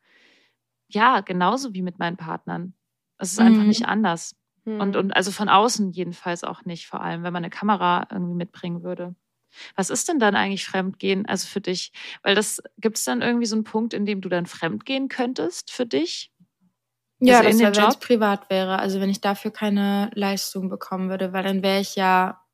ja, 0.89 1.21
genauso 1.23 1.73
wie 1.73 1.83
mit 1.83 1.99
meinen 1.99 2.19
Partnern. 2.19 2.75
Es 3.17 3.33
ist 3.33 3.41
mhm. 3.41 3.47
einfach 3.47 3.65
nicht 3.65 3.87
anders. 3.87 4.37
Und, 4.77 4.95
hm. 4.95 5.01
und 5.01 5.13
also 5.13 5.31
von 5.31 5.49
außen 5.49 5.93
jedenfalls 5.93 6.45
auch 6.45 6.65
nicht, 6.65 6.87
vor 6.87 7.01
allem, 7.01 7.23
wenn 7.23 7.33
man 7.33 7.45
eine 7.45 7.51
Kamera 7.51 8.07
irgendwie 8.11 8.35
mitbringen 8.35 8.83
würde. 8.83 9.15
Was 9.77 9.91
ist 9.91 10.09
denn 10.09 10.19
dann 10.19 10.37
eigentlich 10.37 10.67
Fremdgehen, 10.67 11.27
also 11.27 11.47
für 11.47 11.61
dich? 11.61 11.93
Weil 12.23 12.35
das 12.35 12.63
gibt 12.79 12.99
es 12.99 13.05
dann 13.05 13.23
irgendwie 13.23 13.47
so 13.47 13.57
einen 13.57 13.65
Punkt, 13.65 13.95
in 13.95 14.05
dem 14.05 14.21
du 14.21 14.29
dann 14.29 14.47
fremdgehen 14.47 15.09
könntest 15.09 15.71
für 15.71 15.87
dich? 15.87 16.31
Ja, 17.21 17.39
also 17.41 17.51
das 17.51 17.59
wäre, 17.61 17.77
wenn 17.77 17.91
es 17.91 17.97
privat 17.99 18.51
wäre. 18.51 18.79
Also 18.79 19.01
wenn 19.01 19.11
ich 19.11 19.21
dafür 19.21 19.51
keine 19.51 20.11
Leistung 20.15 20.69
bekommen 20.69 21.09
würde, 21.11 21.33
weil 21.33 21.43
dann 21.43 21.63
wäre 21.63 21.81
ich 21.81 21.97
ja, 21.97 22.45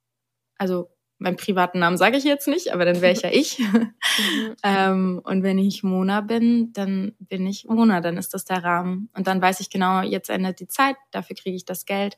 also 0.57 0.94
meinen 1.25 1.37
privaten 1.37 1.81
Namen 1.81 1.97
sage 1.97 2.17
ich 2.17 2.25
jetzt 2.25 2.47
nicht, 2.47 2.73
aber 2.73 2.85
dann 2.85 3.01
wäre 3.01 3.13
ich 3.13 3.23
ja 3.23 3.31
ich. 3.33 3.59
Mhm. 4.17 4.55
ähm, 4.63 5.21
und 5.25 5.43
wenn 5.43 5.59
ich 5.59 5.83
Mona 5.83 6.21
bin, 6.21 6.73
dann 6.73 7.15
bin 7.19 7.47
ich 7.47 7.65
Mona, 7.65 8.01
dann 8.01 8.17
ist 8.17 8.33
das 8.33 8.45
der 8.45 8.63
Rahmen. 8.63 9.09
Und 9.17 9.27
dann 9.27 9.43
weiß 9.43 9.59
ich 9.59 9.71
genau, 9.71 10.03
jetzt 10.03 10.31
endet 10.31 10.61
die 10.61 10.69
Zeit, 10.69 10.95
dafür 11.11 11.35
kriege 11.35 11.57
ich 11.57 11.65
das 11.65 11.85
Geld. 11.85 12.17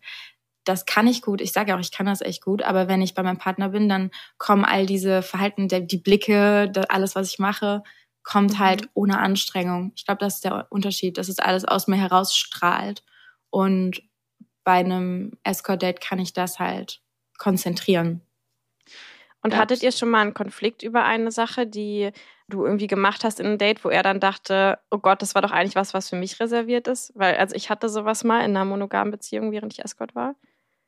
Das 0.65 0.85
kann 0.85 1.07
ich 1.07 1.23
gut. 1.23 1.41
Ich 1.41 1.53
sage 1.53 1.75
auch, 1.75 1.81
ich 1.81 1.93
kann 1.93 2.05
das 2.05 2.21
echt 2.21 2.45
gut. 2.45 2.61
Aber 2.63 2.87
wenn 2.89 3.01
ich 3.01 3.15
bei 3.15 3.23
meinem 3.23 3.39
Partner 3.39 3.71
bin, 3.71 3.89
dann 3.89 4.11
kommen 4.37 4.65
all 4.65 4.85
diese 4.85 5.23
Verhalten, 5.23 5.69
die 5.69 5.97
Blicke, 5.97 6.71
alles, 6.89 7.15
was 7.15 7.31
ich 7.31 7.39
mache, 7.39 7.83
kommt 8.23 8.55
mhm. 8.55 8.59
halt 8.59 8.89
ohne 8.93 9.19
Anstrengung. 9.19 9.93
Ich 9.97 10.05
glaube, 10.05 10.19
das 10.19 10.35
ist 10.35 10.45
der 10.45 10.67
Unterschied, 10.71 11.17
dass 11.17 11.29
es 11.29 11.39
alles 11.39 11.65
aus 11.65 11.87
mir 11.87 11.97
herausstrahlt. 11.97 13.05
Und 13.49 14.03
bei 14.65 14.73
einem 14.73 15.33
Escort-Date 15.45 16.01
kann 16.01 16.19
ich 16.19 16.35
das 16.35 16.59
halt 16.59 17.01
konzentrieren. 17.39 18.26
Und 19.47 19.53
ja. 19.53 19.59
hattet 19.59 19.85
ihr 19.85 19.93
schon 19.93 20.11
mal 20.11 20.23
einen 20.23 20.35
Konflikt 20.35 20.83
über 20.83 21.05
eine 21.05 21.31
Sache, 21.31 21.69
die 21.69 22.11
du 22.49 22.65
irgendwie 22.65 22.89
gemacht 22.89 23.23
hast 23.23 23.39
in 23.39 23.47
einem 23.47 23.59
Date, 23.59 23.85
wo 23.85 23.89
er 23.91 24.03
dann 24.03 24.19
dachte, 24.19 24.81
oh 24.91 24.99
Gott, 24.99 25.23
das 25.23 25.37
war 25.37 25.43
doch 25.43 25.53
eigentlich 25.53 25.77
was, 25.77 25.95
was 25.95 26.09
für 26.09 26.17
mich 26.17 26.41
reserviert 26.41 26.89
ist? 26.89 27.13
Weil, 27.15 27.37
also 27.37 27.55
ich 27.55 27.71
hatte 27.71 27.89
sowas 27.89 28.25
mal 28.25 28.41
in 28.41 28.57
einer 28.57 28.65
monogamen 28.65 29.13
Beziehung, 29.13 29.53
während 29.53 29.73
ich 29.73 29.85
Escort 29.85 30.17
war. 30.17 30.35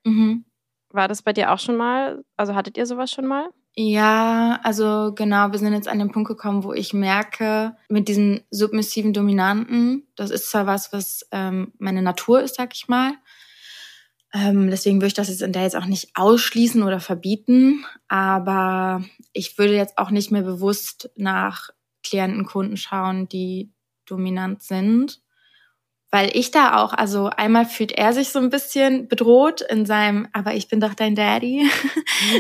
Mhm. 0.05 0.45
War 0.91 1.07
das 1.07 1.23
bei 1.23 1.33
dir 1.33 1.53
auch 1.53 1.61
schon 1.61 1.77
mal? 1.77 2.25
Also 2.37 2.57
hattet 2.57 2.77
ihr 2.77 2.87
sowas 2.87 3.13
schon 3.13 3.27
mal? 3.27 3.49
Ja, 3.77 4.59
also 4.65 5.13
genau, 5.15 5.53
wir 5.53 5.59
sind 5.61 5.73
jetzt 5.73 5.87
an 5.87 6.01
den 6.01 6.11
Punkt 6.11 6.27
gekommen, 6.27 6.65
wo 6.65 6.73
ich 6.73 6.93
merke, 6.93 7.77
mit 7.89 8.09
diesen 8.09 8.41
submissiven 8.51 9.13
Dominanten, 9.13 10.09
das 10.17 10.31
ist 10.31 10.51
zwar 10.51 10.67
was, 10.67 10.93
was 10.93 11.29
ähm, 11.31 11.75
meine 11.79 12.03
Natur 12.03 12.43
ist, 12.43 12.57
sag 12.57 12.75
ich 12.75 12.89
mal. 12.89 13.13
Ähm, 14.33 14.71
deswegen 14.71 14.97
würde 14.97 15.09
ich 15.09 15.15
das 15.15 15.29
jetzt 15.29 15.43
in 15.43 15.53
der 15.53 15.63
jetzt 15.63 15.77
auch 15.77 15.87
nicht 15.87 16.11
ausschließen 16.15 16.83
oder 16.83 17.01
verbieten, 17.01 17.85
aber 18.09 19.03
ich 19.33 19.57
würde 19.59 19.75
jetzt 19.75 19.97
auch 19.97 20.11
nicht 20.11 20.31
mehr 20.31 20.43
bewusst 20.43 21.11
nach 21.17 21.71
Klienten, 22.05 22.45
Kunden 22.45 22.77
schauen, 22.77 23.29
die 23.29 23.73
dominant 24.07 24.63
sind 24.63 25.21
weil 26.11 26.31
ich 26.35 26.51
da 26.51 26.83
auch, 26.83 26.95
also 26.95 27.27
einmal 27.29 27.67
fühlt 27.67 27.93
er 27.93 28.15
sich 28.15 28.31
so 28.31 28.39
ein 28.39 28.49
bisschen 28.49 29.09
bedroht 29.09 29.61
in 29.61 29.85
seinem, 29.85 30.27
aber 30.33 30.55
ich 30.55 30.69
bin 30.69 30.81
doch 30.81 30.95
dein 30.95 31.15
Daddy. 31.15 31.69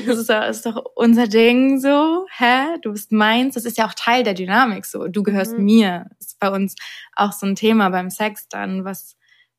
Das 0.06 0.18
ist 0.18 0.28
doch, 0.28 0.48
ist 0.48 0.66
doch 0.66 0.84
unser 0.96 1.28
Ding 1.28 1.78
so, 1.78 2.26
hä? 2.36 2.78
Du 2.82 2.90
bist 2.90 3.12
meins. 3.12 3.54
Das 3.54 3.64
ist 3.64 3.78
ja 3.78 3.86
auch 3.86 3.94
Teil 3.94 4.24
der 4.24 4.34
Dynamik 4.34 4.84
so. 4.84 5.06
Du 5.06 5.22
gehörst 5.22 5.56
mhm. 5.56 5.64
mir. 5.64 6.10
Ist 6.18 6.40
bei 6.40 6.50
uns 6.50 6.74
auch 7.14 7.30
so 7.30 7.46
ein 7.46 7.54
Thema 7.54 7.88
beim 7.90 8.10
Sex 8.10 8.48
dann, 8.48 8.84
was 8.84 9.16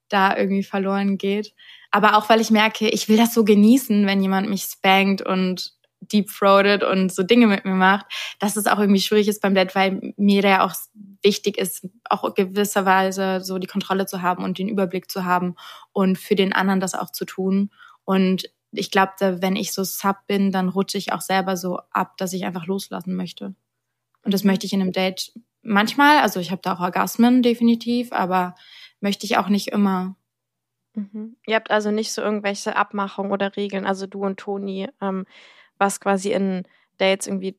da 0.10 0.36
irgendwie 0.36 0.64
verloren 0.64 1.18
geht. 1.18 1.54
Aber 1.92 2.18
auch 2.18 2.30
weil 2.30 2.42
ich 2.42 2.52
merke, 2.52 2.88
ich 2.90 3.10
will 3.10 3.18
das 3.18 3.34
so 3.34 3.44
genießen, 3.44 4.06
wenn 4.06 4.22
jemand 4.22 4.50
mich 4.50 4.64
spankt 4.64 5.22
und 5.22 5.74
deep-throated 6.02 6.84
und 6.84 7.12
so 7.12 7.24
Dinge 7.24 7.48
mit 7.48 7.66
mir 7.66 7.74
macht, 7.74 8.06
dass 8.40 8.56
es 8.56 8.68
auch 8.68 8.80
irgendwie 8.80 9.02
schwierig 9.02 9.28
ist 9.28 9.42
beim 9.42 9.56
Dad, 9.56 9.76
weil 9.76 10.14
mir 10.18 10.42
da 10.42 10.50
ja 10.50 10.66
auch 10.66 10.74
wichtig 11.22 11.58
ist, 11.58 11.88
auch 12.10 12.34
gewisserweise 12.34 13.42
so 13.42 13.58
die 13.58 13.68
Kontrolle 13.68 14.06
zu 14.06 14.22
haben 14.22 14.44
und 14.44 14.58
den 14.58 14.70
Überblick 14.70 15.12
zu 15.12 15.26
haben 15.26 15.56
und 15.92 16.18
für 16.18 16.36
den 16.36 16.54
anderen 16.54 16.80
das 16.80 16.96
auch 16.96 17.12
zu 17.12 17.26
tun. 17.26 17.72
Und 18.06 18.50
ich 18.72 18.92
glaube, 18.92 19.42
wenn 19.42 19.56
ich 19.56 19.74
so 19.74 19.84
Sub 19.84 20.18
bin, 20.28 20.52
dann 20.52 20.70
rutsche 20.70 20.98
ich 20.98 21.12
auch 21.12 21.22
selber 21.22 21.58
so 21.58 21.80
ab, 21.92 22.18
dass 22.18 22.34
ich 22.34 22.46
einfach 22.46 22.66
loslassen 22.66 23.16
möchte. 23.16 23.56
Und 24.24 24.34
das 24.34 24.44
möchte 24.44 24.66
ich 24.66 24.74
in 24.74 24.82
einem 24.82 24.92
Date 24.92 25.34
manchmal, 25.62 26.20
also 26.20 26.40
ich 26.40 26.52
habe 26.52 26.62
da 26.62 26.76
auch 26.76 26.80
Orgasmen 26.80 27.42
definitiv, 27.42 28.12
aber 28.12 28.56
möchte 29.02 29.26
ich 29.26 29.38
auch 29.38 29.50
nicht 29.50 29.70
immer. 29.70 30.16
Mhm. 30.96 31.38
Ihr 31.46 31.56
habt 31.56 31.72
also 31.72 31.92
nicht 31.92 32.12
so 32.12 32.22
irgendwelche 32.22 32.76
Abmachungen 32.76 33.32
oder 33.32 33.56
Regeln, 33.56 33.86
also 33.86 34.08
du 34.08 34.22
und 34.24 34.40
Toni, 34.40 34.88
ähm, 35.02 35.26
was 35.78 36.00
quasi 36.00 36.32
in 36.32 36.64
Dates 36.98 37.28
irgendwie, 37.28 37.58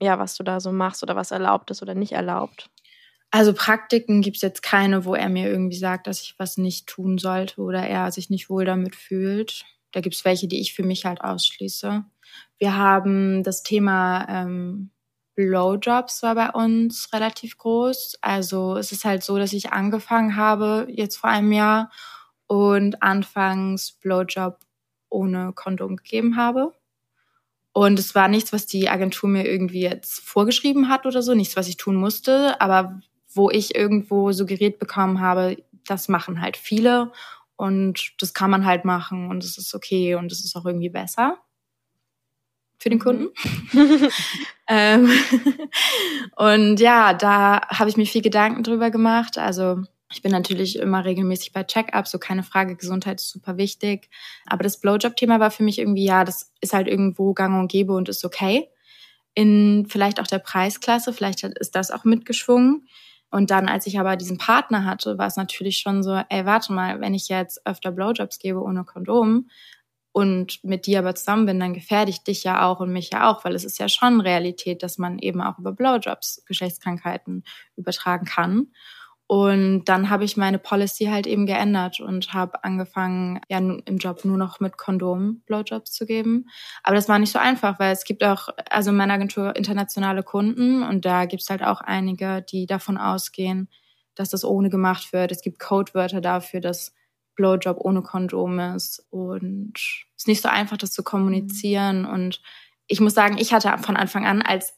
ja, 0.00 0.18
was 0.18 0.36
du 0.36 0.44
da 0.44 0.60
so 0.60 0.72
machst 0.72 1.02
oder 1.02 1.16
was 1.16 1.30
erlaubt 1.30 1.70
ist 1.70 1.82
oder 1.82 1.94
nicht 1.94 2.12
erlaubt? 2.12 2.70
Also 3.30 3.54
Praktiken 3.54 4.20
gibt's 4.22 4.42
jetzt 4.42 4.62
keine, 4.62 5.04
wo 5.06 5.14
er 5.14 5.28
mir 5.30 5.48
irgendwie 5.48 5.76
sagt, 5.76 6.06
dass 6.06 6.22
ich 6.22 6.34
was 6.38 6.58
nicht 6.58 6.86
tun 6.86 7.18
sollte 7.18 7.60
oder 7.62 7.80
er 7.86 8.12
sich 8.12 8.28
nicht 8.30 8.50
wohl 8.50 8.64
damit 8.66 8.94
fühlt. 8.94 9.64
Da 9.92 10.00
gibt's 10.00 10.24
welche, 10.24 10.48
die 10.48 10.60
ich 10.60 10.74
für 10.74 10.82
mich 10.82 11.06
halt 11.06 11.22
ausschließe. 11.22 12.04
Wir 12.58 12.76
haben 12.76 13.42
das 13.42 13.62
Thema 13.62 14.26
ähm, 14.28 14.90
Blowjobs 15.34 16.22
war 16.22 16.34
bei 16.34 16.50
uns 16.50 17.10
relativ 17.12 17.56
groß. 17.56 18.18
Also 18.20 18.76
es 18.76 18.92
ist 18.92 19.04
halt 19.06 19.22
so, 19.22 19.38
dass 19.38 19.54
ich 19.54 19.72
angefangen 19.72 20.36
habe 20.36 20.86
jetzt 20.90 21.16
vor 21.16 21.30
einem 21.30 21.52
Jahr 21.52 21.90
und 22.52 23.02
anfangs 23.02 23.92
Blowjob 23.92 24.58
ohne 25.08 25.54
Kondom 25.54 25.96
gegeben 25.96 26.36
habe. 26.36 26.74
Und 27.72 27.98
es 27.98 28.14
war 28.14 28.28
nichts, 28.28 28.52
was 28.52 28.66
die 28.66 28.90
Agentur 28.90 29.30
mir 29.30 29.48
irgendwie 29.48 29.80
jetzt 29.80 30.20
vorgeschrieben 30.20 30.90
hat 30.90 31.06
oder 31.06 31.22
so, 31.22 31.32
nichts, 31.32 31.56
was 31.56 31.68
ich 31.68 31.78
tun 31.78 31.96
musste, 31.96 32.60
aber 32.60 33.00
wo 33.32 33.48
ich 33.48 33.74
irgendwo 33.74 34.32
suggeriert 34.32 34.78
bekommen 34.78 35.22
habe, 35.22 35.64
das 35.86 36.08
machen 36.08 36.42
halt 36.42 36.58
viele 36.58 37.10
und 37.56 38.12
das 38.20 38.34
kann 38.34 38.50
man 38.50 38.66
halt 38.66 38.84
machen 38.84 39.30
und 39.30 39.42
es 39.42 39.56
ist 39.56 39.74
okay 39.74 40.14
und 40.16 40.30
es 40.30 40.44
ist 40.44 40.54
auch 40.54 40.66
irgendwie 40.66 40.90
besser 40.90 41.38
für 42.76 42.90
den 42.90 42.98
mhm. 42.98 43.02
Kunden. 43.02 43.28
ähm, 44.68 45.10
und 46.36 46.80
ja, 46.80 47.14
da 47.14 47.62
habe 47.68 47.88
ich 47.88 47.96
mir 47.96 48.04
viel 48.04 48.20
Gedanken 48.20 48.62
drüber 48.62 48.90
gemacht. 48.90 49.38
Also 49.38 49.84
ich 50.12 50.22
bin 50.22 50.32
natürlich 50.32 50.78
immer 50.78 51.04
regelmäßig 51.04 51.52
bei 51.52 51.64
Check-ups, 51.64 52.10
so 52.10 52.18
keine 52.18 52.42
Frage, 52.42 52.76
Gesundheit 52.76 53.20
ist 53.20 53.30
super 53.30 53.56
wichtig. 53.56 54.08
Aber 54.46 54.62
das 54.62 54.80
Blowjob-Thema 54.80 55.40
war 55.40 55.50
für 55.50 55.62
mich 55.62 55.78
irgendwie, 55.78 56.04
ja, 56.04 56.24
das 56.24 56.52
ist 56.60 56.72
halt 56.72 56.88
irgendwo 56.88 57.32
gang 57.32 57.58
und 57.58 57.70
gäbe 57.70 57.92
und 57.94 58.08
ist 58.08 58.24
okay. 58.24 58.68
In 59.34 59.86
vielleicht 59.88 60.20
auch 60.20 60.26
der 60.26 60.38
Preisklasse, 60.38 61.12
vielleicht 61.12 61.42
ist 61.42 61.74
das 61.74 61.90
auch 61.90 62.04
mitgeschwungen. 62.04 62.86
Und 63.30 63.50
dann, 63.50 63.66
als 63.66 63.86
ich 63.86 63.98
aber 63.98 64.16
diesen 64.16 64.36
Partner 64.36 64.84
hatte, 64.84 65.16
war 65.16 65.26
es 65.26 65.36
natürlich 65.36 65.78
schon 65.78 66.02
so, 66.02 66.20
ey, 66.28 66.44
warte 66.44 66.72
mal, 66.72 67.00
wenn 67.00 67.14
ich 67.14 67.28
jetzt 67.28 67.66
öfter 67.66 67.90
Blowjobs 67.90 68.38
gebe 68.38 68.62
ohne 68.62 68.84
Kondom 68.84 69.48
und 70.12 70.62
mit 70.62 70.86
dir 70.86 70.98
aber 70.98 71.14
zusammen 71.14 71.46
bin, 71.46 71.58
dann 71.58 71.72
gefährde 71.72 72.10
ich 72.10 72.22
dich 72.22 72.44
ja 72.44 72.66
auch 72.66 72.80
und 72.80 72.92
mich 72.92 73.10
ja 73.10 73.30
auch, 73.30 73.44
weil 73.46 73.54
es 73.54 73.64
ist 73.64 73.78
ja 73.78 73.88
schon 73.88 74.20
Realität, 74.20 74.82
dass 74.82 74.98
man 74.98 75.18
eben 75.18 75.40
auch 75.40 75.58
über 75.58 75.72
Blowjobs 75.72 76.44
Geschlechtskrankheiten 76.44 77.44
übertragen 77.76 78.26
kann. 78.26 78.66
Und 79.32 79.86
dann 79.86 80.10
habe 80.10 80.24
ich 80.24 80.36
meine 80.36 80.58
Policy 80.58 81.06
halt 81.06 81.26
eben 81.26 81.46
geändert 81.46 82.00
und 82.00 82.34
habe 82.34 82.62
angefangen, 82.64 83.40
ja 83.48 83.56
im 83.56 83.96
Job 83.96 84.26
nur 84.26 84.36
noch 84.36 84.60
mit 84.60 84.76
Kondom 84.76 85.40
Blowjobs 85.46 85.90
zu 85.90 86.04
geben. 86.04 86.50
Aber 86.82 86.96
das 86.96 87.08
war 87.08 87.18
nicht 87.18 87.32
so 87.32 87.38
einfach, 87.38 87.78
weil 87.78 87.94
es 87.94 88.04
gibt 88.04 88.22
auch, 88.24 88.50
also 88.68 88.90
in 88.90 88.96
meiner 88.98 89.14
Agentur 89.14 89.56
internationale 89.56 90.22
Kunden 90.22 90.82
und 90.82 91.06
da 91.06 91.24
gibt 91.24 91.42
es 91.42 91.48
halt 91.48 91.62
auch 91.62 91.80
einige, 91.80 92.42
die 92.42 92.66
davon 92.66 92.98
ausgehen, 92.98 93.70
dass 94.16 94.28
das 94.28 94.44
ohne 94.44 94.68
gemacht 94.68 95.14
wird. 95.14 95.32
Es 95.32 95.40
gibt 95.40 95.58
Codewörter 95.58 96.20
dafür, 96.20 96.60
dass 96.60 96.92
Blowjob 97.34 97.78
ohne 97.80 98.02
Kondom 98.02 98.58
ist. 98.58 99.02
Und 99.08 99.78
es 99.78 100.24
ist 100.24 100.28
nicht 100.28 100.42
so 100.42 100.50
einfach, 100.50 100.76
das 100.76 100.92
zu 100.92 101.02
kommunizieren. 101.02 102.04
Und 102.04 102.42
ich 102.86 103.00
muss 103.00 103.14
sagen, 103.14 103.38
ich 103.38 103.54
hatte 103.54 103.74
von 103.82 103.96
Anfang 103.96 104.26
an 104.26 104.42
als 104.42 104.74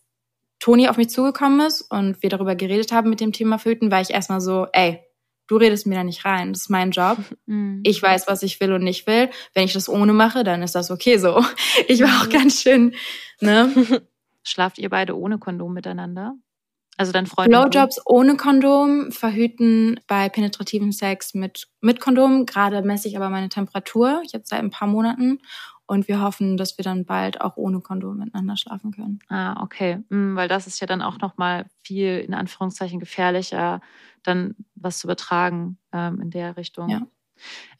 Toni 0.65 0.89
auf 0.89 0.97
mich 0.97 1.11
zugekommen 1.11 1.61
ist 1.61 1.83
und 1.83 2.23
wir 2.23 2.31
darüber 2.31 2.55
geredet 2.55 2.91
haben 2.91 3.11
mit 3.11 3.21
dem 3.21 3.33
Thema 3.33 3.59
Föten, 3.59 3.91
war 3.91 4.01
ich 4.01 4.09
erstmal 4.09 4.41
so, 4.41 4.67
ey, 4.73 4.99
du 5.47 5.59
redest 5.59 5.87
mir 5.87 5.97
da 5.97 6.05
nicht 6.05 6.25
rein. 6.25 6.55
Das 6.55 6.63
ist 6.63 6.71
mein 6.71 6.91
Job. 6.91 7.19
Mhm. 7.47 7.83
Ich 7.85 8.03
weiß, 8.03 8.27
was 8.27 8.43
ich 8.43 8.59
will 8.61 8.73
und 8.73 8.83
nicht 8.83 9.07
will. 9.07 9.29
Wenn 9.53 9.67
ich 9.67 9.75
das 9.75 9.91
ohne 9.91 10.15
mache, 10.15 10.43
dann 10.43 10.63
ist 10.63 10.75
das 10.75 10.91
okay 10.91 11.19
so. 11.19 11.45
Ich 11.89 12.01
war 12.01 12.23
auch 12.23 12.29
mhm. 12.29 12.31
ganz 12.31 12.63
schön, 12.63 12.95
ne? 13.41 13.71
Schlaft 14.43 14.79
ihr 14.79 14.89
beide 14.89 15.19
ohne 15.19 15.39
Kondom 15.39 15.75
miteinander? 15.75 16.33
Also 16.97 17.13
dann 17.13 17.27
Freunde. 17.27 17.51
Blowjobs 17.51 18.01
ohne 18.07 18.39
Kondom, 18.39 19.13
verhüten 19.13 20.01
bei 20.07 20.31
penetrativem 20.31 20.93
Sex 20.93 21.35
mit, 21.35 21.69
mit 21.83 22.01
Kondom. 22.01 22.47
Gerade 22.47 22.81
messe 22.81 23.09
ich 23.09 23.17
aber 23.19 23.29
meine 23.29 23.51
Temperatur, 23.51 24.23
jetzt 24.33 24.49
seit 24.49 24.61
ein 24.61 24.71
paar 24.71 24.89
Monaten. 24.89 25.41
Und 25.87 26.09
wir 26.09 26.23
hoffen, 26.23 26.57
dass 26.57 26.79
wir 26.79 26.83
dann 26.83 27.05
bald 27.05 27.41
auch 27.41 27.57
ohne 27.57 27.81
Kondom 27.81 28.17
miteinander 28.17 28.57
schlafen 28.57 28.91
können. 28.93 29.19
Ah, 29.29 29.63
okay. 29.63 30.03
Mhm, 30.09 30.35
weil 30.35 30.49
das 30.49 30.67
ist 30.67 30.81
ja 30.81 30.87
dann 30.87 31.03
auch 31.03 31.19
nochmal 31.19 31.67
viel, 31.83 32.21
in 32.21 32.33
Anführungszeichen, 32.33 33.01
gefährlicher, 33.01 33.81
dann 34.23 34.55
was 34.75 34.99
zu 34.99 35.07
übertragen 35.07 35.79
ähm, 35.93 36.21
in 36.23 36.31
der 36.31 36.57
Richtung. 36.57 36.89
Ja. 36.89 37.03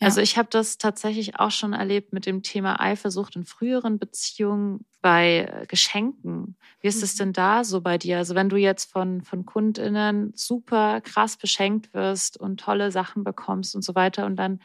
Also 0.01 0.21
ich 0.21 0.37
habe 0.37 0.49
das 0.51 0.79
tatsächlich 0.79 1.39
auch 1.39 1.51
schon 1.51 1.73
erlebt 1.73 2.13
mit 2.13 2.27
dem 2.27 2.43
Thema 2.43 2.81
Eifersucht 2.81 3.37
in 3.37 3.45
früheren 3.45 3.99
Beziehungen 3.99 4.85
bei 5.01 5.49
äh, 5.51 5.67
Geschenken. 5.67 6.57
Wie 6.81 6.89
ist 6.89 7.03
es 7.03 7.15
mhm. 7.15 7.19
denn 7.19 7.33
da 7.35 7.65
so 7.65 7.81
bei 7.81 7.99
dir? 7.99 8.19
Also 8.19 8.35
wenn 8.35 8.49
du 8.49 8.57
jetzt 8.57 8.91
von, 8.91 9.23
von 9.23 9.47
KundInnen 9.47 10.33
super 10.35 11.01
krass 11.01 11.37
beschenkt 11.37 11.95
wirst 11.95 12.39
und 12.39 12.61
tolle 12.61 12.91
Sachen 12.91 13.25
bekommst 13.25 13.75
und 13.75 13.83
so 13.83 13.95
weiter 13.95 14.27
und 14.27 14.37
dann 14.37 14.61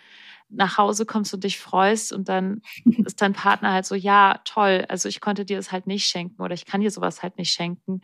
nach 0.49 0.77
Hause 0.77 1.05
kommst 1.05 1.33
und 1.33 1.43
dich 1.43 1.59
freust 1.59 2.11
und 2.11 2.29
dann 2.29 2.61
ist 3.05 3.21
dein 3.21 3.33
Partner 3.33 3.71
halt 3.71 3.85
so, 3.85 3.95
ja, 3.95 4.41
toll, 4.45 4.85
also 4.89 5.07
ich 5.09 5.21
konnte 5.21 5.45
dir 5.45 5.57
das 5.57 5.71
halt 5.71 5.87
nicht 5.87 6.07
schenken 6.07 6.41
oder 6.41 6.53
ich 6.53 6.65
kann 6.65 6.81
dir 6.81 6.91
sowas 6.91 7.23
halt 7.23 7.37
nicht 7.37 7.51
schenken 7.51 8.01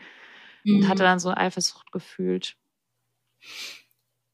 mhm. 0.64 0.78
und 0.78 0.88
hatte 0.88 1.04
mhm. 1.04 1.08
dann 1.08 1.20
so 1.20 1.32
Eifersucht 1.32 1.92
gefühlt. 1.92 2.56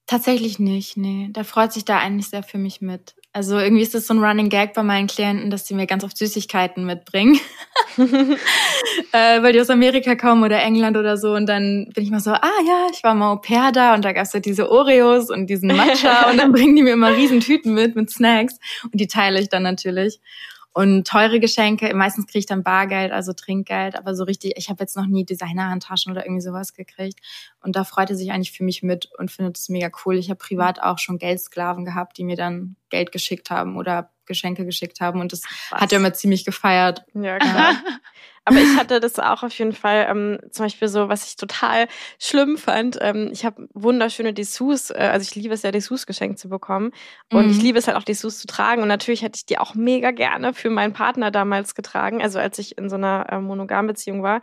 Tatsächlich 0.05 0.59
nicht, 0.59 0.97
nee. 0.97 1.29
Da 1.31 1.43
freut 1.43 1.71
sich 1.71 1.85
da 1.85 1.97
eigentlich 1.99 2.27
sehr 2.27 2.43
für 2.43 2.57
mich 2.57 2.81
mit. 2.81 3.15
Also 3.33 3.57
irgendwie 3.57 3.83
ist 3.83 3.93
das 3.93 4.07
so 4.07 4.13
ein 4.13 4.21
Running 4.21 4.49
Gag 4.49 4.73
bei 4.73 4.83
meinen 4.83 5.07
Klienten, 5.07 5.49
dass 5.49 5.65
sie 5.65 5.73
mir 5.73 5.87
ganz 5.87 6.03
oft 6.03 6.17
Süßigkeiten 6.17 6.85
mitbringen. 6.85 7.39
äh, 7.97 9.41
weil 9.41 9.53
die 9.53 9.61
aus 9.61 9.69
Amerika 9.69 10.15
kommen 10.15 10.43
oder 10.43 10.61
England 10.61 10.97
oder 10.97 11.15
so. 11.15 11.33
Und 11.33 11.45
dann 11.45 11.89
bin 11.93 12.03
ich 12.03 12.11
mal 12.11 12.19
so, 12.19 12.31
ah 12.31 12.61
ja, 12.67 12.87
ich 12.91 13.03
war 13.03 13.15
mal 13.15 13.31
Au 13.31 13.37
pair 13.37 13.71
da 13.71 13.93
und 13.93 14.03
da 14.03 14.11
gab's 14.11 14.33
ja 14.33 14.41
diese 14.41 14.69
Oreos 14.69 15.29
und 15.29 15.49
diesen 15.49 15.67
Matcha 15.69 16.29
und 16.31 16.37
dann 16.37 16.51
bringen 16.51 16.75
die 16.75 16.83
mir 16.83 16.93
immer 16.93 17.15
riesen 17.15 17.39
Tüten 17.39 17.73
mit, 17.73 17.95
mit 17.95 18.09
Snacks. 18.09 18.59
Und 18.83 18.99
die 18.99 19.07
teile 19.07 19.39
ich 19.39 19.47
dann 19.47 19.63
natürlich. 19.63 20.19
Und 20.73 21.05
teure 21.05 21.39
Geschenke, 21.39 21.93
meistens 21.93 22.27
kriege 22.27 22.39
ich 22.39 22.45
dann 22.45 22.63
Bargeld, 22.63 23.11
also 23.11 23.33
Trinkgeld, 23.33 23.95
aber 23.95 24.15
so 24.15 24.23
richtig, 24.23 24.53
ich 24.55 24.69
habe 24.69 24.81
jetzt 24.81 24.95
noch 24.95 25.05
nie 25.05 25.25
Designerhandtaschen 25.25 26.11
oder 26.11 26.25
irgendwie 26.25 26.41
sowas 26.41 26.73
gekriegt. 26.73 27.19
Und 27.61 27.75
da 27.75 27.83
freut 27.83 28.09
er 28.09 28.15
sich 28.15 28.31
eigentlich 28.31 28.53
für 28.53 28.63
mich 28.63 28.81
mit 28.81 29.09
und 29.17 29.31
findet 29.31 29.57
es 29.57 29.67
mega 29.67 29.89
cool. 30.05 30.17
Ich 30.17 30.29
habe 30.29 30.37
privat 30.37 30.81
auch 30.81 30.97
schon 30.97 31.17
Geldsklaven 31.17 31.83
gehabt, 31.83 32.17
die 32.17 32.23
mir 32.23 32.37
dann 32.37 32.77
Geld 32.91 33.11
geschickt 33.11 33.49
haben 33.49 33.77
oder 33.77 34.11
Geschenke 34.25 34.63
geschickt 34.65 35.01
haben. 35.01 35.19
Und 35.19 35.31
das 35.33 35.41
Was? 35.71 35.81
hat 35.81 35.91
er 35.91 35.99
immer 35.99 36.13
ziemlich 36.13 36.45
gefeiert. 36.45 37.03
Ja, 37.13 37.37
klar. 37.39 37.75
Aber 38.43 38.57
ich 38.59 38.75
hatte 38.75 38.99
das 38.99 39.19
auch 39.19 39.43
auf 39.43 39.53
jeden 39.59 39.73
Fall, 39.73 40.07
ähm, 40.09 40.39
zum 40.49 40.65
Beispiel 40.65 40.87
so, 40.87 41.09
was 41.09 41.27
ich 41.27 41.35
total 41.35 41.87
schlimm 42.19 42.57
fand. 42.57 42.97
Ähm, 42.99 43.29
ich 43.31 43.45
habe 43.45 43.67
wunderschöne 43.73 44.33
Dessous, 44.33 44.89
äh, 44.89 45.09
also 45.11 45.23
ich 45.29 45.35
liebe 45.35 45.53
es 45.53 45.61
ja, 45.61 45.71
Dessous 45.71 46.07
geschenkt 46.07 46.39
zu 46.39 46.49
bekommen. 46.49 46.91
Und 47.31 47.45
Mhm. 47.45 47.51
ich 47.51 47.61
liebe 47.61 47.77
es 47.77 47.87
halt 47.87 47.97
auch, 47.97 48.03
Dessous 48.03 48.39
zu 48.39 48.47
tragen. 48.47 48.81
Und 48.81 48.87
natürlich 48.87 49.21
hätte 49.21 49.37
ich 49.37 49.45
die 49.45 49.59
auch 49.59 49.75
mega 49.75 50.09
gerne 50.11 50.53
für 50.55 50.69
meinen 50.71 50.93
Partner 50.93 51.29
damals 51.29 51.75
getragen, 51.75 52.21
also 52.21 52.39
als 52.39 52.57
ich 52.57 52.77
in 52.79 52.89
so 52.89 52.95
einer 52.95 53.27
äh, 53.29 53.39
Monogam-Beziehung 53.39 54.23
war. 54.23 54.41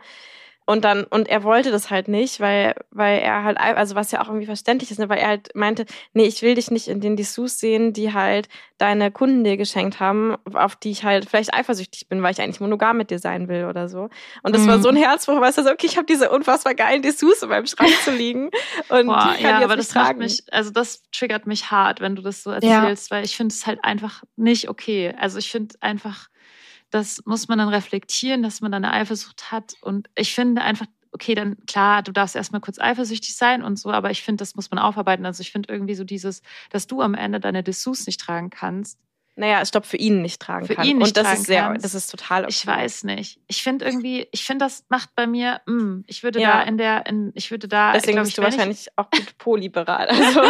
Und 0.69 0.85
dann, 0.85 1.03
und 1.05 1.27
er 1.27 1.41
wollte 1.43 1.71
das 1.71 1.89
halt 1.89 2.07
nicht, 2.07 2.39
weil, 2.39 2.75
weil 2.91 3.17
er 3.21 3.43
halt, 3.43 3.59
also 3.59 3.95
was 3.95 4.11
ja 4.11 4.21
auch 4.21 4.27
irgendwie 4.27 4.45
verständlich 4.45 4.91
ist, 4.91 4.99
ne, 4.99 5.09
weil 5.09 5.17
er 5.17 5.27
halt 5.29 5.49
meinte, 5.55 5.85
nee, 6.13 6.25
ich 6.25 6.43
will 6.43 6.53
dich 6.53 6.69
nicht 6.69 6.87
in 6.87 7.01
den 7.01 7.15
Dessous 7.15 7.59
sehen, 7.59 7.91
die 7.91 8.13
halt 8.13 8.47
deine 8.77 9.09
Kunden 9.09 9.43
dir 9.43 9.57
geschenkt 9.57 9.99
haben, 9.99 10.35
auf 10.53 10.75
die 10.75 10.91
ich 10.91 11.03
halt 11.03 11.27
vielleicht 11.27 11.55
eifersüchtig 11.55 12.07
bin, 12.07 12.21
weil 12.21 12.33
ich 12.33 12.39
eigentlich 12.39 12.59
monogam 12.59 12.97
mit 12.97 13.09
dir 13.09 13.17
sein 13.17 13.47
will 13.47 13.65
oder 13.65 13.89
so. 13.89 14.09
Und 14.43 14.53
das 14.53 14.67
war 14.67 14.77
Mhm. 14.77 14.83
so 14.83 14.89
ein 14.89 14.95
Herzbruch, 14.95 15.41
weißt 15.41 15.57
du, 15.57 15.63
so, 15.63 15.71
okay, 15.71 15.87
ich 15.87 15.97
habe 15.97 16.05
diese 16.05 16.29
unfassbar 16.29 16.75
geilen 16.75 17.01
Dessous 17.01 17.41
in 17.41 17.49
meinem 17.49 17.65
Schrank 17.65 17.99
zu 18.03 18.11
liegen 18.11 18.51
und 18.89 19.07
Boah, 19.07 19.33
die 19.33 19.41
kann 19.41 19.41
ja, 19.41 19.55
ich 19.55 19.61
jetzt 19.61 19.65
aber 19.65 19.75
das 19.75 19.87
tragen. 19.89 20.19
mich, 20.19 20.43
also 20.51 20.69
das 20.69 21.01
triggert 21.11 21.47
mich 21.47 21.71
hart, 21.71 21.99
wenn 21.99 22.15
du 22.15 22.21
das 22.21 22.43
so 22.43 22.51
Ja. 22.51 22.83
erzählst, 22.83 23.09
weil 23.09 23.25
ich 23.25 23.35
finde 23.35 23.53
es 23.53 23.65
halt 23.65 23.83
einfach 23.83 24.21
nicht 24.35 24.69
okay. 24.69 25.15
Also 25.17 25.39
ich 25.39 25.49
finde 25.49 25.73
einfach, 25.81 26.27
das 26.91 27.21
muss 27.25 27.47
man 27.47 27.57
dann 27.59 27.69
reflektieren, 27.69 28.41
dass 28.43 28.61
man 28.61 28.71
dann 28.71 28.83
eine 28.85 28.93
Eifersucht 28.93 29.51
hat. 29.51 29.73
Und 29.81 30.09
ich 30.15 30.33
finde 30.33 30.61
einfach, 30.61 30.85
okay, 31.11 31.35
dann 31.35 31.57
klar, 31.65 32.03
du 32.03 32.11
darfst 32.11 32.35
erstmal 32.35 32.61
kurz 32.61 32.79
eifersüchtig 32.79 33.35
sein 33.35 33.63
und 33.63 33.77
so, 33.79 33.91
aber 33.91 34.11
ich 34.11 34.21
finde, 34.23 34.41
das 34.41 34.55
muss 34.55 34.69
man 34.71 34.79
aufarbeiten. 34.79 35.25
Also 35.25 35.41
ich 35.41 35.51
finde 35.51 35.71
irgendwie 35.73 35.95
so 35.95 36.03
dieses, 36.03 36.41
dass 36.69 36.87
du 36.87 37.01
am 37.01 37.13
Ende 37.15 37.39
deine 37.39 37.63
Dessous 37.63 38.05
nicht 38.05 38.19
tragen 38.19 38.49
kannst. 38.49 38.99
naja, 39.35 39.65
stopp, 39.65 39.85
für 39.85 39.97
ihn 39.97 40.21
nicht 40.21 40.41
tragen 40.41 40.65
Für 40.67 40.75
kann. 40.75 40.85
ihn 40.85 40.97
nicht 40.97 41.07
und 41.07 41.17
das 41.17 41.23
tragen 41.25 41.39
ist 41.41 41.47
sehr, 41.47 41.61
kannst. 41.63 41.85
das 41.85 41.95
ist 41.95 42.07
total 42.11 42.41
okay. 42.43 42.49
Ich 42.51 42.67
weiß 42.67 43.03
nicht. 43.05 43.39
Ich 43.47 43.63
finde 43.63 43.85
irgendwie, 43.85 44.27
ich 44.31 44.43
finde, 44.43 44.65
das 44.65 44.83
macht 44.89 45.15
bei 45.15 45.25
mir, 45.27 45.61
mm, 45.65 46.01
ich 46.07 46.23
würde 46.23 46.41
Ja. 46.41 46.57
da 46.57 46.61
in 46.63 46.77
der, 46.77 47.05
in, 47.07 47.31
ich 47.35 47.49
würde 47.49 47.67
da, 47.67 47.93
Deswegen 47.93 48.13
glaub 48.17 48.23
bist 48.25 48.31
ich, 48.31 48.35
du 48.35 48.41
wenn 48.41 48.49
ich- 48.49 48.57
wahrscheinlich 48.57 48.87
auch 48.97 49.09
gut 49.09 49.37
polyberal. 49.37 50.09
Also, 50.19 50.41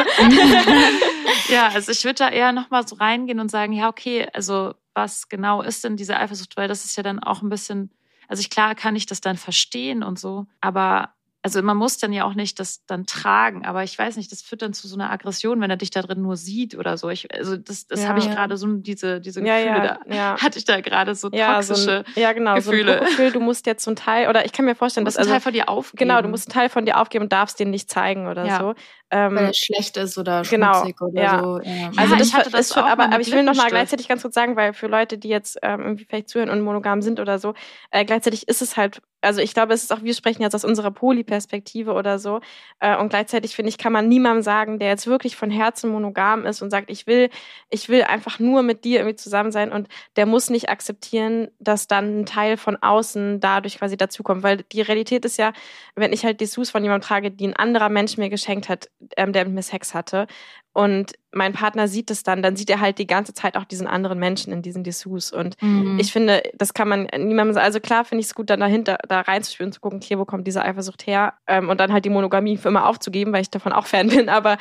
ja, 1.54 1.68
also 1.70 1.92
ich 1.92 2.04
würde 2.04 2.16
da 2.16 2.30
eher 2.30 2.52
nochmal 2.52 2.88
so 2.88 2.96
reingehen 2.96 3.40
und 3.40 3.50
sagen, 3.50 3.74
ja, 3.74 3.88
okay, 3.90 4.28
also 4.34 4.74
was 5.04 5.30
genau 5.30 5.62
ist 5.62 5.84
denn 5.84 5.98
diese 5.98 6.18
Eifersucht? 6.18 6.58
Weil 6.58 6.68
das 6.68 6.86
ist 6.86 6.96
ja 6.98 7.04
dann 7.04 7.20
auch 7.20 7.42
ein 7.42 7.50
bisschen, 7.50 7.92
also 8.28 8.42
ich, 8.42 8.50
klar 8.50 8.76
kann 8.76 8.96
ich 8.96 9.06
das 9.06 9.22
dann 9.22 9.38
verstehen 9.38 10.04
und 10.04 10.20
so, 10.20 10.46
aber 10.62 11.14
also 11.42 11.62
man 11.64 11.78
muss 11.78 11.98
dann 11.98 12.12
ja 12.12 12.26
auch 12.26 12.34
nicht 12.34 12.60
das 12.60 12.86
dann 12.86 13.06
tragen, 13.06 13.66
aber 13.66 13.84
ich 13.86 13.98
weiß 13.98 14.18
nicht, 14.18 14.30
das 14.30 14.42
führt 14.42 14.62
dann 14.62 14.74
zu 14.74 14.90
so 14.90 14.96
einer 14.98 15.10
Aggression, 15.10 15.62
wenn 15.62 15.70
er 15.70 15.78
dich 15.78 15.90
da 15.90 16.02
drin 16.02 16.22
nur 16.22 16.36
sieht 16.36 16.76
oder 16.76 16.98
so. 16.98 17.10
Ich, 17.10 17.34
also 17.34 17.56
das, 17.56 17.88
das 17.88 18.02
Ja. 18.04 18.10
habe 18.10 18.20
ich 18.20 18.30
gerade 18.30 18.58
so 18.58 18.68
diese, 18.68 19.22
diese 19.22 19.40
ja, 19.40 19.56
Gefühle 19.56 19.86
ja, 19.86 20.00
da. 20.06 20.14
ja. 20.14 20.38
Hatte 20.42 20.60
ich 20.60 20.66
da 20.66 20.82
gerade 20.82 21.16
so 21.16 21.30
Ja, 21.32 21.64
so 21.64 21.76
toxische 21.76 22.04
ein, 22.06 22.22
ja, 22.22 22.34
genau. 22.34 22.56
Gefühle. 22.56 22.92
So 22.98 23.00
ein 23.00 23.06
Gefühl, 23.06 23.32
du 23.32 23.40
musst 23.40 23.66
jetzt 23.68 23.86
so 23.86 23.92
ein 23.92 23.96
Teil, 23.96 24.28
oder 24.28 24.44
ich 24.44 24.52
kann 24.52 24.66
mir 24.66 24.76
vorstellen, 24.76 25.06
Du 25.06 25.08
dass 25.08 25.14
musst 25.14 25.20
einen 25.20 25.34
also, 25.34 25.36
Teil 25.36 25.42
von 25.42 25.54
dir 25.54 25.70
aufgeben. 25.70 25.98
genau, 26.10 26.22
du 26.22 26.28
musst 26.28 26.50
einen 26.50 26.54
Teil 26.56 26.68
von 26.70 26.86
dir 26.86 27.00
aufgeben 27.00 27.24
und 27.24 27.32
darfst 27.32 27.58
den 27.58 27.70
nicht 27.70 27.90
zeigen 27.90 28.28
oder 28.28 28.46
Ja. 28.46 28.58
so. 28.60 28.74
Ähm, 29.12 29.36
Weil 29.36 29.46
er 29.46 29.54
schlecht 29.54 29.98
ist 29.98 30.18
oder 30.18 30.46
Genau, 30.50 30.92
oder 31.00 31.22
ja. 31.22 31.40
so. 31.40 31.60
Ja. 31.64 31.92
also 31.96 32.16
Ja, 32.16 32.16
das 32.16 32.28
ich 32.28 32.34
hatte 32.34 32.50
ist 32.50 32.54
das 32.54 32.74
schon, 32.74 32.84
auch 32.84 32.88
aber, 32.88 33.12
aber 33.12 33.22
ich 33.22 33.32
will 33.32 33.44
noch 33.44 33.56
mal 33.56 33.68
Lippenstift. 33.68 33.70
gleichzeitig 33.70 34.08
ganz 34.08 34.22
kurz 34.22 34.36
sagen, 34.36 34.56
weil 34.56 34.74
für 34.74 34.88
Leute, 34.88 35.18
die 35.18 35.30
jetzt 35.30 35.58
ähm, 35.64 35.82
irgendwie 35.82 36.06
vielleicht 36.06 36.30
zuhören 36.30 36.50
und 36.50 36.62
monogam 36.62 37.02
sind 37.02 37.20
oder 37.20 37.40
so, 37.40 37.54
äh, 37.92 38.06
gleichzeitig 38.06 38.48
ist 38.48 38.62
es 38.62 38.78
halt, 38.78 39.02
also 39.22 39.42
ich 39.42 39.54
glaube, 39.54 39.74
es 39.74 39.84
ist 39.84 39.92
auch, 39.94 40.04
wir 40.04 40.14
sprechen 40.14 40.44
jetzt 40.44 40.54
aus 40.56 40.64
unserer 40.64 40.92
Poly-Perspektive 40.92 41.94
oder 41.94 42.20
so 42.20 42.40
äh, 42.80 42.96
und 42.98 43.10
gleichzeitig 43.10 43.56
finde 43.56 43.70
ich, 43.70 43.78
kann 43.78 43.92
man 43.94 44.08
niemandem 44.08 44.44
sagen, 44.44 44.80
der 44.80 44.90
jetzt 44.90 45.08
wirklich 45.08 45.36
von 45.36 45.50
Herzen 45.52 45.90
monogam 45.92 46.46
ist 46.46 46.62
und 46.62 46.70
sagt, 46.70 46.90
ich 46.92 47.08
will, 47.08 47.30
ich 47.70 47.90
will 47.90 48.04
einfach 48.04 48.40
nur 48.40 48.62
mit 48.64 48.84
dir 48.86 49.00
irgendwie 49.00 49.16
zusammen 49.16 49.52
sein 49.52 49.72
und 49.72 49.88
der 50.18 50.26
muss 50.28 50.50
nicht 50.50 50.70
akzeptieren, 50.70 51.50
dass 51.60 51.88
dann 51.88 52.22
ein 52.22 52.26
Teil 52.26 52.58
von 52.58 52.78
außen 52.78 53.40
dadurch 53.40 53.78
quasi 53.80 53.98
dazukommt, 53.98 54.44
weil 54.44 54.58
die 54.72 54.82
Realität 54.82 55.26
ist 55.26 55.38
ja, 55.38 55.52
wenn 55.96 56.14
ich 56.14 56.24
halt 56.26 56.42
Dessous 56.42 56.70
von 56.70 56.84
jemandem 56.84 57.08
trage, 57.08 57.32
die 57.32 57.48
ein 57.48 57.56
anderer 57.56 57.90
Mensch 57.90 58.18
mir 58.18 58.30
geschenkt 58.30 58.70
hat, 58.70 58.90
ähm, 59.18 59.34
der 59.34 59.46
mit 59.46 59.54
mir 59.54 59.62
Sex 59.62 59.94
hatte 59.94 60.28
und 60.74 61.14
mein 61.32 61.54
Partner 61.54 61.88
sieht 61.88 62.10
es 62.12 62.24
dann, 62.24 62.42
dann 62.42 62.56
sieht 62.56 62.70
er 62.70 62.80
halt 62.80 62.98
die 63.00 63.08
ganze 63.08 63.34
Zeit 63.34 63.58
auch 63.58 63.64
diesen 63.66 63.88
anderen 63.88 64.20
Menschen 64.20 64.52
in 64.54 64.62
diesen 64.62 64.84
Dessous 64.84 65.32
und 65.32 65.56
Mhm. 65.62 65.98
ich 66.00 66.12
finde, 66.12 66.44
das 66.56 66.74
kann 66.74 66.88
man 66.88 67.04
niemandem 67.18 67.54
sagen. 67.54 67.66
Also 67.66 67.80
klar 67.80 68.06
finde 68.06 68.22
ich 68.22 68.28
es 68.28 68.36
gut, 68.36 68.50
dann 68.50 68.60
dahinter 68.60 68.98
da 69.08 69.22
reinzuspüren, 69.22 69.72
zu 69.72 69.80
gucken, 69.82 70.00
okay, 70.04 70.18
wo 70.18 70.26
kommt 70.26 70.48
diese 70.48 70.64
Eifersucht 70.64 71.06
her? 71.08 71.34
Ähm, 71.48 71.70
und 71.70 71.80
dann 71.80 71.92
halt 71.94 72.06
die 72.06 72.10
Monogamie 72.10 72.58
für 72.58 72.70
immer 72.70 72.88
aufzugeben, 72.88 73.34
weil 73.34 73.42
ich 73.42 73.50
davon 73.50 73.74
auch 73.74 73.86
Fan 73.88 74.10
bin. 74.10 74.30
Aber 74.30 74.58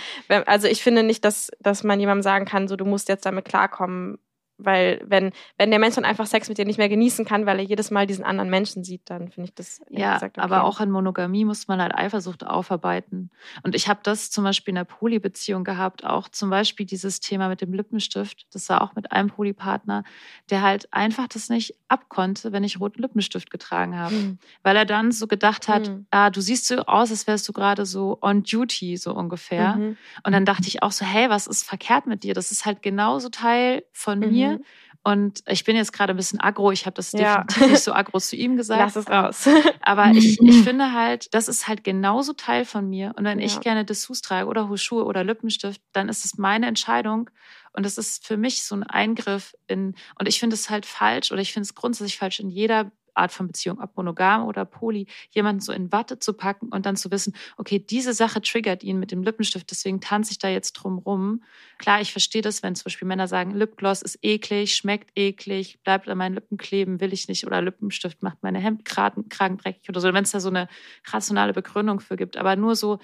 also 0.47 0.69
ich 0.69 0.83
finde 0.83 1.03
nicht, 1.03 1.25
dass, 1.25 1.51
dass 1.61 1.85
man 1.85 2.01
jemandem 2.01 2.23
sagen 2.23 2.45
kann, 2.45 2.69
so 2.69 2.77
du 2.77 2.85
musst 2.85 3.09
jetzt 3.09 3.27
damit 3.27 3.45
klarkommen. 3.47 4.19
Weil 4.59 5.01
wenn, 5.07 5.31
wenn 5.57 5.71
der 5.71 5.79
Mensch 5.79 5.95
dann 5.95 6.05
einfach 6.05 6.27
Sex 6.27 6.49
mit 6.49 6.59
dir 6.59 6.65
nicht 6.65 6.79
mehr 6.79 6.89
genießen 6.89 7.25
kann, 7.25 7.47
weil 7.47 7.59
er 7.61 7.65
jedes 7.65 7.91
Mal 7.91 8.07
diesen 8.07 8.25
anderen 8.25 8.51
Menschen 8.51 8.83
sieht, 8.85 9.03
dann 9.09 9.31
finde 9.31 9.49
ich 9.49 9.55
das 9.55 9.81
Ja, 9.89 10.15
gesagt 10.15 10.37
okay. 10.39 10.45
aber 10.45 10.65
auch 10.65 10.81
in 10.81 10.91
Monogamie 10.91 11.45
muss 11.45 11.69
man 11.69 11.81
halt 11.81 11.95
Eifersucht 11.95 12.45
aufarbeiten. 12.45 13.31
Und 13.63 13.75
ich 13.75 13.89
habe 13.89 14.01
das 14.03 14.31
zum 14.31 14.45
Beispiel 14.45 14.73
in 14.73 14.79
einer 14.79 14.85
Polybeziehung 14.85 15.63
gehabt, 15.65 16.05
auch 16.05 16.29
zum 16.29 16.51
Beispiel 16.51 16.87
dieses 16.87 17.21
Thema 17.21 17.49
mit 17.49 17.61
dem 17.61 17.73
Lippenstift. 17.73 18.47
Das 18.53 18.69
war 18.69 18.83
auch 18.83 18.95
mit 18.95 19.13
einem 19.13 19.29
Polypartner, 19.31 20.03
der 20.51 20.63
halt 20.63 20.93
einfach 20.93 21.29
das 21.29 21.49
nicht 21.49 21.75
abkonnte, 21.89 22.51
wenn 22.53 22.65
ich 22.65 22.81
roten 22.81 23.01
Lippenstift 23.01 23.51
getragen 23.51 23.97
habe. 23.97 24.15
Hm. 24.15 24.39
Weil 24.63 24.77
er 24.77 24.85
dann 24.85 25.13
so 25.13 25.27
gedacht 25.29 25.69
hat, 25.69 25.89
Mhm. 25.89 26.07
ah, 26.11 26.31
du 26.31 26.41
siehst 26.41 26.67
so 26.67 26.79
aus, 26.87 27.11
als 27.11 27.27
wärst 27.27 27.49
du 27.49 27.53
gerade 27.53 27.87
so 27.87 28.19
on 28.21 28.43
duty, 28.43 28.97
so 28.97 29.15
ungefähr. 29.15 29.77
Mhm. 29.77 29.97
Und 30.25 30.33
dann 30.33 30.45
dachte 30.45 30.67
ich 30.69 30.83
auch 30.83 30.93
so, 30.93 31.05
hey, 31.05 31.31
was 31.31 31.47
ist 31.47 31.63
verkehrt 31.65 32.07
mit 32.07 32.25
dir? 32.25 32.35
Das 32.35 32.51
ist 32.51 32.67
halt 32.67 32.83
genauso 32.83 33.29
Teil 33.29 33.85
von 33.93 34.19
mir. 34.19 34.48
Mhm. 34.53 34.65
Und 35.05 35.43
ich 35.47 35.65
bin 35.65 35.77
jetzt 35.77 35.93
gerade 35.93 36.13
ein 36.13 36.17
bisschen 36.17 36.41
aggro. 36.41 36.71
Ich 36.73 36.85
habe 36.85 36.95
das 36.95 37.13
Ja. 37.13 37.45
definitiv 37.45 37.67
nicht 37.73 37.83
so 37.85 37.93
aggro 37.93 38.19
zu 38.19 38.37
ihm 38.37 38.57
gesagt. 38.57 38.81
Lass 38.81 38.97
es 38.97 39.09
raus. 39.09 39.49
Aber 39.81 40.11
ich, 40.15 40.39
ich 40.43 40.57
finde 40.63 40.93
halt, 40.93 41.33
das 41.35 41.49
ist 41.49 41.69
halt 41.69 41.85
genauso 41.85 42.33
Teil 42.33 42.65
von 42.65 42.89
mir. 42.89 43.15
Und 43.17 43.25
wenn 43.25 43.39
ich 43.39 43.55
Ja. 43.55 43.61
gerne 43.61 43.85
Dessous 43.85 44.21
trage 44.21 44.47
oder 44.49 44.69
Schuhe 44.77 45.05
oder 45.05 45.25
Lippenstift, 45.25 45.81
dann 45.93 46.09
ist 46.09 46.25
es 46.25 46.37
meine 46.37 46.67
Entscheidung. 46.67 47.31
Und 47.73 47.87
das 47.87 47.97
ist 47.97 48.27
für 48.27 48.37
mich 48.37 48.65
so 48.65 48.75
ein 48.75 48.83
Eingriff 48.83 49.55
in, 49.69 49.95
und 50.19 50.27
ich 50.29 50.41
finde 50.41 50.55
es 50.55 50.69
halt 50.69 50.85
falsch 50.85 51.31
oder 51.33 51.41
ich 51.41 51.53
finde 51.53 51.65
es 51.65 51.75
grundsätzlich 51.75 52.19
falsch 52.19 52.41
in 52.41 52.49
jeder 52.51 52.91
Art 53.19 53.33
von 53.33 53.47
Beziehung, 53.49 53.81
ob 53.81 53.97
monogam 53.97 54.47
oder 54.47 54.65
poly, 54.65 55.07
jemanden 55.31 55.61
so 55.61 55.73
in 55.73 55.93
Watte 55.93 56.19
zu 56.19 56.33
packen 56.33 56.69
und 56.69 56.87
dann 56.87 56.97
zu 56.97 57.11
wissen, 57.11 57.35
okay, 57.57 57.79
diese 57.79 58.13
Sache 58.15 58.41
triggert 58.41 58.83
ihn 58.83 58.99
mit 58.99 59.11
dem 59.13 59.23
Lippenstift, 59.23 59.71
deswegen 59.71 60.01
tanze 60.01 60.33
ich 60.33 60.39
da 60.39 60.49
jetzt 60.49 60.73
drum 60.75 60.99
rum. 60.99 61.43
Klar, 61.79 62.01
ich 62.01 62.13
verstehe 62.13 62.43
das, 62.43 62.63
wenn 62.63 62.75
zum 62.75 62.85
Beispiel 62.85 63.07
Männer 63.09 63.29
sagen, 63.29 63.53
Lipgloss 63.53 64.03
ist 64.03 64.19
eklig, 64.23 64.75
schmeckt 64.77 65.11
eklig, 65.17 65.81
bleibt 65.83 66.09
an 66.09 66.19
meinen 66.19 66.35
Lippen 66.35 66.57
kleben, 66.59 67.01
will 67.01 67.13
ich 67.13 67.29
nicht, 67.29 67.47
oder 67.47 67.63
Lippenstift 67.63 68.23
macht 68.23 68.43
meine 68.43 68.59
Hemdkragen 68.59 69.29
Kragen 69.29 69.59
dreckig 69.59 69.89
oder 69.89 70.01
so, 70.01 70.13
wenn 70.13 70.25
es 70.25 70.31
da 70.33 70.41
so 70.41 70.49
eine 70.49 70.69
rationale 71.13 71.53
Begründung 71.53 72.01
für 72.01 72.17
gibt. 72.17 72.37
Aber 72.37 72.57
nur 72.57 72.75
so, 72.77 72.99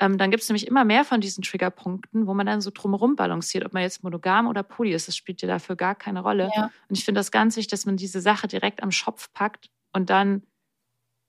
ähm, 0.00 0.18
dann 0.18 0.30
gibt 0.30 0.42
es 0.42 0.48
nämlich 0.48 0.66
immer 0.66 0.84
mehr 0.84 1.04
von 1.04 1.20
diesen 1.20 1.42
Triggerpunkten, 1.42 2.26
wo 2.26 2.34
man 2.34 2.46
dann 2.46 2.60
so 2.60 2.70
drumherum 2.72 3.16
balanciert, 3.16 3.64
ob 3.64 3.72
man 3.72 3.82
jetzt 3.82 4.04
monogam 4.04 4.46
oder 4.46 4.62
poly 4.62 4.92
ist. 4.92 5.08
Das 5.08 5.16
spielt 5.16 5.42
ja 5.42 5.48
dafür 5.48 5.76
gar 5.76 5.94
keine 5.94 6.20
Rolle. 6.20 6.50
Ja. 6.54 6.70
Und 6.88 6.98
ich 6.98 7.04
finde 7.04 7.18
das 7.18 7.30
ganz 7.32 7.56
wichtig, 7.56 7.70
dass 7.70 7.86
man 7.86 7.96
diese 7.96 8.20
Sache 8.20 8.46
direkt 8.48 8.82
am 8.82 8.90
Schopf 8.92 9.32
packt 9.32 9.70
und 9.92 10.10
dann 10.10 10.42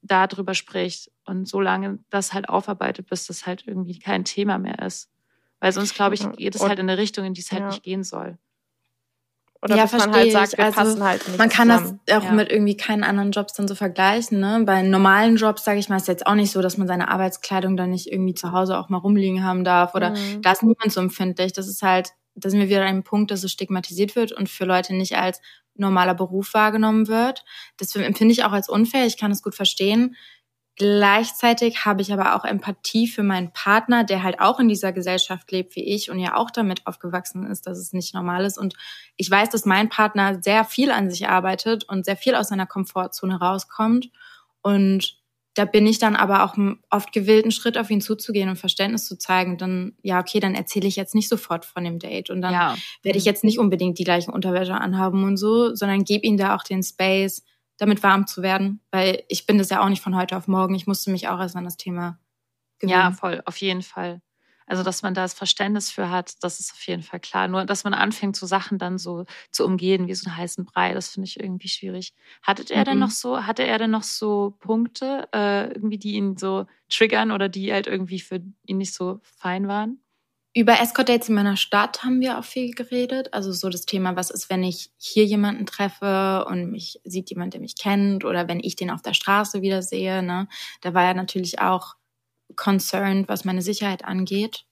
darüber 0.02 0.54
spricht 0.54 1.12
und 1.26 1.48
so 1.48 1.60
lange 1.60 2.00
das 2.10 2.34
halt 2.34 2.48
aufarbeitet, 2.48 3.08
bis 3.10 3.26
das 3.28 3.46
halt 3.46 3.66
irgendwie 3.68 4.00
kein 4.00 4.24
Thema 4.24 4.58
mehr 4.58 4.80
ist. 4.80 5.10
Weil 5.60 5.74
sonst, 5.74 5.94
glaube 5.94 6.16
ich, 6.16 6.32
geht 6.34 6.56
es 6.56 6.62
halt 6.62 6.80
in 6.80 6.90
eine 6.90 6.98
Richtung, 6.98 7.26
in 7.26 7.34
die 7.34 7.42
es 7.42 7.52
halt 7.52 7.62
Ja. 7.62 7.68
nicht 7.68 7.84
gehen 7.84 8.04
soll. 8.04 8.38
Oder 9.62 9.76
Ja, 9.76 9.84
bis 9.84 9.92
man 9.94 10.12
halt 10.14 10.28
ich. 10.28 10.34
sagt, 10.34 10.58
wir 10.58 10.64
Also, 10.66 10.80
passen 10.80 11.04
halt 11.04 11.28
nicht 11.28 11.38
Man 11.38 11.50
kann 11.50 11.70
zusammen. 11.70 12.00
das 12.06 12.18
auch 12.18 12.24
Ja. 12.24 12.32
mit 12.32 12.50
irgendwie 12.50 12.78
keinen 12.78 13.04
anderen 13.04 13.32
Jobs 13.32 13.54
dann 13.54 13.68
so 13.68 13.76
vergleichen. 13.76 14.40
Ne? 14.40 14.64
Bei 14.66 14.82
normalen 14.84 15.36
Jobs, 15.36 15.66
sage 15.66 15.80
ich 15.80 15.90
mal, 15.90 15.98
ist 15.98 16.08
jetzt 16.08 16.26
auch 16.28 16.36
nicht 16.36 16.52
so, 16.52 16.62
dass 16.62 16.78
man 16.78 16.88
seine 16.88 17.10
Arbeitskleidung 17.10 17.76
dann 17.76 17.90
nicht 17.90 18.08
irgendwie 18.12 18.34
zu 18.36 18.54
Hause 18.54 18.78
auch 18.78 18.88
mal 18.90 18.98
rumliegen 19.00 19.44
haben 19.44 19.66
darf. 19.66 19.96
Oder 19.96 20.12
Mhm. 20.12 20.42
da 20.44 20.54
ist 20.54 20.64
niemand 20.64 20.92
so 20.94 21.02
empfindlich. 21.02 21.52
Das 21.52 21.68
ist 21.68 21.82
halt, 21.82 22.12
da 22.36 22.50
sind 22.50 22.60
wir 22.62 22.70
wieder 22.70 22.82
an 22.82 22.88
einem 22.88 23.04
Punkt, 23.04 23.32
dass 23.32 23.44
es 23.44 23.52
stigmatisiert 23.52 24.16
wird 24.16 24.32
und 24.32 24.48
für 24.48 24.64
Leute 24.64 24.96
nicht 24.96 25.18
als 25.18 25.42
normaler 25.76 26.14
Beruf 26.16 26.54
wahrgenommen 26.54 27.08
wird. 27.10 27.44
Das 27.78 27.94
empfinde 27.96 28.32
ich 28.32 28.46
auch 28.46 28.52
als 28.54 28.70
unfair. 28.70 29.06
Ich 29.06 29.18
kann 29.18 29.32
es 29.32 29.42
gut 29.44 29.56
verstehen. 29.56 30.16
Gleichzeitig 30.80 31.84
habe 31.84 32.02
ich 32.02 32.14
aber 32.14 32.38
auch 32.38 32.46
Empathie 32.46 33.10
für 33.10 33.22
meinen 33.22 33.52
Partner, 33.52 34.06
der 34.06 34.24
halt 34.24 34.40
auch 34.40 34.62
in 34.62 34.70
dieser 34.70 34.94
Gesellschaft 34.94 35.52
lebt 35.52 35.76
wie 35.76 35.84
ich 35.84 36.10
und 36.10 36.20
ja 36.20 36.38
auch 36.38 36.52
damit 36.52 36.88
aufgewachsen 36.88 37.46
ist, 37.46 37.68
dass 37.68 37.78
es 37.78 37.92
nicht 37.92 38.14
normal 38.14 38.46
ist. 38.46 38.58
Und 38.58 38.76
ich 39.18 39.30
weiß, 39.30 39.50
dass 39.50 39.66
mein 39.66 39.90
Partner 39.90 40.42
sehr 40.42 40.64
viel 40.64 40.92
an 40.92 41.12
sich 41.12 41.28
arbeitet 41.28 41.84
und 41.84 42.06
sehr 42.06 42.16
viel 42.16 42.34
aus 42.34 42.48
seiner 42.48 42.66
Komfortzone 42.66 43.42
rauskommt. 43.42 44.10
Und 44.62 45.18
da 45.54 45.66
bin 45.66 45.86
ich 45.86 46.00
dann 46.00 46.16
aber 46.16 46.46
auch 46.46 46.56
oft 46.90 47.12
gewillt, 47.12 47.44
einen 47.44 47.52
Schritt 47.52 47.78
auf 47.78 47.92
ihn 47.92 48.00
zuzugehen 48.00 48.48
und 48.48 48.56
Verständnis 48.56 49.06
zu 49.06 49.18
zeigen. 49.18 49.58
Dann, 49.58 49.98
ja, 50.02 50.22
okay, 50.22 50.40
dann 50.40 50.56
erzähle 50.56 50.88
ich 50.88 50.96
jetzt 50.96 51.14
nicht 51.14 51.28
sofort 51.28 51.66
von 51.66 51.84
dem 51.84 52.00
Date. 52.00 52.30
Und 52.30 52.40
dann 52.42 52.54
ja. 52.54 52.78
werde 53.04 53.18
ich 53.18 53.26
jetzt 53.26 53.44
nicht 53.44 53.60
unbedingt 53.60 54.00
die 54.00 54.06
gleichen 54.06 54.32
Unterwäsche 54.32 54.76
anhaben 54.76 55.26
und 55.26 55.36
so, 55.36 55.76
sondern 55.76 56.06
gebe 56.06 56.26
ihm 56.26 56.38
da 56.38 56.56
auch 56.56 56.64
den 56.64 56.84
Space, 56.84 57.44
damit 57.80 58.04
warm 58.04 58.28
zu 58.28 58.42
werden. 58.44 58.82
Weil 58.92 59.24
ich 59.30 59.46
bin 59.46 59.58
das 59.58 59.70
ja 59.70 59.82
auch 59.84 59.90
nicht 59.90 60.02
von 60.02 60.16
heute 60.16 60.38
auf 60.38 60.48
morgen. 60.48 60.76
Ich 60.76 60.88
musste 60.88 61.12
mich 61.12 61.28
auch 61.28 61.40
erst 61.40 61.56
an 61.56 61.66
das 61.66 61.78
Thema 61.78 62.20
gewöhnen. 62.80 62.92
Ja, 62.92 63.12
voll, 63.12 63.42
auf 63.46 63.58
jeden 63.58 63.82
Fall. 63.84 64.22
Also, 64.68 64.84
dass 64.84 65.02
man 65.02 65.16
da 65.16 65.24
das 65.24 65.34
Verständnis 65.34 65.90
für 65.90 66.12
hat, 66.12 66.36
das 66.44 66.60
ist 66.60 66.74
auf 66.74 66.82
jeden 66.88 67.02
Fall 67.02 67.20
klar. 67.20 67.48
Nur, 67.48 67.66
dass 67.66 67.84
man 67.84 67.96
anfängt, 67.96 68.36
so 68.36 68.46
Sachen 68.46 68.78
dann 68.78 69.00
so 69.00 69.26
zu 69.52 69.66
umgehen, 69.66 70.08
wie 70.08 70.14
so 70.14 70.30
einen 70.30 70.38
heißen 70.38 70.64
Brei, 70.66 70.94
das 70.94 71.10
finde 71.10 71.28
ich 71.28 71.40
irgendwie 71.40 71.70
schwierig. 71.70 72.14
Hattet 72.44 72.70
er 72.72 72.82
Mhm. 72.82 72.86
denn 72.86 73.00
noch 73.00 73.10
so, 73.12 73.46
hatte 73.48 73.64
er 73.66 73.80
denn 73.80 73.92
noch 73.92 74.04
so 74.04 74.56
Punkte, 74.60 75.28
äh, 75.34 75.70
irgendwie, 75.74 75.98
die 75.98 76.14
ihn 76.14 76.38
so 76.38 76.68
triggern 76.90 77.32
oder 77.32 77.50
die 77.50 77.74
halt 77.74 77.88
irgendwie 77.88 78.20
für 78.20 78.42
ihn 78.68 78.78
nicht 78.78 78.94
so 78.94 79.20
fein 79.24 79.68
waren? 79.68 80.02
Über 80.56 80.80
Escort-Dates 80.80 81.30
in 81.30 81.36
meiner 81.36 81.58
Stadt 81.58 82.04
haben 82.04 82.22
wir 82.22 82.40
auch 82.40 82.44
viel 82.44 82.74
geredet. 82.74 83.34
Also 83.34 83.52
so 83.52 83.70
das 83.70 83.86
Thema, 83.86 84.16
was 84.16 84.32
ist, 84.32 84.50
wenn 84.50 84.64
ich 84.64 84.90
hier 84.98 85.24
jemanden 85.26 85.68
treffe 85.68 86.46
und 86.48 86.72
mich 86.72 87.00
sieht 87.04 87.30
jemand, 87.30 87.54
der 87.54 87.62
mich 87.62 87.78
kennt 87.78 88.26
oder 88.26 88.48
wenn 88.48 88.60
ich 88.60 88.76
den 88.76 88.90
auf 88.90 89.04
der 89.04 89.14
Straße 89.14 89.62
wieder 89.62 89.84
sehe. 89.84 90.24
Ne? 90.24 90.48
Da 90.82 90.94
war 90.96 91.04
er 91.04 91.14
natürlich 91.14 91.60
auch 91.60 91.96
concerned, 92.56 93.30
was 93.30 93.46
meine 93.46 93.62
Sicherheit 93.62 94.04
angeht. 94.06 94.66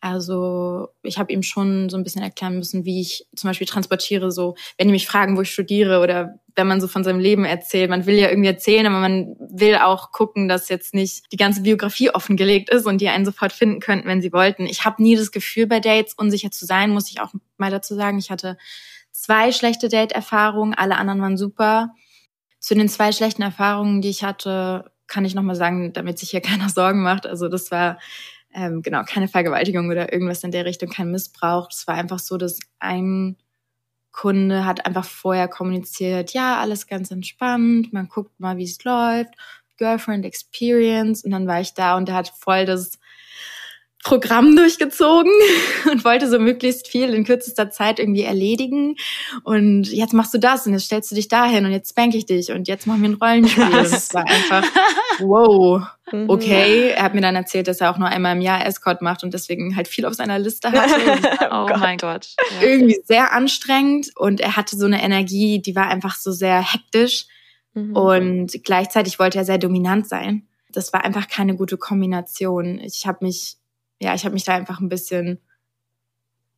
Also 0.00 0.88
ich 1.02 1.18
habe 1.18 1.30
ihm 1.30 1.42
schon 1.42 1.90
so 1.90 1.98
ein 1.98 2.04
bisschen 2.04 2.22
erklären 2.22 2.56
müssen, 2.56 2.86
wie 2.86 3.02
ich 3.02 3.26
zum 3.36 3.48
Beispiel 3.48 3.66
transportiere, 3.66 4.32
so 4.32 4.56
wenn 4.78 4.88
die 4.88 4.92
mich 4.92 5.06
fragen, 5.06 5.36
wo 5.36 5.42
ich 5.42 5.50
studiere 5.50 6.00
oder 6.00 6.40
wenn 6.56 6.66
man 6.66 6.80
so 6.80 6.88
von 6.88 7.04
seinem 7.04 7.20
Leben 7.20 7.44
erzählt. 7.44 7.90
Man 7.90 8.06
will 8.06 8.16
ja 8.16 8.30
irgendwie 8.30 8.48
erzählen, 8.48 8.86
aber 8.86 8.98
man 8.98 9.36
will 9.38 9.76
auch 9.76 10.10
gucken, 10.10 10.48
dass 10.48 10.70
jetzt 10.70 10.94
nicht 10.94 11.30
die 11.32 11.36
ganze 11.36 11.60
Biografie 11.60 12.10
offengelegt 12.10 12.70
ist 12.70 12.86
und 12.86 13.00
die 13.00 13.08
einen 13.08 13.26
sofort 13.26 13.52
finden 13.52 13.80
könnten, 13.80 14.08
wenn 14.08 14.22
sie 14.22 14.32
wollten. 14.32 14.64
Ich 14.64 14.86
habe 14.86 15.02
nie 15.02 15.16
das 15.16 15.32
Gefühl, 15.32 15.66
bei 15.66 15.80
Dates 15.80 16.14
unsicher 16.14 16.50
zu 16.50 16.64
sein, 16.64 16.90
muss 16.90 17.10
ich 17.10 17.20
auch 17.20 17.32
mal 17.58 17.70
dazu 17.70 17.94
sagen. 17.94 18.18
Ich 18.18 18.30
hatte 18.30 18.56
zwei 19.12 19.52
schlechte 19.52 19.88
Date-Erfahrungen, 19.88 20.74
alle 20.74 20.96
anderen 20.96 21.20
waren 21.20 21.36
super. 21.36 21.90
Zu 22.58 22.74
den 22.74 22.88
zwei 22.88 23.12
schlechten 23.12 23.42
Erfahrungen, 23.42 24.00
die 24.00 24.10
ich 24.10 24.24
hatte, 24.24 24.90
kann 25.06 25.26
ich 25.26 25.34
nochmal 25.34 25.56
sagen, 25.56 25.92
damit 25.92 26.18
sich 26.18 26.30
hier 26.30 26.40
keiner 26.40 26.70
Sorgen 26.70 27.02
macht. 27.02 27.26
Also 27.26 27.48
das 27.48 27.70
war 27.70 27.98
ähm, 28.54 28.82
genau 28.82 29.02
keine 29.04 29.28
Vergewaltigung 29.28 29.88
oder 29.90 30.12
irgendwas 30.12 30.44
in 30.44 30.50
der 30.50 30.64
Richtung, 30.64 30.90
kein 30.90 31.10
Missbrauch. 31.10 31.68
Es 31.70 31.86
war 31.86 31.94
einfach 31.94 32.18
so, 32.18 32.36
dass 32.36 32.58
ein 32.78 33.36
Kunde 34.12 34.64
hat 34.66 34.86
einfach 34.86 35.04
vorher 35.04 35.48
kommuniziert, 35.48 36.32
ja, 36.32 36.58
alles 36.60 36.86
ganz 36.86 37.10
entspannt, 37.10 37.92
man 37.92 38.08
guckt 38.08 38.38
mal, 38.40 38.56
wie 38.56 38.64
es 38.64 38.82
läuft, 38.84 39.34
Girlfriend 39.78 40.24
Experience 40.24 41.24
und 41.24 41.30
dann 41.30 41.46
war 41.46 41.60
ich 41.60 41.74
da 41.74 41.96
und 41.96 42.08
der 42.08 42.16
hat 42.16 42.28
voll 42.28 42.66
das 42.66 42.99
Programm 44.02 44.56
durchgezogen 44.56 45.30
und 45.90 46.04
wollte 46.04 46.28
so 46.28 46.38
möglichst 46.38 46.88
viel 46.88 47.12
in 47.12 47.24
kürzester 47.24 47.70
Zeit 47.70 47.98
irgendwie 47.98 48.22
erledigen. 48.22 48.96
Und 49.44 49.90
jetzt 49.92 50.14
machst 50.14 50.32
du 50.32 50.38
das 50.38 50.66
und 50.66 50.72
jetzt 50.72 50.84
stellst 50.86 51.10
du 51.10 51.14
dich 51.14 51.28
dahin 51.28 51.66
und 51.66 51.72
jetzt 51.72 51.90
spank 51.90 52.14
ich 52.14 52.24
dich 52.26 52.50
und 52.50 52.66
jetzt 52.66 52.86
machen 52.86 53.02
wir 53.02 53.10
ein 53.10 53.14
Rollenspiel. 53.14 53.64
Und 53.64 53.74
es 53.74 54.12
war 54.14 54.26
einfach, 54.26 54.64
wow, 55.20 55.82
Mhm. 56.12 56.28
okay. 56.28 56.88
Er 56.88 57.04
hat 57.04 57.14
mir 57.14 57.20
dann 57.20 57.36
erzählt, 57.36 57.68
dass 57.68 57.80
er 57.80 57.88
auch 57.92 57.96
nur 57.98 58.08
einmal 58.08 58.34
im 58.34 58.40
Jahr 58.42 58.66
Escort 58.66 59.00
macht 59.00 59.22
und 59.22 59.32
deswegen 59.32 59.76
halt 59.76 59.86
viel 59.86 60.04
auf 60.06 60.14
seiner 60.14 60.40
Liste 60.40 60.72
hatte. 60.72 61.00
Oh 61.52 61.66
Gott. 61.66 61.78
mein 61.78 61.98
Gott. 61.98 62.30
Ja. 62.60 62.66
irgendwie 62.68 62.98
sehr 63.04 63.32
anstrengend 63.32 64.08
und 64.16 64.40
er 64.40 64.56
hatte 64.56 64.76
so 64.76 64.86
eine 64.86 65.02
Energie, 65.04 65.60
die 65.62 65.76
war 65.76 65.86
einfach 65.88 66.16
so 66.16 66.32
sehr 66.32 66.60
hektisch 66.72 67.26
Mhm. 67.74 67.94
und 67.94 68.64
gleichzeitig 68.64 69.20
wollte 69.20 69.38
er 69.38 69.44
sehr 69.44 69.58
dominant 69.58 70.08
sein. 70.08 70.48
Das 70.72 70.92
war 70.92 71.04
einfach 71.04 71.28
keine 71.28 71.54
gute 71.54 71.76
Kombination. 71.76 72.80
Ich 72.80 73.06
habe 73.06 73.18
mich, 73.24 73.58
ja, 74.00 74.14
ich 74.14 74.24
habe 74.24 74.34
mich 74.34 74.44
da 74.44 74.54
einfach 74.54 74.80
ein 74.80 74.88
bisschen, 74.88 75.38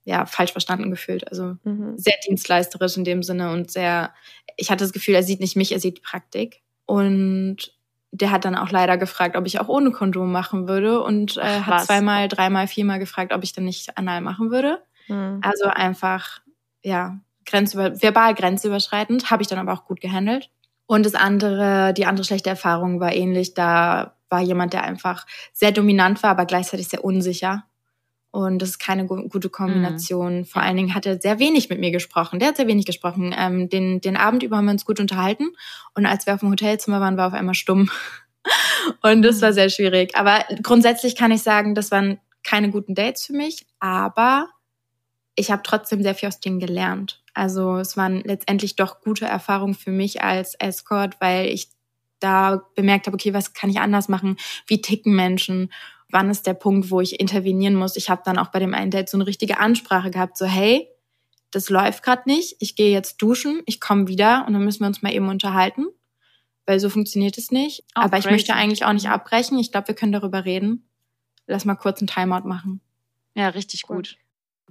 ja, 0.04 0.26
falsch 0.26 0.52
verstanden 0.52 0.90
gefühlt. 0.90 1.28
Also 1.28 1.56
Mhm. 1.64 1.96
sehr 1.96 2.14
dienstleisterisch 2.26 2.96
in 2.96 3.04
dem 3.04 3.22
Sinne 3.22 3.52
und 3.52 3.70
sehr, 3.70 4.12
ich 4.56 4.70
hatte 4.70 4.84
das 4.84 4.92
Gefühl, 4.92 5.14
er 5.14 5.22
sieht 5.22 5.40
nicht 5.40 5.56
mich, 5.56 5.72
er 5.72 5.80
sieht 5.80 5.98
die 5.98 6.02
Praktik. 6.02 6.62
Und 6.86 7.56
der 8.10 8.30
hat 8.30 8.44
dann 8.44 8.56
auch 8.56 8.70
leider 8.70 8.98
gefragt, 8.98 9.36
ob 9.36 9.46
ich 9.46 9.60
auch 9.60 9.68
ohne 9.68 9.90
Kondom 9.92 10.30
machen 10.32 10.68
würde 10.68 11.02
und 11.02 11.36
äh, 11.36 11.40
Ach, 11.44 11.66
hat 11.66 11.84
zweimal, 11.84 12.28
dreimal, 12.28 12.66
viermal 12.66 12.98
gefragt, 12.98 13.32
ob 13.32 13.42
ich 13.44 13.52
dann 13.52 13.64
nicht 13.64 13.96
anal 13.96 14.20
machen 14.20 14.50
würde. 14.50 14.82
Mhm. 15.08 15.40
Also 15.42 15.66
einfach, 15.66 16.40
ja, 16.84 17.18
grenzüber 17.46 18.00
verbal 18.02 18.34
grenzüberschreitend, 18.34 19.30
habe 19.30 19.42
ich 19.42 19.48
dann 19.48 19.58
aber 19.58 19.72
auch 19.72 19.84
gut 19.86 20.00
gehandelt. 20.00 20.50
Und 20.86 21.06
das 21.06 21.14
andere, 21.14 21.94
die 21.94 22.06
andere 22.06 22.24
schlechte 22.24 22.50
Erfahrung 22.50 23.00
war 23.00 23.14
ähnlich. 23.14 23.54
Da 23.54 24.14
war 24.32 24.40
jemand, 24.40 24.72
der 24.72 24.82
einfach 24.82 25.26
sehr 25.52 25.70
dominant 25.70 26.22
war, 26.24 26.30
aber 26.30 26.46
gleichzeitig 26.46 26.88
sehr 26.88 27.04
unsicher. 27.04 27.64
Und 28.32 28.60
das 28.60 28.70
ist 28.70 28.78
keine 28.78 29.06
gu 29.06 29.28
gute 29.28 29.50
Kombination. 29.50 30.46
Vor 30.46 30.62
allen 30.62 30.76
Dingen 30.76 30.94
hat 30.94 31.04
er 31.04 31.20
sehr 31.20 31.38
wenig 31.38 31.68
mit 31.68 31.78
mir 31.78 31.90
gesprochen. 31.90 32.40
Der 32.40 32.48
hat 32.48 32.56
sehr 32.56 32.66
wenig 32.66 32.86
gesprochen. 32.86 33.34
Ähm, 33.38 33.68
den, 33.68 34.00
den 34.00 34.16
Abend 34.16 34.42
über 34.42 34.56
haben 34.56 34.64
wir 34.64 34.72
uns 34.72 34.86
gut 34.86 35.00
unterhalten. 35.00 35.50
Und 35.94 36.06
als 36.06 36.24
wir 36.24 36.32
auf 36.32 36.40
dem 36.40 36.50
Hotelzimmer 36.50 36.98
waren, 36.98 37.18
war 37.18 37.26
er 37.26 37.28
auf 37.28 37.34
einmal 37.34 37.54
stumm. 37.54 37.90
Und 39.02 39.22
das 39.22 39.42
war 39.42 39.52
sehr 39.52 39.68
schwierig. 39.68 40.16
Aber 40.16 40.44
grundsätzlich 40.62 41.14
kann 41.14 41.30
ich 41.30 41.42
sagen, 41.42 41.74
das 41.74 41.90
waren 41.90 42.18
keine 42.42 42.70
guten 42.70 42.94
Dates 42.94 43.26
für 43.26 43.34
mich. 43.34 43.66
Aber 43.80 44.48
ich 45.36 45.50
habe 45.50 45.62
trotzdem 45.62 46.02
sehr 46.02 46.14
viel 46.14 46.28
aus 46.28 46.40
denen 46.40 46.58
gelernt. 46.58 47.22
Also 47.34 47.76
es 47.76 47.98
waren 47.98 48.22
letztendlich 48.24 48.76
doch 48.76 49.02
gute 49.02 49.26
Erfahrungen 49.26 49.74
für 49.74 49.90
mich 49.90 50.22
als 50.22 50.54
Escort, 50.54 51.20
weil 51.20 51.48
ich 51.48 51.68
da 52.22 52.62
bemerkt 52.74 53.06
habe, 53.06 53.14
okay, 53.14 53.34
was 53.34 53.54
kann 53.54 53.70
ich 53.70 53.80
anders 53.80 54.08
machen? 54.08 54.36
Wie 54.66 54.80
ticken 54.80 55.14
Menschen? 55.14 55.72
Wann 56.10 56.30
ist 56.30 56.46
der 56.46 56.54
Punkt, 56.54 56.90
wo 56.90 57.00
ich 57.00 57.20
intervenieren 57.20 57.74
muss? 57.74 57.96
Ich 57.96 58.10
habe 58.10 58.22
dann 58.24 58.38
auch 58.38 58.48
bei 58.48 58.58
dem 58.58 58.74
einen 58.74 58.90
Date 58.90 59.08
so 59.08 59.16
eine 59.16 59.26
richtige 59.26 59.58
Ansprache 59.58 60.10
gehabt, 60.10 60.36
so 60.36 60.46
hey, 60.46 60.88
das 61.50 61.68
läuft 61.68 62.02
gerade 62.02 62.22
nicht, 62.26 62.56
ich 62.60 62.76
gehe 62.76 62.90
jetzt 62.90 63.18
duschen, 63.18 63.62
ich 63.66 63.80
komme 63.80 64.08
wieder 64.08 64.44
und 64.46 64.54
dann 64.54 64.64
müssen 64.64 64.80
wir 64.80 64.86
uns 64.88 65.02
mal 65.02 65.12
eben 65.12 65.28
unterhalten, 65.28 65.86
weil 66.66 66.80
so 66.80 66.88
funktioniert 66.88 67.38
es 67.38 67.50
nicht. 67.50 67.84
Auch 67.94 68.04
Aber 68.04 68.16
ich 68.16 68.24
crazy. 68.24 68.34
möchte 68.34 68.54
eigentlich 68.54 68.84
auch 68.84 68.92
nicht 68.92 69.08
abbrechen. 69.08 69.58
Ich 69.58 69.70
glaube, 69.70 69.88
wir 69.88 69.94
können 69.94 70.12
darüber 70.12 70.44
reden. 70.44 70.88
Lass 71.46 71.64
mal 71.64 71.74
kurz 71.74 72.00
einen 72.00 72.08
Timeout 72.08 72.48
machen. 72.48 72.80
Ja, 73.34 73.48
richtig 73.48 73.82
gut. 73.82 74.16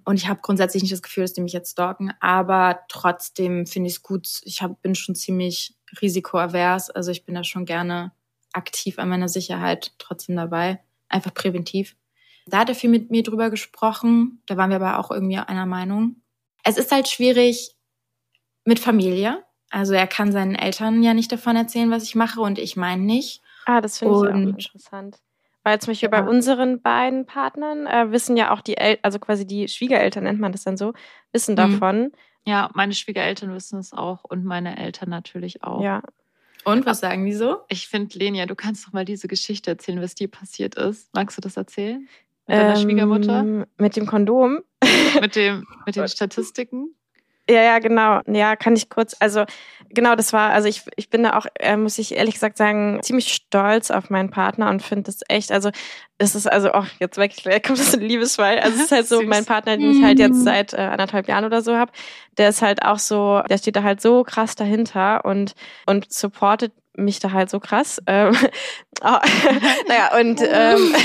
Und 0.04 0.16
ich 0.16 0.28
habe 0.28 0.42
grundsätzlich 0.42 0.82
nicht 0.82 0.94
das 0.94 1.04
Gefühl, 1.04 1.24
dass 1.24 1.34
die 1.34 1.42
mich 1.42 1.54
jetzt 1.54 1.72
stalken, 1.72 2.12
aber 2.20 2.80
trotzdem 2.88 3.68
finde 3.68 3.88
ich 3.88 3.96
es 3.96 4.02
gut. 4.02 4.28
Ich 4.44 4.62
hab, 4.62 4.82
bin 4.82 4.96
schon 4.96 5.14
ziemlich 5.14 5.76
risikoavers, 6.02 6.90
also 6.90 7.12
ich 7.12 7.26
bin 7.26 7.36
da 7.36 7.44
schon 7.44 7.66
gerne 7.66 8.12
aktiv 8.54 9.00
an 9.00 9.10
meiner 9.10 9.30
Sicherheit 9.30 9.94
trotzdem 9.98 10.36
dabei, 10.36 10.80
einfach 11.10 11.34
präventiv. 11.34 11.96
Da 12.48 12.60
hat 12.60 12.70
er 12.70 12.76
viel 12.76 12.90
mit 12.90 13.12
mir 13.12 13.24
drüber 13.24 13.50
gesprochen, 13.50 14.42
da 14.48 14.58
waren 14.58 14.70
wir 14.70 14.78
aber 14.78 15.00
auch 15.00 15.12
irgendwie 15.12 15.38
einer 15.38 15.66
Meinung. 15.66 16.16
Es 16.64 16.78
ist 16.78 16.92
halt 16.92 17.08
schwierig 17.08 17.76
mit 18.66 18.80
Familie. 18.80 19.44
Also 19.70 19.94
er 19.94 20.08
kann 20.08 20.32
seinen 20.32 20.56
Eltern 20.56 21.02
ja 21.02 21.14
nicht 21.14 21.32
davon 21.32 21.56
erzählen, 21.56 21.90
was 21.92 22.04
ich 22.04 22.16
mache 22.16 22.42
und 22.42 22.60
ich 22.60 22.76
meine 22.76 23.02
nicht. 23.02 23.42
Ah, 23.66 23.80
das 23.80 24.00
finde 24.00 24.16
ich 24.16 24.20
auch 24.20 24.34
interessant. 24.36 25.20
Weil 25.64 25.80
zum 25.80 25.92
Beispiel 25.92 26.10
Ja. 26.12 26.22
bei 26.22 26.28
unseren 26.28 26.82
beiden 26.82 27.26
Partnern 27.26 27.86
äh, 27.88 28.12
wissen 28.12 28.36
ja 28.36 28.52
auch 28.52 28.62
die 28.62 28.78
El 28.78 28.98
also 29.04 29.20
quasi 29.20 29.46
die 29.46 29.68
Schwiegereltern 29.68 30.24
nennt 30.24 30.40
man 30.40 30.52
das 30.52 30.64
dann 30.64 30.76
so, 30.76 30.94
wissen 31.32 31.54
Mhm. 31.54 31.58
Ja, 32.46 32.70
meine 32.74 32.94
Schwiegereltern 32.94 33.54
wissen 33.54 33.80
es 33.80 33.94
auch 33.94 34.24
und 34.24 34.44
meine 34.46 34.78
Eltern 34.78 35.10
natürlich 35.10 35.64
auch. 35.64 35.82
Ja. 35.82 36.02
Und 36.64 36.86
was 36.86 37.00
sagen 37.00 37.26
die 37.26 37.34
so? 37.34 37.60
Ich 37.70 37.88
finde, 37.88 38.18
Lenia, 38.18 38.46
du 38.46 38.56
kannst 38.56 38.86
doch 38.86 38.94
mal 38.94 39.06
diese 39.06 39.28
Geschichte 39.28 39.72
erzählen, 39.72 40.02
was 40.02 40.16
dir 40.16 40.28
passiert 40.28 40.76
ist. 40.76 41.14
Magst 41.14 41.38
du 41.38 41.42
das 41.42 41.58
erzählen? 41.58 42.08
Mit 42.48 42.58
deiner 42.58 42.76
Schwiegermutter? 42.76 43.40
Ähm, 43.40 43.66
Mit 43.78 43.96
dem 43.96 44.06
Kondom. 44.06 44.62
Mit, 45.20 45.36
dem, 45.36 45.66
mit 45.86 45.96
den 45.96 46.08
Statistiken? 46.08 46.96
Ja, 47.52 47.62
ja, 47.64 47.80
genau. 47.80 48.22
Ja, 48.28 48.56
kann 48.56 48.76
ich 48.76 48.90
kurz. 48.90 49.16
Also 49.20 49.44
genau, 49.90 50.16
das 50.16 50.32
war. 50.32 50.52
Also 50.52 50.68
ich, 50.70 50.84
ich 50.96 51.10
bin 51.10 51.24
da 51.24 51.38
auch, 51.38 51.46
äh, 51.60 51.76
muss 51.76 51.98
ich 51.98 52.16
ehrlich 52.16 52.36
gesagt 52.36 52.58
sagen, 52.58 53.00
ziemlich 53.04 53.34
stolz 53.34 53.92
auf 53.92 54.10
meinen 54.10 54.30
Partner 54.30 54.70
und 54.70 54.82
finde 54.82 55.04
das 55.04 55.20
echt. 55.28 55.52
Also 55.52 55.70
es 56.18 56.34
ist 56.36 56.48
also 56.50 56.72
auch 56.72 56.86
jetzt 57.00 57.18
wirklich 57.18 57.44
kommt 57.64 57.78
das 57.80 57.94
ein 57.94 58.02
Liebesfall. 58.02 58.60
Also 58.60 58.78
es 58.78 58.84
ist 58.86 58.92
halt 58.92 59.08
so 59.08 59.18
Süß. 59.20 59.28
mein 59.28 59.46
Partner, 59.46 59.76
den 59.76 59.92
ich 59.92 60.04
halt 60.04 60.18
jetzt 60.20 60.38
Mhm. 60.38 60.44
seit 60.44 60.74
äh, 60.74 60.78
anderthalb 60.78 61.28
Jahren 61.28 61.44
oder 61.46 61.62
so 61.62 61.76
habe. 61.76 61.92
Der 62.38 62.50
ist 62.50 62.62
halt 62.62 62.84
auch 62.84 63.00
so, 63.00 63.42
der 63.50 63.58
steht 63.58 63.76
da 63.76 63.84
halt 63.84 64.02
so 64.02 64.24
krass 64.24 64.56
dahinter 64.56 65.26
und 65.26 65.54
und 65.88 66.12
supportet 66.12 66.72
mich 66.96 67.20
da 67.20 67.32
halt 67.32 67.50
so 67.50 67.60
krass. 67.60 68.02
Ähm, 68.08 68.36
oh, 69.04 69.18
naja 69.88 70.18
und 70.20 70.42
ähm, 70.42 70.96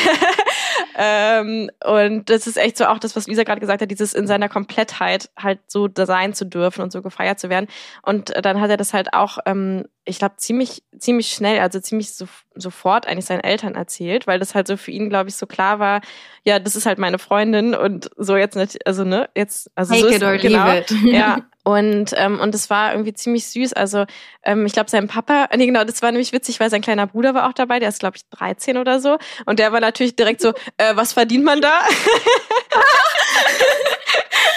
ähm, 0.96 1.70
und 1.84 2.28
das 2.30 2.46
ist 2.46 2.56
echt 2.56 2.76
so 2.76 2.86
auch 2.86 2.98
das, 2.98 3.16
was 3.16 3.26
Lisa 3.26 3.42
gerade 3.42 3.60
gesagt 3.60 3.82
hat, 3.82 3.90
dieses 3.90 4.14
in 4.14 4.26
seiner 4.26 4.48
Komplettheit 4.48 5.30
halt 5.36 5.60
so 5.66 5.88
sein 5.94 6.34
zu 6.34 6.44
dürfen 6.46 6.82
und 6.82 6.92
so 6.92 7.02
gefeiert 7.02 7.38
zu 7.38 7.48
werden. 7.48 7.68
Und 8.02 8.30
äh, 8.34 8.42
dann 8.42 8.60
hat 8.60 8.70
er 8.70 8.76
das 8.76 8.94
halt 8.94 9.12
auch, 9.14 9.38
ähm, 9.46 9.84
ich 10.06 10.18
glaube, 10.18 10.36
ziemlich, 10.36 10.82
ziemlich 10.98 11.32
schnell, 11.32 11.60
also 11.60 11.80
ziemlich 11.80 12.14
so, 12.14 12.26
sofort 12.54 13.06
eigentlich 13.06 13.26
seinen 13.26 13.40
Eltern 13.40 13.74
erzählt, 13.74 14.26
weil 14.26 14.38
das 14.38 14.54
halt 14.54 14.66
so 14.66 14.76
für 14.76 14.92
ihn, 14.92 15.10
glaube 15.10 15.28
ich, 15.28 15.36
so 15.36 15.46
klar 15.46 15.78
war, 15.78 16.00
ja, 16.44 16.58
das 16.58 16.76
ist 16.76 16.86
halt 16.86 16.98
meine 16.98 17.18
Freundin 17.18 17.74
und 17.74 18.10
so 18.16 18.36
jetzt 18.36 18.56
nicht, 18.56 18.86
also 18.86 19.04
ne, 19.04 19.28
jetzt, 19.34 19.70
also 19.74 19.94
so 19.94 20.00
Take 20.00 20.14
ist, 20.14 20.22
it 20.22 20.28
or 20.28 20.36
genau, 20.38 20.66
leave 20.66 20.78
it. 20.78 20.90
ja, 21.12 21.38
und 21.64 22.12
ähm, 22.16 22.38
und 22.38 22.54
es 22.54 22.70
war 22.70 22.92
irgendwie 22.92 23.12
ziemlich 23.12 23.48
süß. 23.48 23.72
Also 23.72 24.04
ähm, 24.44 24.64
ich 24.66 24.72
glaube, 24.72 24.88
sein 24.88 25.08
Papa, 25.08 25.48
nee, 25.56 25.66
genau, 25.66 25.82
das 25.82 26.00
war 26.00 26.12
nämlich 26.12 26.32
witzig, 26.32 26.60
weil 26.60 26.70
sein 26.70 26.80
kleiner 26.80 27.08
Bruder 27.08 27.34
war 27.34 27.48
auch 27.48 27.52
dabei. 27.52 27.80
Der 27.80 27.88
ist 27.88 27.98
glaube 27.98 28.16
ich 28.16 28.22
13 28.30 28.76
oder 28.76 29.00
so. 29.00 29.18
Und 29.46 29.58
der 29.58 29.72
war 29.72 29.80
natürlich 29.80 30.14
direkt 30.14 30.40
so, 30.40 30.50
äh, 30.76 30.94
was 30.94 31.14
verdient 31.14 31.44
man 31.44 31.60
da? 31.60 31.80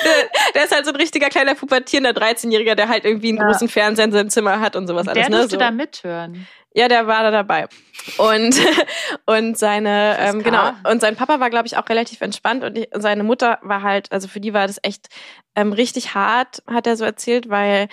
der, 0.04 0.30
der 0.56 0.64
ist 0.66 0.74
halt 0.74 0.86
so 0.86 0.92
ein 0.92 0.98
richtiger 0.98 1.30
kleiner 1.30 1.56
pubertierender 1.56 2.12
13-Jähriger, 2.12 2.76
der 2.76 2.90
halt 2.90 3.06
irgendwie 3.06 3.30
einen 3.30 3.38
Ja. 3.40 3.48
großen 3.48 3.70
Fernseher 3.70 4.06
in 4.06 4.12
seinem 4.12 4.30
Zimmer 4.30 4.60
hat 4.60 4.76
und 4.76 4.88
sowas 4.88 5.08
alles. 5.08 5.22
der 5.22 5.30
ne? 5.30 5.38
durfte 5.38 5.56
so. 5.56 5.60
da 5.60 5.72
mithören. 5.72 6.48
Ja, 6.74 6.88
der 6.88 7.08
war 7.08 7.24
da 7.24 7.32
dabei. 7.32 7.68
Und, 8.18 8.56
und 9.26 9.58
seine, 9.58 10.18
ähm, 10.20 10.44
genau, 10.44 10.72
und 10.90 11.02
sein 11.02 11.16
Papa 11.16 11.40
war, 11.40 11.50
glaube 11.50 11.66
ich, 11.68 11.78
auch 11.78 11.90
relativ 11.90 12.22
entspannt 12.22 12.64
und 12.64 12.78
die, 12.78 12.88
seine 12.94 13.24
Mutter 13.24 13.58
war 13.64 13.82
halt, 13.82 14.12
also 14.12 14.28
für 14.28 14.40
die 14.40 14.54
war 14.54 14.68
das 14.68 14.80
echt 14.84 15.08
ähm, 15.56 15.74
richtig 15.74 16.14
hart, 16.14 16.62
hat 16.68 16.86
er 16.86 16.96
so 16.96 17.06
erzählt, 17.06 17.50
weil 17.50 17.88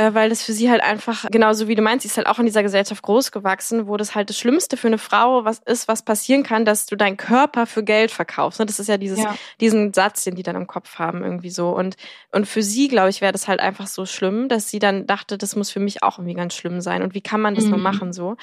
äh, 0.00 0.14
weil 0.14 0.30
das 0.30 0.42
für 0.42 0.54
sie 0.54 0.70
halt 0.70 0.82
einfach, 0.82 1.26
genauso 1.30 1.68
wie 1.68 1.74
du 1.74 1.82
meinst, 1.82 2.04
sie 2.04 2.08
ist 2.08 2.16
halt 2.16 2.26
auch 2.26 2.38
in 2.38 2.46
dieser 2.46 2.62
Gesellschaft 2.62 3.02
groß 3.02 3.32
gewachsen, 3.32 3.86
wo 3.86 3.98
das 3.98 4.14
halt 4.14 4.30
das 4.30 4.38
Schlimmste 4.38 4.78
für 4.78 4.86
eine 4.86 4.96
Frau 4.96 5.44
was 5.44 5.58
ist, 5.66 5.88
was 5.88 6.02
passieren 6.02 6.42
kann, 6.42 6.64
dass 6.64 6.86
du 6.86 6.96
deinen 6.96 7.18
Körper 7.18 7.66
für 7.66 7.84
Geld 7.84 8.10
verkaufst. 8.10 8.60
Ne? 8.60 8.66
Das 8.66 8.78
ist 8.78 8.88
ja 8.88 8.96
dieses, 8.96 9.18
ja. 9.18 9.34
diesen 9.60 9.92
Satz, 9.92 10.24
den 10.24 10.36
die 10.36 10.42
dann 10.42 10.56
im 10.56 10.66
Kopf 10.66 10.98
haben, 10.98 11.22
irgendwie 11.22 11.50
so. 11.50 11.68
Und, 11.76 11.96
und 12.32 12.46
für 12.46 12.62
sie, 12.62 12.88
glaube 12.88 13.10
ich, 13.10 13.20
wäre 13.20 13.32
das 13.32 13.46
halt 13.46 13.60
einfach 13.60 13.86
so 13.86 14.06
schlimm, 14.06 14.48
dass 14.48 14.70
sie 14.70 14.78
dann 14.78 15.06
dachte, 15.06 15.36
das 15.36 15.54
muss 15.54 15.70
für 15.70 15.80
mich 15.80 16.02
auch 16.02 16.18
irgendwie 16.18 16.34
ganz 16.34 16.54
schlimm 16.54 16.80
sein. 16.80 17.02
Und 17.02 17.12
wie 17.12 17.20
kann 17.20 17.42
man 17.42 17.54
das 17.54 17.64
mhm. 17.64 17.72
nur 17.72 17.80
machen 17.80 18.14
so? 18.14 18.36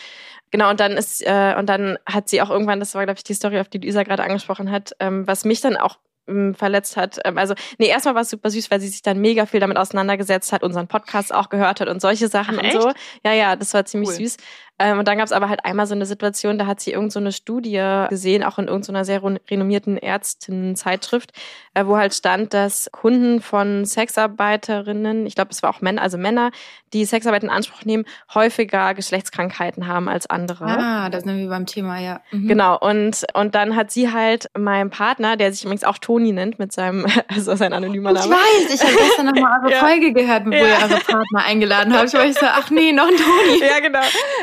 Genau, 0.52 0.70
und 0.70 0.80
dann 0.80 0.92
ist, 0.92 1.26
äh, 1.26 1.56
und 1.58 1.68
dann 1.68 1.98
hat 2.06 2.30
sie 2.30 2.40
auch 2.42 2.52
irgendwann, 2.52 2.80
das 2.80 2.94
war, 2.94 3.04
glaube 3.04 3.18
ich, 3.18 3.24
die 3.24 3.34
Story, 3.34 3.60
auf 3.60 3.68
die 3.68 3.80
Luisa 3.80 4.04
gerade 4.04 4.24
angesprochen 4.24 4.70
hat, 4.70 4.94
ähm, 5.00 5.26
was 5.26 5.44
mich 5.44 5.60
dann 5.62 5.76
auch 5.76 5.98
verletzt 6.56 6.98
hat. 6.98 7.20
Ähm, 7.26 7.38
also, 7.38 7.54
nee, 7.78 7.88
erstmal 7.88 8.16
war 8.16 8.22
es 8.22 8.30
super 8.30 8.50
süß, 8.50 8.70
weil 8.70 8.80
sie 8.80 8.88
sich 8.88 9.02
dann 9.02 9.20
mega 9.20 9.46
viel 9.46 9.60
damit 9.60 9.78
auseinandergesetzt 9.78 10.52
hat, 10.52 10.64
unseren 10.64 10.88
Podcast 10.88 11.34
auch 11.34 11.50
gehört 11.50 11.82
hat 11.82 11.90
und 11.90 12.02
solche 12.02 12.28
Sachen 12.28 12.60
Ach, 12.60 12.64
und 12.64 12.82
so. 12.82 12.92
Ja, 13.24 13.34
ja, 13.34 13.56
das 13.56 13.74
war 13.74 13.86
ziemlich 13.86 14.10
cool. 14.10 14.16
süß. 14.16 14.38
Ähm, 14.80 15.00
und 15.00 15.08
dann 15.08 15.18
gab 15.18 15.26
es 15.26 15.32
aber 15.32 15.50
halt 15.50 15.66
einmal 15.66 15.88
so 15.88 15.96
eine 15.96 16.06
Situation, 16.06 16.58
da 16.58 16.68
hat 16.68 16.80
sie 16.80 16.92
irgend 16.92 17.12
so 17.12 17.20
eine 17.20 17.32
Studie 17.32 18.06
gesehen, 18.10 18.44
auch 18.44 18.60
in 18.60 18.68
irgendeiner 18.68 19.06
sehr 19.06 19.22
renommierten 19.24 19.98
Ärztinnenzeitschrift, 19.98 21.32
äh, 21.74 21.86
wo 21.86 21.98
halt 21.98 22.14
stand, 22.14 22.54
dass 22.54 22.90
Kunden 22.92 23.42
von 23.42 23.86
Sexarbeiterinnen, 23.86 25.26
ich 25.26 25.36
glaube, 25.36 25.52
es 25.52 25.64
war 25.64 25.72
auch 25.72 25.82
Männer, 25.82 26.02
also 26.02 26.18
Männer, 26.18 26.52
die 26.94 27.06
Sexarbeit 27.06 27.44
in 27.44 27.50
Anspruch 27.50 27.86
nehmen, 27.86 28.06
häufiger 28.34 28.94
Geschlechtskrankheiten 28.94 29.88
haben 29.88 30.08
als 30.08 30.30
andere. 30.30 30.66
Ah, 30.66 31.10
das 31.10 31.24
sind 31.24 31.38
wir 31.38 31.50
beim 31.50 31.66
Thema, 31.66 32.00
ja. 32.00 32.22
Mhm. 32.32 32.48
Genau, 32.48 32.78
und, 32.78 33.26
und 33.34 33.56
dann 33.56 33.76
hat 33.76 33.92
sie 33.92 34.12
halt 34.12 34.50
meinem 34.58 34.90
Partner, 34.90 35.38
der 35.38 35.52
sich 35.52 35.64
übrigens 35.64 35.84
auch 35.84 35.98
Toni 35.98 36.32
nennt, 36.32 36.60
mit 36.60 36.72
seinem, 36.72 37.06
also 37.28 37.56
sein 37.56 37.74
anonymer 37.74 38.14
Name. 38.14 38.26
Ich 38.26 38.32
weiß, 38.32 38.74
ich 38.76 38.82
habe 38.82 38.96
gestern 38.96 39.26
nochmal 39.26 39.60
eure 39.64 39.72
ja. 39.74 39.80
Folge 39.80 40.14
gehört, 40.14 40.46
wo 40.46 40.52
ja. 40.52 40.60
ihr 40.60 40.76
eure 40.84 41.00
Partner 41.00 41.46
eingeladen 41.46 41.94
habt. 41.94 42.08
Ich 42.08 42.14
war 42.14 42.32
so, 42.32 42.46
ach 42.46 42.70
nee, 42.70 42.92
noch 42.92 43.08
ein 43.08 43.16
Toni. 43.18 43.60
Ja, 43.60 43.80
genau. 43.80 44.00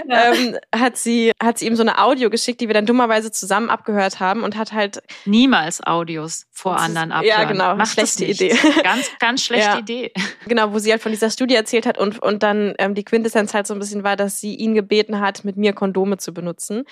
Ja 0.09 0.24
ähm, 0.33 0.57
hat 0.75 0.97
sie 0.97 1.33
hat 1.43 1.59
sie 1.59 1.67
ihm 1.67 1.77
so 1.77 1.83
eine 1.83 1.99
Audio 1.99 2.31
geschickt, 2.31 2.61
die 2.61 2.69
wir 2.69 2.75
dann 2.75 2.87
dummerweise 2.87 3.31
zusammen 3.31 3.71
abgehört 3.71 4.21
haben 4.21 4.43
und 4.43 4.57
hat 4.57 4.73
halt 4.73 5.03
niemals 5.25 5.85
Audios 5.85 6.47
vor 6.53 6.79
anderen 6.79 7.13
abhören. 7.13 7.29
Ja, 7.29 7.45
genau. 7.45 7.77
Macht 7.77 7.93
schlechte 7.93 8.25
Idee. 8.25 8.57
Ganz, 8.83 9.11
ganz 9.19 9.43
schlechte 9.43 9.71
ja. 9.71 9.79
Idee. 9.79 10.13
Genau, 10.47 10.73
wo 10.73 10.79
sie 10.79 10.91
halt 10.91 11.03
von 11.03 11.13
dieser 11.13 11.31
Studie 11.31 11.55
erzählt 11.55 11.87
hat 11.87 11.99
und 11.99 12.19
und 12.23 12.43
dann 12.43 12.75
ähm, 12.79 12.95
die 12.95 13.05
Quintessenz 13.05 13.55
halt 13.55 13.67
so 13.67 13.75
ein 13.75 13.81
bisschen 13.81 14.05
war, 14.05 14.17
dass 14.17 14.41
sie 14.41 14.55
ihn 14.55 14.75
gebeten 14.75 15.21
hat, 15.21 15.45
mit 15.45 15.57
mir 15.57 15.73
Kondome 15.73 16.19
zu 16.19 16.33
benutzen. 16.35 16.85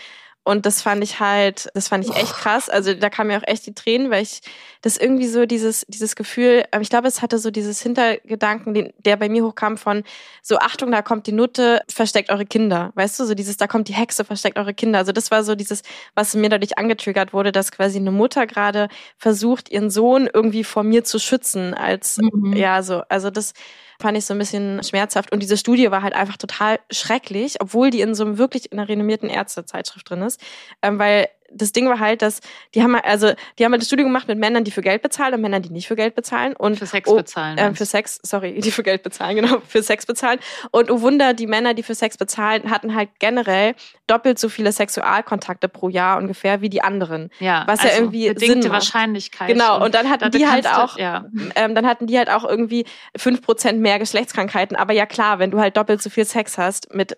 Und 0.45 0.67
das 0.67 0.83
fand 0.83 1.05
ich 1.05 1.21
halt, 1.21 1.69
das 1.75 1.89
fand 1.89 2.05
ich 2.05 2.17
echt 2.17 2.35
krass. 2.35 2.69
Also 2.69 2.95
da 2.95 3.11
kamen 3.11 3.29
mir 3.29 3.39
auch 3.39 3.47
echt 3.47 3.65
die 3.67 3.75
Tränen, 3.75 4.11
weil 4.11 4.25
ich 4.25 4.41
das 4.81 4.97
irgendwie 4.97 5.29
so 5.29 5.47
dieses, 5.47 5.85
dieses 5.87 6.17
Gefühl, 6.17 6.65
ich 6.81 6.91
glaube, 6.91 7.07
es 7.07 7.23
hatte 7.23 7.39
so 7.39 7.53
dieses 7.53 7.81
Hintergedanken, 7.81 8.75
den, 8.75 8.93
der 8.99 9.17
bei 9.17 9.29
mir 9.29 9.45
hochkam 9.45 9.77
von 9.77 10.03
so, 10.43 10.59
Achtung, 10.59 10.91
da 10.91 11.01
kommt 11.03 11.29
die 11.29 11.33
Nutte, 11.33 11.83
versteckt 11.89 12.31
eure 12.31 12.45
Kinder. 12.45 12.91
Weißt 12.97 13.21
du, 13.21 13.25
so 13.25 13.35
dieses, 13.35 13.57
da 13.57 13.69
kommt 13.69 13.87
die 13.87 13.95
Hexe, 13.95 14.25
versteckt 14.25 14.59
eure 14.59 14.75
Kinder. 14.75 14.99
Also 14.99 15.13
das 15.13 15.31
war 15.31 15.45
so 15.45 15.55
dieses, 15.55 15.83
was 16.17 16.35
mir 16.35 16.49
dadurch 16.49 16.77
angetriggert 16.77 17.33
wurde, 17.33 17.53
dass 17.53 17.71
quasi 17.71 17.99
eine 17.99 18.11
Mutter 18.11 18.49
gerade 18.49 18.89
versucht, 19.17 19.71
ihren 19.71 19.91
Sohn 19.91 20.29
irgendwie 20.33 20.65
vor 20.65 20.83
mir 20.83 21.05
zu 21.05 21.21
schützen 21.21 21.73
als, 21.75 22.19
mhm. 22.19 22.55
ja, 22.55 22.83
so, 22.83 23.03
also 23.09 23.31
das, 23.31 23.53
fand 24.01 24.17
ich 24.17 24.25
so 24.25 24.35
ein 24.35 24.39
bisschen 24.39 24.83
schmerzhaft. 24.83 25.33
Und 25.33 25.43
diese 25.43 25.57
Studie 25.57 25.91
war 25.91 26.03
halt 26.03 26.15
einfach 26.15 26.37
total 26.37 26.81
schrecklich, 26.91 27.61
obwohl 27.61 27.91
die 27.91 28.01
in 28.01 28.15
so 28.15 28.25
einem 28.25 28.39
wirklich 28.39 28.71
in 28.73 28.79
einer 28.79 28.89
renommierten 28.89 29.29
Ärztezeitschrift 29.29 30.09
drin 30.09 30.23
ist, 30.23 30.41
ähm, 30.83 30.99
weil 30.99 31.29
das 31.55 31.73
Ding 31.73 31.89
war 31.89 31.99
halt, 31.99 32.23
dass 32.23 32.41
die 32.75 32.83
haben 32.83 32.95
also 32.95 33.33
die 33.59 33.65
haben 33.65 33.73
halt 33.73 33.81
eine 33.81 33.87
Studie 33.87 34.03
gemacht 34.03 34.29
mit 34.29 34.39
Männern, 34.39 34.65
die 34.65 34.71
für 34.71 34.83
Geld 34.83 35.03
bezahlen 35.03 35.35
und 35.35 35.41
Männern, 35.41 35.63
die 35.63 35.71
nicht 35.71 35.89
für 35.89 35.97
Geld 35.97 36.15
bezahlen 36.15 36.55
und 36.57 36.79
für 36.79 36.87
Sex 36.87 37.09
oh, 37.09 37.17
bezahlen. 37.17 37.59
Äh, 37.59 37.75
für 37.75 37.87
Sex, 37.87 38.21
sorry, 38.23 38.61
die 38.65 38.71
für 38.71 38.83
Geld 38.83 39.03
bezahlen, 39.03 39.37
genau, 39.37 39.61
für 39.67 39.83
Sex 39.83 40.07
bezahlen. 40.07 40.39
Und 40.71 40.91
oh 40.91 41.01
Wunder, 41.01 41.35
die 41.35 41.47
Männer, 41.47 41.75
die 41.75 41.83
für 41.83 41.95
Sex 41.95 42.17
bezahlen, 42.17 42.71
hatten 42.71 42.95
halt 42.95 43.11
generell 43.19 43.75
doppelt 44.07 44.39
so 44.39 44.49
viele 44.49 44.73
Sexualkontakte 44.73 45.69
pro 45.69 45.89
Jahr 45.89 46.19
ungefähr 46.19 46.61
wie 46.61 46.69
die 46.69 46.83
anderen. 46.83 47.31
Ja, 47.39 47.65
was 47.67 47.81
also 47.81 47.93
ja 47.93 47.99
irgendwie 47.99 48.29
bedingte 48.29 48.63
Sinn 48.63 48.73
Wahrscheinlichkeit. 48.73 49.49
Genau. 49.49 49.83
Und 49.85 49.95
dann 49.95 50.11
hatten 50.11 50.31
die 50.31 50.47
halt 50.47 50.67
auch, 50.67 50.99
ja. 50.99 51.27
ähm, 51.55 51.75
dann 51.75 51.87
hatten 51.87 52.07
die 52.07 52.19
halt 52.19 52.31
auch 52.31 52.45
irgendwie 52.45 52.85
fünf 53.17 53.43
Prozent 53.43 53.81
mehr 53.81 53.99
Geschlechtskrankheiten. 53.99 54.77
Aber 54.77 54.93
ja 54.93 55.07
klar, 55.07 55.39
wenn 55.39 55.51
du 55.51 55.61
halt 55.61 55.77
doppelt 55.77 56.03
so 56.03 56.11
viel 56.11 56.25
Sex 56.25 56.59
hast 56.59 56.95
mit 56.95 57.17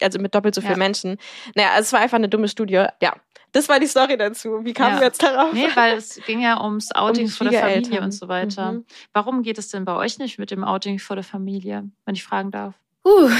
also 0.00 0.18
mit 0.18 0.34
doppelt 0.34 0.54
so 0.54 0.60
vielen 0.60 0.72
ja. 0.72 0.78
Menschen. 0.78 1.18
Naja, 1.54 1.70
also 1.70 1.82
es 1.82 1.92
war 1.92 2.00
einfach 2.00 2.16
eine 2.16 2.28
dumme 2.28 2.48
Studie. 2.48 2.86
Ja, 3.02 3.14
das 3.52 3.68
war 3.68 3.80
die 3.80 3.86
Story 3.86 4.16
dazu. 4.16 4.64
Wie 4.64 4.72
kamen 4.72 4.94
ja. 4.94 5.00
wir 5.00 5.06
jetzt 5.06 5.22
darauf? 5.22 5.52
Nee, 5.52 5.68
weil 5.74 5.96
es 5.96 6.20
ging 6.26 6.40
ja 6.40 6.62
ums 6.62 6.90
Outing 6.94 7.26
um 7.26 7.30
vor 7.30 7.48
der 7.48 7.60
Familie 7.60 8.00
und 8.00 8.12
so 8.12 8.28
weiter. 8.28 8.72
Mhm. 8.72 8.84
Warum 9.12 9.42
geht 9.42 9.58
es 9.58 9.68
denn 9.68 9.84
bei 9.84 9.94
euch 9.94 10.18
nicht 10.18 10.38
mit 10.38 10.50
dem 10.50 10.64
Outing 10.64 10.98
vor 10.98 11.16
der 11.16 11.24
Familie, 11.24 11.88
wenn 12.04 12.14
ich 12.14 12.24
fragen 12.24 12.50
darf? 12.50 12.74
Uh, 13.04 13.30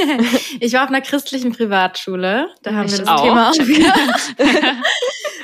ich 0.60 0.72
war 0.72 0.84
auf 0.84 0.88
einer 0.88 1.02
christlichen 1.02 1.52
Privatschule. 1.52 2.48
Da 2.62 2.72
haben 2.72 2.86
ich 2.86 2.92
wir 2.92 2.98
das 3.00 3.08
auch. 3.08 3.22
Thema 3.22 3.50
auch 3.50 3.54
wieder. 3.54 3.94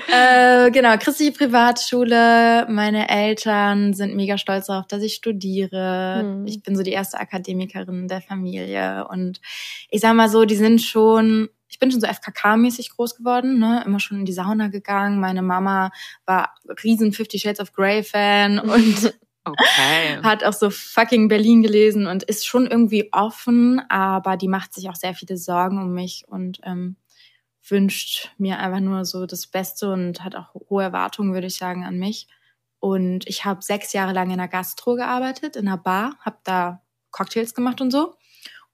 äh, 0.09 0.71
genau, 0.71 0.97
christliche 0.97 1.33
Privatschule. 1.33 2.67
Meine 2.71 3.09
Eltern 3.09 3.93
sind 3.93 4.17
mega 4.17 4.39
stolz 4.39 4.67
darauf, 4.67 4.87
dass 4.87 5.03
ich 5.03 5.15
studiere. 5.15 6.21
Hm. 6.21 6.47
Ich 6.47 6.63
bin 6.63 6.75
so 6.75 6.83
die 6.83 6.93
erste 6.93 7.19
Akademikerin 7.19 8.09
der 8.09 8.23
Familie. 8.23 9.07
Und 9.09 9.41
ich 9.91 10.01
sag 10.01 10.15
mal 10.15 10.31
so, 10.31 10.45
die 10.47 10.57
sind 10.57 10.81
schon 10.81 11.51
ich 11.69 11.79
bin 11.79 11.91
schon 11.91 12.01
so 12.01 12.07
FKK-mäßig 12.07 12.91
groß 12.95 13.17
geworden, 13.17 13.59
ne? 13.59 13.83
immer 13.85 14.01
schon 14.01 14.21
in 14.21 14.25
die 14.25 14.33
Sauna 14.33 14.69
gegangen. 14.69 15.21
Meine 15.21 15.43
Mama 15.43 15.91
war 16.25 16.55
riesen 16.83 17.13
Fifty 17.13 17.39
Shades 17.39 17.61
of 17.61 17.73
Grey 17.73 18.03
Fan 18.03 18.59
und 18.61 19.15
okay. 19.45 20.23
hat 20.23 20.45
auch 20.45 20.53
so 20.53 20.71
fucking 20.71 21.29
Berlin 21.29 21.63
gelesen 21.63 22.07
und 22.07 22.23
ist 22.23 22.47
schon 22.47 22.67
irgendwie 22.67 23.13
offen, 23.13 23.81
aber 23.89 24.37
die 24.37 24.49
macht 24.49 24.75
sich 24.75 24.89
auch 24.89 24.95
sehr 24.95 25.15
viele 25.15 25.37
Sorgen 25.37 25.81
um 25.81 25.93
mich 25.93 26.25
und 26.29 26.61
ähm, 26.63 26.97
wünscht 27.69 28.31
mir 28.39 28.59
einfach 28.59 28.81
nur 28.81 29.05
so 29.05 29.27
das 29.27 29.47
Beste 29.47 29.93
und 29.93 30.23
hat 30.23 30.37
auch 30.37 30.55
hohe 30.71 30.85
Erwartungen, 30.85 31.35
würde 31.35 31.49
ich 31.49 31.57
sagen, 31.57 31.85
an 31.85 31.99
mich. 31.99 32.29
Und 32.79 33.27
ich 33.27 33.45
habe 33.45 33.63
sechs 33.63 33.93
Jahre 33.93 34.13
lang 34.13 34.31
in 34.31 34.39
der 34.39 34.49
Gastro 34.49 34.95
gearbeitet, 34.95 35.57
in 35.57 35.67
einer 35.67 35.79
Bar, 35.79 36.17
habe 36.21 36.39
da 36.45 36.83
Cocktails 37.11 37.55
gemacht 37.55 37.81
und 37.81 37.91
so. 37.91 38.15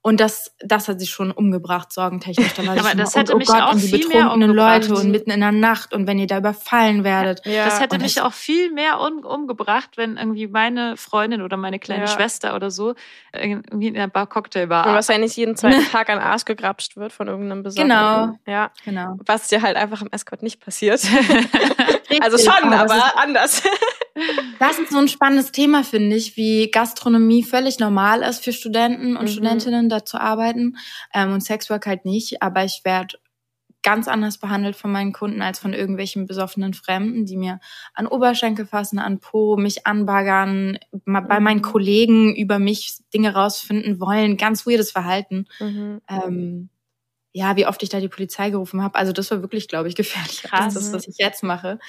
Und 0.05 0.19
das, 0.19 0.53
das 0.59 0.89
hat 0.89 0.99
sie 0.99 1.07
schon 1.07 1.31
umgebracht, 1.31 1.93
sorgentechnisch. 1.93 2.53
Da 2.55 2.67
war 2.67 2.73
Aber 2.77 2.93
das 2.93 3.15
mal, 3.15 3.21
hätte 3.21 3.35
oh, 3.35 3.37
mich 3.37 3.47
oh 3.49 3.53
Gott, 3.53 3.61
auch 3.61 3.71
und 3.71 3.81
die 3.81 3.87
viel 3.87 4.09
betrunkenen 4.09 4.51
Leute 4.51 4.93
und 4.93 5.11
mitten 5.11 5.31
in 5.31 5.39
der 5.39 5.53
Nacht 5.53 5.93
und 5.93 6.07
wenn 6.07 6.19
ihr 6.19 6.27
da 6.27 6.39
überfallen 6.39 7.05
werdet. 7.05 7.45
Ja. 7.45 7.63
Das 7.63 7.79
hätte 7.79 7.95
und 7.95 8.01
mich 8.01 8.15
das 8.15 8.25
auch 8.25 8.33
viel 8.33 8.69
mehr 8.73 8.99
um, 8.99 9.23
umgebracht, 9.23 9.91
wenn 9.95 10.17
irgendwie 10.17 10.47
meine 10.47 10.97
Freundin 10.97 11.41
oder 11.41 11.55
meine 11.55 11.79
kleine 11.79 12.01
ja. 12.03 12.07
Schwester 12.07 12.53
oder 12.53 12.69
so 12.69 12.95
irgendwie 13.31 13.87
in 13.87 13.95
einer 13.95 14.09
Bar 14.09 14.27
Cocktail 14.27 14.67
war. 14.67 14.87
Und 14.87 14.93
wahrscheinlich 14.93 15.37
jeden 15.37 15.55
zweiten 15.55 15.85
Tag 15.91 16.09
an 16.09 16.19
Arsch 16.19 16.43
gegrapscht 16.43 16.97
wird 16.97 17.13
von 17.13 17.29
irgendeinem 17.29 17.63
Besoffenen. 17.63 17.87
Genau. 17.87 18.37
Ja. 18.45 18.71
genau. 18.83 19.15
Was 19.25 19.47
dir 19.47 19.61
halt 19.61 19.77
einfach 19.77 20.01
im 20.01 20.09
Escort 20.11 20.43
nicht 20.43 20.59
passiert. 20.59 21.01
also 22.21 22.37
schon, 22.37 22.73
aber 22.73 23.17
anders. 23.17 23.63
Das 24.59 24.77
ist 24.79 24.91
so 24.91 24.99
ein 24.99 25.07
spannendes 25.07 25.51
Thema, 25.51 25.83
finde 25.83 26.15
ich, 26.15 26.37
wie 26.37 26.69
Gastronomie 26.69 27.43
völlig 27.43 27.79
normal 27.79 28.21
ist 28.21 28.43
für 28.43 28.53
Studenten 28.53 29.17
und 29.17 29.23
mhm. 29.23 29.29
Studentinnen, 29.29 29.89
da 29.89 30.05
zu 30.05 30.19
arbeiten 30.19 30.77
ähm, 31.13 31.33
und 31.33 31.41
Sexwork 31.41 31.87
halt 31.87 32.05
nicht. 32.05 32.41
Aber 32.41 32.63
ich 32.63 32.81
werde 32.83 33.17
ganz 33.83 34.07
anders 34.07 34.37
behandelt 34.37 34.75
von 34.75 34.91
meinen 34.91 35.11
Kunden 35.11 35.41
als 35.41 35.59
von 35.59 35.73
irgendwelchen 35.73 36.25
besoffenen 36.25 36.73
Fremden, 36.73 37.25
die 37.25 37.35
mir 37.35 37.59
an 37.93 38.07
Oberschenkel 38.07 38.65
fassen, 38.65 38.97
an 38.97 39.19
Po, 39.19 39.57
mich 39.57 39.85
anbaggern, 39.85 40.79
bei 41.05 41.39
meinen 41.39 41.57
mhm. 41.57 41.63
Kollegen 41.63 42.35
über 42.35 42.59
mich 42.59 42.99
Dinge 43.13 43.33
rausfinden 43.33 43.99
wollen. 43.99 44.37
Ganz 44.37 44.65
weirdes 44.65 44.91
Verhalten. 44.91 45.45
Mhm. 45.59 46.01
Ähm, 46.07 46.69
ja, 47.33 47.55
wie 47.57 47.65
oft 47.65 47.81
ich 47.83 47.89
da 47.89 47.99
die 47.99 48.09
Polizei 48.09 48.51
gerufen 48.51 48.81
habe. 48.81 48.95
Also 48.95 49.11
das 49.11 49.29
war 49.31 49.41
wirklich, 49.41 49.67
glaube 49.67 49.89
ich, 49.89 49.95
gefährlich. 49.97 50.43
Krass. 50.43 50.73
Das 50.73 50.83
ist, 50.83 50.93
was 50.93 51.07
ich 51.07 51.15
jetzt 51.17 51.43
mache. 51.43 51.79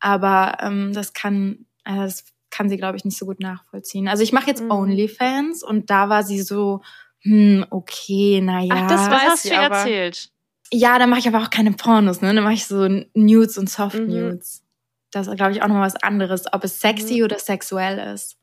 Aber 0.00 0.56
ähm, 0.60 0.92
das 0.92 1.12
kann 1.12 1.66
äh, 1.84 1.96
das 1.96 2.24
kann 2.50 2.68
sie, 2.68 2.76
glaube 2.76 2.96
ich, 2.96 3.04
nicht 3.04 3.18
so 3.18 3.26
gut 3.26 3.40
nachvollziehen. 3.40 4.08
Also 4.08 4.22
ich 4.22 4.32
mache 4.32 4.46
jetzt 4.46 4.62
mhm. 4.62 4.70
OnlyFans 4.70 5.62
und 5.62 5.90
da 5.90 6.08
war 6.08 6.22
sie 6.22 6.42
so, 6.42 6.82
hm, 7.22 7.66
okay, 7.70 8.40
naja. 8.40 8.74
Ach, 8.76 8.88
das 8.88 9.10
weiß 9.10 9.22
hast 9.30 9.44
du 9.46 9.50
erzählt. 9.50 10.28
Ja, 10.72 10.98
da 10.98 11.06
mache 11.06 11.20
ich 11.20 11.28
aber 11.28 11.42
auch 11.42 11.50
keine 11.50 11.72
Pornos, 11.72 12.20
ne? 12.20 12.34
Da 12.34 12.40
mache 12.40 12.54
ich 12.54 12.66
so 12.66 12.88
Nudes 13.14 13.58
und 13.58 13.68
Soft 13.68 13.98
mhm. 13.98 14.06
Nudes. 14.06 14.64
Das 15.10 15.26
ist, 15.26 15.36
glaube 15.36 15.52
ich, 15.52 15.62
auch 15.62 15.68
nochmal 15.68 15.86
was 15.86 16.02
anderes, 16.02 16.44
ob 16.52 16.64
es 16.64 16.80
sexy 16.80 17.18
mhm. 17.18 17.24
oder 17.24 17.38
sexuell 17.38 17.98
ist. 18.14 18.38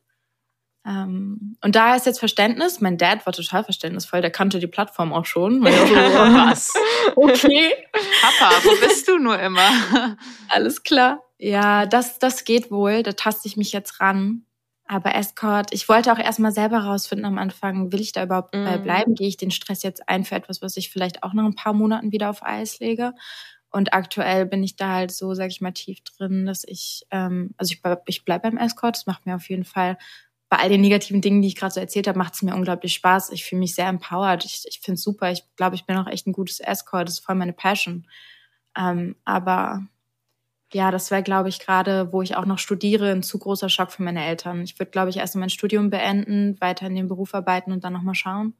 Ähm, 0.86 1.56
und 1.62 1.74
da 1.74 1.94
ist 1.94 2.06
jetzt 2.06 2.20
Verständnis. 2.20 2.80
Mein 2.80 2.96
Dad 2.96 3.26
war 3.26 3.32
total 3.32 3.64
verständnisvoll, 3.64 4.22
der 4.22 4.30
kannte 4.30 4.60
die 4.60 4.66
Plattform 4.66 5.12
auch 5.12 5.26
schon. 5.26 5.62
was? 5.64 6.72
okay. 7.16 7.72
Papa, 8.22 8.54
wo 8.62 8.86
bist 8.86 9.08
du 9.08 9.18
nur 9.18 9.38
immer? 9.38 10.16
Alles 10.48 10.82
klar. 10.82 11.22
Ja, 11.42 11.86
das, 11.86 12.18
das 12.18 12.44
geht 12.44 12.70
wohl. 12.70 13.02
Da 13.02 13.12
taste 13.12 13.48
ich 13.48 13.56
mich 13.56 13.72
jetzt 13.72 14.00
ran. 14.00 14.44
Aber 14.86 15.14
Escort, 15.14 15.72
ich 15.72 15.88
wollte 15.88 16.12
auch 16.12 16.18
erstmal 16.18 16.50
selber 16.52 16.78
rausfinden 16.78 17.24
am 17.24 17.38
Anfang, 17.38 17.92
will 17.92 18.00
ich 18.00 18.10
da 18.12 18.24
überhaupt 18.24 18.50
bei 18.52 18.76
Mhm. 18.76 18.82
bleiben? 18.82 19.14
Gehe 19.14 19.28
ich 19.28 19.36
den 19.36 19.52
Stress 19.52 19.82
jetzt 19.84 20.08
ein 20.08 20.24
für 20.24 20.34
etwas, 20.34 20.62
was 20.62 20.76
ich 20.76 20.90
vielleicht 20.90 21.22
auch 21.22 21.32
nach 21.32 21.44
ein 21.44 21.54
paar 21.54 21.72
Monaten 21.72 22.10
wieder 22.12 22.28
auf 22.28 22.42
Eis 22.44 22.80
lege? 22.80 23.14
Und 23.70 23.94
aktuell 23.94 24.46
bin 24.46 24.64
ich 24.64 24.74
da 24.76 24.94
halt 24.94 25.12
so, 25.12 25.32
sag 25.34 25.48
ich 25.50 25.60
mal, 25.60 25.70
tief 25.72 26.00
drin, 26.02 26.44
dass 26.44 26.64
ich, 26.64 27.06
ähm, 27.12 27.54
also 27.56 27.72
ich, 27.72 27.80
bleib- 27.82 28.02
ich 28.08 28.24
bleibe 28.24 28.50
beim 28.50 28.58
Escort. 28.58 28.96
Das 28.96 29.06
macht 29.06 29.26
mir 29.26 29.36
auf 29.36 29.48
jeden 29.48 29.64
Fall, 29.64 29.96
bei 30.48 30.58
all 30.58 30.68
den 30.68 30.80
negativen 30.80 31.20
Dingen, 31.20 31.40
die 31.40 31.46
ich 31.48 31.54
gerade 31.56 31.72
so 31.72 31.78
erzählt 31.78 32.08
habe, 32.08 32.18
macht 32.18 32.34
es 32.34 32.42
mir 32.42 32.54
unglaublich 32.56 32.92
Spaß. 32.94 33.30
Ich 33.30 33.44
fühle 33.44 33.60
mich 33.60 33.76
sehr 33.76 33.86
empowered. 33.86 34.44
Ich, 34.44 34.64
ich 34.68 34.80
finde 34.80 34.96
es 34.96 35.04
super. 35.04 35.30
Ich 35.30 35.44
glaube, 35.54 35.76
ich 35.76 35.86
bin 35.86 35.96
auch 35.96 36.08
echt 36.08 36.26
ein 36.26 36.32
gutes 36.32 36.58
Escort. 36.58 37.06
Das 37.06 37.14
ist 37.20 37.24
voll 37.24 37.36
meine 37.36 37.52
Passion. 37.52 38.08
Ähm, 38.76 39.14
aber 39.24 39.86
ja, 40.72 40.90
das 40.90 41.10
wäre, 41.10 41.22
glaube 41.22 41.48
ich, 41.48 41.58
gerade, 41.58 42.12
wo 42.12 42.22
ich 42.22 42.36
auch 42.36 42.46
noch 42.46 42.58
studiere, 42.58 43.10
ein 43.10 43.22
zu 43.22 43.38
großer 43.38 43.68
Schock 43.68 43.90
für 43.92 44.02
meine 44.02 44.24
Eltern. 44.24 44.62
Ich 44.62 44.78
würde, 44.78 44.90
glaube 44.90 45.10
ich, 45.10 45.16
erst 45.16 45.36
mein 45.36 45.50
Studium 45.50 45.90
beenden, 45.90 46.60
weiter 46.60 46.86
in 46.86 46.94
den 46.94 47.08
Beruf 47.08 47.34
arbeiten 47.34 47.72
und 47.72 47.84
dann 47.84 47.92
nochmal 47.92 48.14
schauen. 48.14 48.54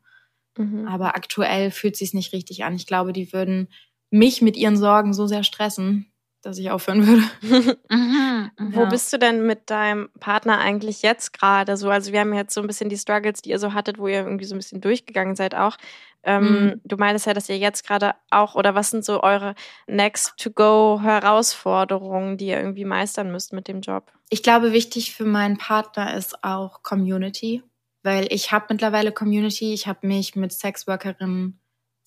Mhm. 0.59 0.89
Aber 0.89 1.15
aktuell 1.15 1.71
fühlt 1.71 1.97
sich's 1.97 2.15
nicht 2.15 2.33
richtig 2.33 2.65
an. 2.65 2.75
Ich 2.75 2.87
glaube, 2.87 3.13
die 3.13 3.33
würden 3.33 3.69
mich 4.11 4.43
mit 4.43 4.57
ihren 4.57 4.77
Sorgen 4.77 5.15
so 5.15 5.27
sehr 5.27 5.45
stressen, 5.45 6.13
dass 6.43 6.59
ich 6.59 6.71
aufhören 6.71 7.07
würde. 7.07 7.23
Mhm, 7.91 8.51
mhm. 8.59 8.75
Wo 8.75 8.87
bist 8.87 9.13
du 9.13 9.19
denn 9.19 9.47
mit 9.47 9.69
deinem 9.69 10.09
Partner 10.21 10.59
eigentlich 10.59 11.03
jetzt 11.03 11.33
gerade? 11.33 11.77
So, 11.77 11.91
also 11.91 12.13
wir 12.13 12.21
haben 12.21 12.33
jetzt 12.33 12.55
so 12.55 12.61
ein 12.61 12.67
bisschen 12.67 12.89
die 12.89 12.97
Struggles, 12.97 13.43
die 13.43 13.51
ihr 13.51 13.59
so 13.59 13.75
hattet, 13.75 13.99
wo 13.99 14.09
ihr 14.09 14.21
irgendwie 14.21 14.45
so 14.45 14.55
ein 14.55 14.59
bisschen 14.59 14.81
durchgegangen 14.81 15.37
seid 15.37 15.55
auch. 15.55 15.77
Ähm, 16.23 16.45
Mhm. 16.45 16.81
Du 16.85 16.97
meintest 16.97 17.27
ja, 17.27 17.35
dass 17.35 17.49
ihr 17.49 17.59
jetzt 17.59 17.87
gerade 17.87 18.15
auch, 18.31 18.55
oder 18.55 18.75
was 18.75 18.91
sind 18.91 19.05
so 19.05 19.23
eure 19.23 19.55
Next-to-Go-Herausforderungen, 19.87 22.37
die 22.37 22.49
ihr 22.49 22.59
irgendwie 22.59 22.85
meistern 22.85 23.33
müsst 23.33 23.53
mit 23.53 23.69
dem 23.69 23.81
Job? 23.81 24.13
Ich 24.29 24.43
glaube, 24.43 24.73
wichtig 24.73 25.15
für 25.15 25.25
meinen 25.25 25.59
Partner 25.59 26.17
ist 26.17 26.45
auch 26.45 26.83
Community, 26.83 27.63
weil 28.03 28.27
ich 28.31 28.53
habe 28.53 28.67
mittlerweile 28.71 29.13
Community. 29.13 29.73
Ich 29.73 29.87
habe 29.87 30.07
mich 30.07 30.37
mit 30.37 30.53
Sexworkerinnen 30.53 31.59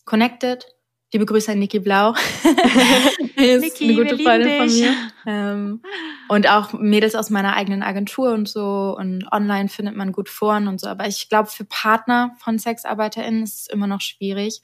connected. 0.06 0.66
Liebe 1.14 1.28
Grüße 1.28 1.52
an 1.52 1.60
Niki 1.60 1.78
Blau. 1.78 2.14
ist 3.36 3.62
Niki, 3.62 3.84
eine 3.84 3.96
gute 3.96 4.18
Freundin 4.18 4.58
von 4.58 4.68
mir. 4.68 4.94
Ähm, 5.28 5.82
und 6.28 6.50
auch 6.50 6.74
Mädels 6.74 7.14
aus 7.14 7.30
meiner 7.30 7.56
eigenen 7.56 7.84
Agentur 7.84 8.34
und 8.34 8.50
so. 8.50 8.96
Und 8.98 9.32
online 9.32 9.70
findet 9.70 9.96
man 9.96 10.12
gut 10.12 10.28
Foren 10.28 10.68
und 10.68 10.82
so. 10.82 10.88
Aber 10.88 11.08
ich 11.08 11.30
glaube, 11.30 11.50
für 11.50 11.66
Partner 11.66 12.36
von 12.40 12.58
SexarbeiterInnen 12.58 13.44
ist 13.44 13.62
es 13.62 13.68
immer 13.68 13.86
noch 13.86 14.02
schwierig. 14.02 14.64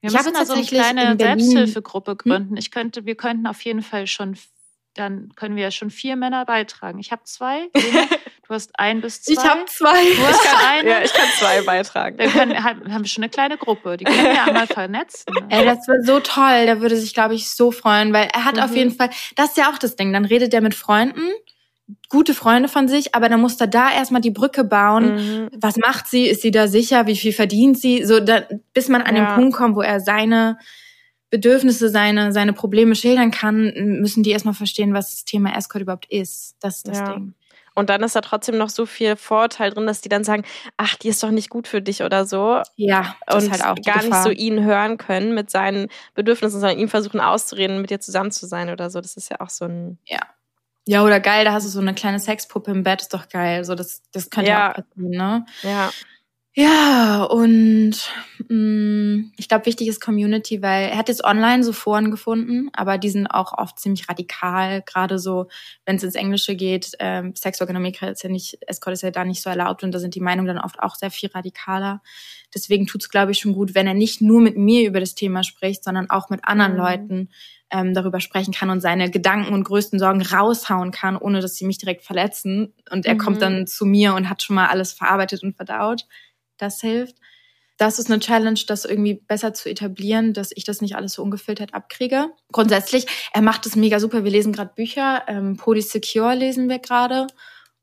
Wir 0.00 0.10
Ich 0.10 0.16
müssen 0.16 0.34
da 0.34 0.44
so 0.44 0.54
eine 0.54 0.64
kleine 0.64 1.16
Selbsthilfegruppe 1.16 2.16
gründen. 2.16 2.56
Ich 2.56 2.72
könnte, 2.72 3.06
wir 3.06 3.14
könnten 3.14 3.46
auf 3.46 3.60
jeden 3.62 3.82
Fall 3.82 4.08
schon, 4.08 4.36
dann 4.94 5.30
können 5.36 5.56
wir 5.56 5.64
ja 5.64 5.70
schon 5.70 5.90
vier 5.90 6.16
Männer 6.16 6.44
beitragen. 6.44 6.98
Ich 6.98 7.12
habe 7.12 7.22
zwei. 7.24 7.68
Du 8.46 8.52
hast 8.52 8.78
ein 8.78 9.00
bis 9.00 9.22
zwei. 9.22 9.32
Ich 9.32 9.38
habe 9.48 9.64
zwei. 9.64 10.04
Du 10.16 10.22
hast 10.26 10.46
eine. 10.68 10.90
Ja, 10.90 11.02
ich 11.02 11.14
kann 11.14 11.26
zwei 11.38 11.62
beitragen. 11.62 12.18
Dann 12.18 12.30
können, 12.30 12.62
haben 12.62 12.92
haben 12.92 13.02
wir 13.02 13.08
schon 13.08 13.24
eine 13.24 13.30
kleine 13.30 13.56
Gruppe. 13.56 13.96
Die 13.96 14.04
können 14.04 14.22
wir 14.22 14.44
einmal 14.44 14.66
vernetzen. 14.66 15.32
ne? 15.32 15.46
Ey, 15.48 15.64
das 15.64 15.88
wäre 15.88 16.02
so 16.02 16.20
toll. 16.20 16.66
Der 16.66 16.82
würde 16.82 16.94
sich, 16.98 17.14
glaube 17.14 17.34
ich, 17.34 17.48
so 17.48 17.70
freuen, 17.70 18.12
weil 18.12 18.28
er 18.34 18.44
hat 18.44 18.58
auf 18.60 18.72
Mhm. 18.72 18.76
jeden 18.76 18.90
Fall, 18.90 19.08
das 19.36 19.48
ist 19.52 19.56
ja 19.56 19.70
auch 19.72 19.78
das 19.78 19.96
Ding. 19.96 20.12
Dann 20.12 20.26
redet 20.26 20.52
er 20.52 20.60
mit 20.60 20.74
Freunden, 20.74 21.22
gute 22.10 22.34
Freunde 22.34 22.68
von 22.68 22.86
sich, 22.86 23.14
aber 23.14 23.30
dann 23.30 23.40
muss 23.40 23.58
er 23.58 23.66
da 23.66 23.90
erstmal 23.90 24.20
die 24.20 24.30
Brücke 24.30 24.62
bauen. 24.62 25.14
Mhm. 25.44 25.48
Was 25.56 25.78
macht 25.78 26.06
sie? 26.08 26.26
Ist 26.26 26.42
sie 26.42 26.50
da 26.50 26.68
sicher? 26.68 27.06
Wie 27.06 27.16
viel 27.16 27.32
verdient 27.32 27.78
sie? 27.78 28.04
So, 28.04 28.20
da, 28.20 28.42
bis 28.74 28.88
man 28.90 29.00
an 29.00 29.16
Ja. 29.16 29.24
den 29.24 29.34
Punkt 29.36 29.56
kommt, 29.56 29.74
wo 29.74 29.80
er 29.80 30.00
seine 30.00 30.58
Bedürfnisse, 31.34 31.88
seine, 31.88 32.32
seine 32.32 32.52
Probleme 32.52 32.94
schildern 32.94 33.32
kann, 33.32 33.72
müssen 34.00 34.22
die 34.22 34.30
erstmal 34.30 34.54
verstehen, 34.54 34.94
was 34.94 35.10
das 35.10 35.24
Thema 35.24 35.56
Escort 35.56 35.82
überhaupt 35.82 36.06
ist. 36.08 36.54
Das 36.60 36.76
ist 36.76 36.86
das 36.88 36.98
Ja. 36.98 37.12
Ding. 37.12 37.34
Und 37.74 37.90
dann 37.90 38.04
ist 38.04 38.14
da 38.14 38.20
trotzdem 38.20 38.56
noch 38.56 38.68
so 38.68 38.86
viel 38.86 39.16
Vorteil 39.16 39.70
drin, 39.72 39.84
dass 39.88 40.00
die 40.00 40.08
dann 40.08 40.22
sagen, 40.22 40.44
ach, 40.76 40.94
die 40.94 41.08
ist 41.08 41.20
doch 41.24 41.32
nicht 41.32 41.50
gut 41.50 41.66
für 41.66 41.82
dich 41.82 42.04
oder 42.04 42.24
so. 42.24 42.62
Ja, 42.76 43.16
das 43.26 43.42
und 43.46 43.50
halt 43.50 43.64
auch 43.64 43.74
gar 43.84 43.96
nicht 43.96 44.04
Gefahr. 44.10 44.22
so 44.22 44.30
ihn 44.30 44.62
hören 44.62 44.96
können 44.96 45.34
mit 45.34 45.50
seinen 45.50 45.88
Bedürfnissen, 46.14 46.60
sondern 46.60 46.78
ihm 46.78 46.88
versuchen 46.88 47.18
auszureden, 47.18 47.80
mit 47.80 47.90
dir 47.90 47.98
zusammen 47.98 48.30
zu 48.30 48.46
sein 48.46 48.70
oder 48.70 48.90
so. 48.90 49.00
Das 49.00 49.16
ist 49.16 49.28
ja 49.28 49.40
auch 49.40 49.50
so 49.50 49.64
ein. 49.64 49.98
Ja, 50.86 51.02
oder 51.02 51.18
geil, 51.18 51.44
da 51.44 51.52
hast 51.52 51.64
du 51.64 51.70
so 51.70 51.80
eine 51.80 51.94
kleine 51.94 52.20
Sexpuppe 52.20 52.70
im 52.70 52.84
Bett, 52.84 53.00
ist 53.00 53.12
doch 53.12 53.28
geil. 53.28 53.64
So, 53.64 53.74
das, 53.74 54.02
das 54.12 54.30
könnte 54.30 54.50
Ja. 54.52 54.70
auch 54.70 54.74
passieren, 54.76 55.10
ne? 55.10 55.46
Ja. 55.62 55.90
Ja, 56.56 57.24
und 57.24 57.96
mh, 58.48 59.24
ich 59.36 59.48
glaube, 59.48 59.66
wichtig 59.66 59.88
ist 59.88 60.00
Community, 60.00 60.62
weil 60.62 60.88
er 60.90 60.98
hat 60.98 61.08
jetzt 61.08 61.24
online 61.24 61.64
so 61.64 61.72
Foren 61.72 62.12
gefunden, 62.12 62.70
aber 62.74 62.96
die 62.96 63.10
sind 63.10 63.26
auch 63.26 63.58
oft 63.58 63.80
ziemlich 63.80 64.08
radikal, 64.08 64.80
gerade 64.82 65.18
so, 65.18 65.48
wenn 65.84 65.96
es 65.96 66.04
ins 66.04 66.14
Englische 66.14 66.54
geht. 66.54 66.92
Ähm, 67.00 67.34
Sex 67.34 67.58
Work 67.58 67.70
in 67.70 67.76
Amerika 67.76 68.06
ist 68.06 68.22
ja 68.22 68.30
nicht, 68.30 68.56
Escort 68.68 68.94
ist 68.94 69.02
ja 69.02 69.10
da 69.10 69.24
nicht 69.24 69.42
so 69.42 69.50
erlaubt 69.50 69.82
und 69.82 69.90
da 69.92 69.98
sind 69.98 70.14
die 70.14 70.20
Meinungen 70.20 70.46
dann 70.46 70.64
oft 70.64 70.78
auch 70.78 70.94
sehr 70.94 71.10
viel 71.10 71.28
radikaler. 71.34 72.02
Deswegen 72.54 72.86
tut's, 72.86 73.08
glaube 73.08 73.32
ich, 73.32 73.40
schon 73.40 73.52
gut, 73.54 73.74
wenn 73.74 73.88
er 73.88 73.94
nicht 73.94 74.20
nur 74.20 74.40
mit 74.40 74.56
mir 74.56 74.86
über 74.86 75.00
das 75.00 75.16
Thema 75.16 75.42
spricht, 75.42 75.82
sondern 75.82 76.08
auch 76.08 76.30
mit 76.30 76.44
anderen 76.44 76.72
Mhm. 76.74 76.78
Leuten 76.78 77.28
ähm, 77.72 77.94
darüber 77.94 78.20
sprechen 78.20 78.54
kann 78.54 78.70
und 78.70 78.80
seine 78.80 79.10
Gedanken 79.10 79.54
und 79.54 79.64
größten 79.64 79.98
Sorgen 79.98 80.22
raushauen 80.22 80.92
kann, 80.92 81.16
ohne 81.16 81.40
dass 81.40 81.56
sie 81.56 81.64
mich 81.66 81.78
direkt 81.78 82.04
verletzen. 82.04 82.72
Und 82.92 83.06
er 83.06 83.14
Mhm. 83.14 83.18
kommt 83.18 83.42
dann 83.42 83.66
zu 83.66 83.86
mir 83.86 84.14
und 84.14 84.30
hat 84.30 84.44
schon 84.44 84.54
mal 84.54 84.68
alles 84.68 84.92
verarbeitet 84.92 85.42
und 85.42 85.56
verdaut. 85.56 86.06
Das 86.58 86.80
hilft. 86.80 87.16
Das 87.76 87.98
ist 87.98 88.08
eine 88.08 88.20
Challenge, 88.20 88.60
das 88.68 88.84
irgendwie 88.84 89.14
besser 89.14 89.52
zu 89.52 89.68
etablieren, 89.68 90.32
dass 90.32 90.52
ich 90.54 90.62
das 90.64 90.80
nicht 90.80 90.94
alles 90.94 91.14
so 91.14 91.22
ungefiltert 91.22 91.74
abkriege. 91.74 92.30
Grundsätzlich, 92.52 93.06
er 93.32 93.42
macht 93.42 93.66
es 93.66 93.74
mega 93.74 93.98
super. 93.98 94.22
Wir 94.22 94.30
lesen 94.30 94.52
gerade 94.52 94.72
Bücher. 94.74 95.24
Ähm, 95.26 95.56
Poli 95.56 95.82
Secure 95.82 96.34
lesen 96.36 96.68
wir 96.68 96.78
gerade. 96.78 97.26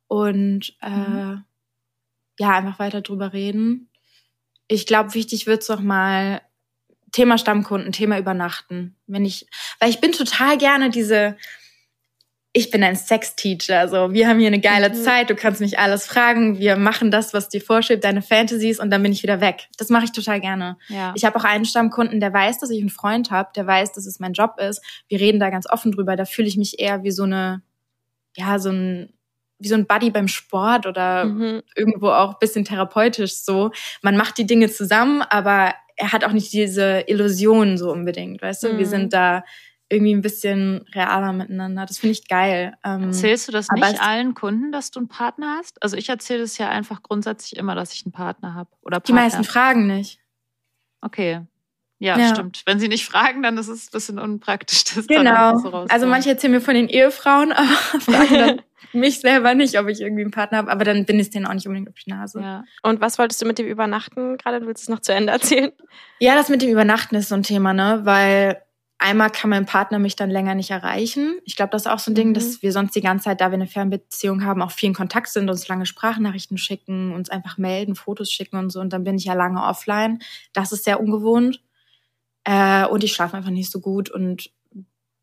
Und 0.07 0.75
äh, 0.81 0.89
Mhm. 0.89 1.43
ja, 2.39 2.49
einfach 2.51 2.79
weiter 2.79 3.01
drüber 3.01 3.33
reden. 3.33 3.89
Ich 4.67 4.85
glaube, 4.85 5.13
wichtig 5.13 5.45
wird's 5.47 5.67
noch 5.67 5.81
mal 5.81 6.41
Thema 7.11 7.37
Stammkunden, 7.37 7.91
Thema 7.91 8.17
Übernachten. 8.17 8.95
Wenn 9.07 9.25
ich, 9.25 9.47
weil 9.79 9.89
ich 9.89 9.99
bin 9.99 10.13
total 10.13 10.57
gerne 10.57 10.89
diese, 10.89 11.35
ich 12.53 12.69
bin 12.69 12.83
ein 12.83 12.95
Sex-Teacher, 12.97 13.79
also 13.79 14.11
wir 14.11 14.27
haben 14.27 14.37
hier 14.39 14.47
eine 14.47 14.59
geile 14.59 14.89
Mhm. 14.89 14.95
Zeit, 14.95 15.29
du 15.29 15.35
kannst 15.35 15.61
mich 15.61 15.79
alles 15.79 16.05
fragen, 16.05 16.59
wir 16.59 16.75
machen 16.75 17.09
das, 17.09 17.33
was 17.33 17.47
dir 17.47 17.61
vorschwebt, 17.61 18.03
deine 18.03 18.21
Fantasies 18.21 18.79
und 18.79 18.89
dann 18.91 19.01
bin 19.03 19.13
ich 19.13 19.23
wieder 19.23 19.39
weg. 19.39 19.69
Das 19.77 19.87
mache 19.89 20.03
ich 20.05 20.11
total 20.11 20.41
gerne. 20.41 20.77
Ja. 20.89 21.13
Ich 21.15 21.23
habe 21.23 21.37
auch 21.39 21.45
einen 21.45 21.63
Stammkunden, 21.63 22.19
der 22.19 22.33
weiß, 22.33 22.59
dass 22.59 22.69
ich 22.69 22.81
einen 22.81 22.89
Freund 22.89 23.31
habe, 23.31 23.49
der 23.55 23.65
weiß, 23.67 23.93
dass 23.93 24.05
es 24.05 24.19
mein 24.19 24.33
Job 24.33 24.55
ist. 24.59 24.81
Wir 25.07 25.19
reden 25.21 25.39
da 25.39 25.49
ganz 25.49 25.65
offen 25.69 25.93
drüber. 25.93 26.17
Da 26.17 26.25
fühle 26.25 26.47
ich 26.49 26.57
mich 26.57 26.79
eher 26.79 27.03
wie 27.03 27.11
so 27.11 27.23
eine, 27.23 27.61
ja, 28.35 28.59
so 28.59 28.69
ein, 28.69 29.13
wie 29.59 29.67
so 29.69 29.75
ein 29.75 29.85
Buddy 29.87 30.09
beim 30.09 30.27
Sport 30.27 30.87
oder 30.87 31.25
Mhm. 31.25 31.61
irgendwo 31.75 32.09
auch 32.09 32.31
ein 32.31 32.39
bisschen 32.41 32.65
therapeutisch 32.65 33.35
so. 33.35 33.71
Man 34.01 34.17
macht 34.17 34.37
die 34.37 34.45
Dinge 34.47 34.69
zusammen, 34.69 35.21
aber 35.21 35.73
er 35.95 36.11
hat 36.11 36.25
auch 36.25 36.31
nicht 36.33 36.51
diese 36.51 37.03
Illusionen 37.07 37.77
so 37.77 37.91
unbedingt, 37.91 38.41
weißt 38.41 38.63
du? 38.63 38.67
Wir 38.77 38.85
Mhm. 38.87 38.89
sind 38.89 39.13
da 39.13 39.43
irgendwie 39.91 40.13
ein 40.15 40.21
bisschen 40.21 40.85
realer 40.95 41.33
miteinander. 41.33 41.85
Das 41.85 41.97
finde 41.99 42.13
ich 42.13 42.27
geil. 42.27 42.73
Ähm, 42.83 43.03
Erzählst 43.03 43.47
du 43.47 43.51
das 43.51 43.67
nicht 43.69 44.01
allen 44.01 44.33
Kunden, 44.33 44.71
dass 44.71 44.89
du 44.91 44.99
einen 44.99 45.09
Partner 45.09 45.57
hast? 45.59 45.81
Also 45.83 45.97
ich 45.97 46.09
erzähle 46.09 46.41
es 46.43 46.57
ja 46.57 46.69
einfach 46.69 47.03
grundsätzlich 47.03 47.57
immer, 47.57 47.75
dass 47.75 47.93
ich 47.93 48.05
einen 48.05 48.13
Partner 48.13 48.53
habe. 48.55 48.69
Oder 48.81 48.99
die 48.99 49.11
Partner. 49.11 49.23
meisten 49.23 49.43
fragen 49.43 49.87
nicht. 49.87 50.19
Okay. 51.01 51.41
Ja, 51.99 52.17
Ja. 52.17 52.29
stimmt. 52.33 52.63
Wenn 52.65 52.79
sie 52.79 52.87
nicht 52.87 53.05
fragen, 53.05 53.43
dann 53.43 53.57
ist 53.57 53.67
es 53.67 53.87
ein 53.87 53.91
bisschen 53.91 54.17
unpraktisch. 54.19 54.83
Das 54.85 55.05
dann 55.07 55.17
Genau. 55.25 55.57
so. 55.59 55.71
Also 55.89 56.07
manche 56.07 56.29
erzählen 56.29 56.53
mir 56.53 56.61
von 56.61 56.73
den 56.73 56.87
Ehefrauen, 56.89 57.51
aber 57.51 57.67
fragen 58.01 58.33
dann 58.33 58.61
mich 58.93 59.19
selber 59.19 59.53
nicht, 59.53 59.77
ob 59.79 59.87
ich 59.87 60.01
irgendwie 60.01 60.23
einen 60.23 60.31
Partner 60.31 60.57
habe. 60.59 60.71
Aber 60.71 60.83
dann 60.83 61.05
bin 61.05 61.19
ich 61.19 61.29
denen 61.29 61.45
auch 61.45 61.53
nicht 61.53 61.67
unbedingt 61.67 61.89
auf 61.89 61.95
die 62.03 62.09
Nase. 62.09 62.39
Ja. 62.41 62.63
Und 62.81 63.01
was 63.01 63.19
wolltest 63.19 63.41
du 63.41 63.45
mit 63.45 63.59
dem 63.59 63.67
Übernachten 63.67 64.37
gerade? 64.37 64.59
Du 64.61 64.67
willst 64.67 64.83
es 64.83 64.89
noch 64.89 64.99
zu 64.99 65.13
Ende 65.13 65.31
erzählen? 65.31 65.71
Ja, 66.19 66.33
das 66.35 66.49
mit 66.49 66.61
dem 66.63 66.69
Übernachten 66.71 67.15
ist 67.15 67.29
so 67.29 67.35
ein 67.35 67.43
Thema, 67.43 67.73
ne? 67.73 68.01
Weil 68.03 68.61
einmal 69.01 69.29
kann 69.31 69.49
mein 69.49 69.65
Partner 69.65 69.99
mich 69.99 70.15
dann 70.15 70.29
länger 70.29 70.55
nicht 70.55 70.69
erreichen. 70.71 71.39
Ich 71.45 71.55
glaube, 71.55 71.71
das 71.71 71.83
ist 71.83 71.87
auch 71.91 71.99
so 71.99 72.11
ein 72.11 72.15
Ding, 72.15 72.29
Mhm. 72.29 72.33
dass 72.35 72.61
wir 72.61 72.71
sonst 72.71 72.95
die 72.95 73.01
ganze 73.01 73.25
Zeit, 73.25 73.41
da 73.41 73.49
wir 73.51 73.55
eine 73.55 73.67
Fernbeziehung 73.67 74.45
haben, 74.45 74.61
auch 74.61 74.71
viel 74.71 74.87
in 74.89 74.95
Kontakt 74.95 75.29
sind, 75.29 75.49
uns 75.49 75.67
lange 75.67 75.85
Sprachnachrichten 75.85 76.57
schicken, 76.57 77.11
uns 77.13 77.29
einfach 77.29 77.57
melden, 77.57 77.95
Fotos 77.95 78.31
schicken 78.31 78.57
und 78.57 78.69
so. 78.69 78.79
Und 78.79 78.93
dann 78.93 79.03
bin 79.03 79.15
ich 79.17 79.25
ja 79.25 79.33
lange 79.33 79.61
offline. 79.63 80.19
Das 80.53 80.71
ist 80.71 80.83
sehr 80.85 80.99
ungewohnt. 81.01 81.61
Äh, 82.43 82.85
und 82.87 83.03
ich 83.03 83.13
schlafe 83.13 83.37
einfach 83.37 83.51
nicht 83.51 83.71
so 83.71 83.79
gut. 83.81 84.09
Und 84.09 84.51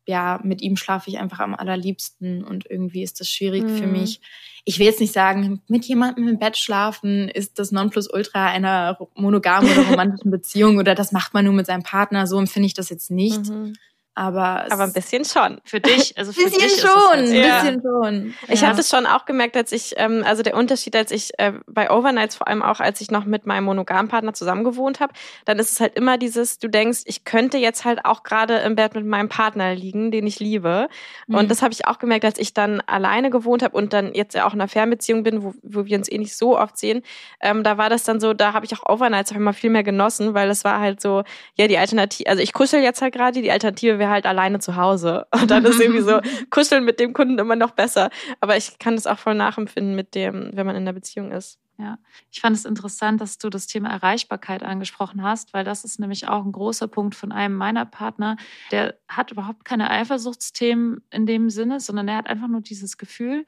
ja, 0.07 0.39
mit 0.43 0.61
ihm 0.61 0.75
schlafe 0.75 1.09
ich 1.09 1.19
einfach 1.19 1.39
am 1.39 1.55
allerliebsten. 1.55 2.43
Und 2.43 2.69
irgendwie 2.69 3.03
ist 3.03 3.19
das 3.19 3.29
schwierig 3.29 3.69
für 3.69 3.85
Mhm. 3.87 3.91
mich. 3.93 4.21
Ich 4.69 4.77
will 4.77 4.85
jetzt 4.85 4.99
nicht 4.99 5.13
sagen, 5.13 5.63
mit 5.67 5.85
jemandem 5.85 6.27
im 6.27 6.37
Bett 6.37 6.55
schlafen 6.55 7.27
ist 7.27 7.57
das 7.57 7.71
Nonplusultra 7.71 8.51
einer 8.51 8.99
monogamen 9.15 9.67
oder 9.71 9.89
romantischen 9.89 10.29
Beziehung 10.29 10.77
oder 10.77 10.93
das 10.93 11.11
macht 11.11 11.33
man 11.33 11.45
nur 11.45 11.55
mit 11.55 11.65
seinem 11.65 11.81
Partner. 11.81 12.27
So 12.27 12.37
empfinde 12.37 12.67
ich 12.67 12.75
das 12.75 12.91
jetzt 12.91 13.09
nicht. 13.09 13.49
Mhm. 13.49 13.73
Aber, 14.19 14.65
Aber 14.69 14.83
ein 14.83 14.91
bisschen 14.91 15.23
schon. 15.23 15.61
Für 15.63 15.79
dich, 15.79 16.17
also 16.17 16.33
für 16.33 16.43
bisschen 16.43 16.59
dich 16.59 16.81
schon, 16.81 17.33
jetzt, 17.33 17.33
Ja. 17.33 17.61
bisschen 17.61 17.81
schon. 17.81 18.35
Ich 18.49 18.59
ja. 18.59 18.67
habe 18.67 18.75
das 18.75 18.89
schon 18.89 19.05
auch 19.05 19.23
gemerkt, 19.23 19.55
als 19.55 19.71
ich, 19.71 19.93
ähm, 19.95 20.25
also 20.25 20.43
der 20.43 20.57
Unterschied, 20.57 20.93
als 20.97 21.11
ich 21.11 21.31
äh, 21.37 21.53
bei 21.67 21.89
Overnights, 21.89 22.35
vor 22.35 22.49
allem 22.49 22.61
auch 22.61 22.81
als 22.81 22.99
ich 22.99 23.11
noch 23.11 23.23
mit 23.23 23.45
meinem 23.45 23.63
Monogampartner 23.63 24.33
zusammen 24.33 24.65
gewohnt 24.65 24.99
habe, 24.99 25.13
dann 25.45 25.57
ist 25.57 25.71
es 25.71 25.79
halt 25.79 25.95
immer 25.95 26.17
dieses, 26.17 26.59
du 26.59 26.67
denkst, 26.67 27.03
ich 27.05 27.23
könnte 27.23 27.57
jetzt 27.59 27.85
halt 27.85 28.03
auch 28.03 28.23
gerade 28.23 28.57
im 28.57 28.75
Bett 28.75 28.93
mit 28.93 29.05
meinem 29.05 29.29
Partner 29.29 29.73
liegen, 29.73 30.11
den 30.11 30.27
ich 30.27 30.41
liebe. 30.41 30.89
Mhm. 31.27 31.35
Und 31.35 31.49
das 31.49 31.61
habe 31.61 31.71
ich 31.71 31.87
auch 31.87 31.97
gemerkt, 31.97 32.25
als 32.25 32.39
ich 32.39 32.53
dann 32.53 32.81
alleine 32.87 33.29
gewohnt 33.29 33.63
habe 33.63 33.77
und 33.77 33.93
dann 33.93 34.13
jetzt 34.13 34.35
ja 34.35 34.45
auch 34.45 34.53
in 34.53 34.59
einer 34.59 34.67
Fernbeziehung 34.67 35.23
bin, 35.23 35.43
wo, 35.43 35.53
wo 35.63 35.85
wir 35.85 35.97
uns 35.97 36.11
eh 36.11 36.17
nicht 36.17 36.35
so 36.35 36.59
oft 36.59 36.77
sehen. 36.77 37.03
Ähm, 37.39 37.63
da 37.63 37.77
war 37.77 37.89
das 37.89 38.03
dann 38.03 38.19
so, 38.19 38.33
da 38.33 38.51
habe 38.51 38.65
ich 38.65 38.73
auch 38.73 38.85
Overnights 38.93 39.31
immer 39.31 39.53
viel 39.53 39.69
mehr 39.69 39.83
genossen, 39.83 40.33
weil 40.33 40.49
das 40.49 40.65
war 40.65 40.81
halt 40.81 40.99
so, 40.99 41.23
ja, 41.55 41.69
die 41.69 41.77
Alternative, 41.77 42.29
also 42.29 42.43
ich 42.43 42.51
kuschel 42.51 42.81
jetzt 42.81 43.01
halt 43.01 43.13
gerade, 43.13 43.41
die 43.41 43.49
Alternative 43.49 43.97
wäre 43.97 44.08
halt 44.09 44.25
alleine 44.25 44.59
zu 44.59 44.75
Hause. 44.75 45.27
Und 45.41 45.51
dann 45.51 45.65
ist 45.65 45.79
irgendwie 45.79 46.01
so, 46.01 46.19
kuscheln 46.49 46.85
mit 46.85 46.99
dem 46.99 47.13
Kunden 47.13 47.37
immer 47.39 47.55
noch 47.55 47.71
besser. 47.71 48.09
Aber 48.39 48.57
ich 48.57 48.79
kann 48.79 48.95
das 48.95 49.07
auch 49.07 49.19
voll 49.19 49.35
nachempfinden 49.35 49.95
mit 49.95 50.15
dem, 50.15 50.51
wenn 50.53 50.65
man 50.65 50.75
in 50.75 50.83
einer 50.83 50.93
Beziehung 50.93 51.31
ist. 51.31 51.59
Ja, 51.77 51.97
ich 52.29 52.41
fand 52.41 52.57
es 52.57 52.65
interessant, 52.65 53.21
dass 53.21 53.37
du 53.37 53.49
das 53.49 53.65
Thema 53.65 53.89
Erreichbarkeit 53.89 54.63
angesprochen 54.63 55.23
hast, 55.23 55.53
weil 55.53 55.63
das 55.63 55.85
ist 55.85 55.97
nämlich 55.97 56.27
auch 56.27 56.43
ein 56.43 56.51
großer 56.51 56.89
Punkt 56.89 57.15
von 57.15 57.31
einem 57.31 57.55
meiner 57.55 57.85
Partner. 57.85 58.35
Der 58.71 58.99
hat 59.07 59.31
überhaupt 59.31 59.63
keine 59.63 59.89
Eifersuchtsthemen 59.89 61.01
in 61.09 61.25
dem 61.25 61.49
Sinne, 61.49 61.79
sondern 61.79 62.09
er 62.09 62.17
hat 62.17 62.27
einfach 62.27 62.49
nur 62.49 62.59
dieses 62.59 62.97
Gefühl, 62.97 63.45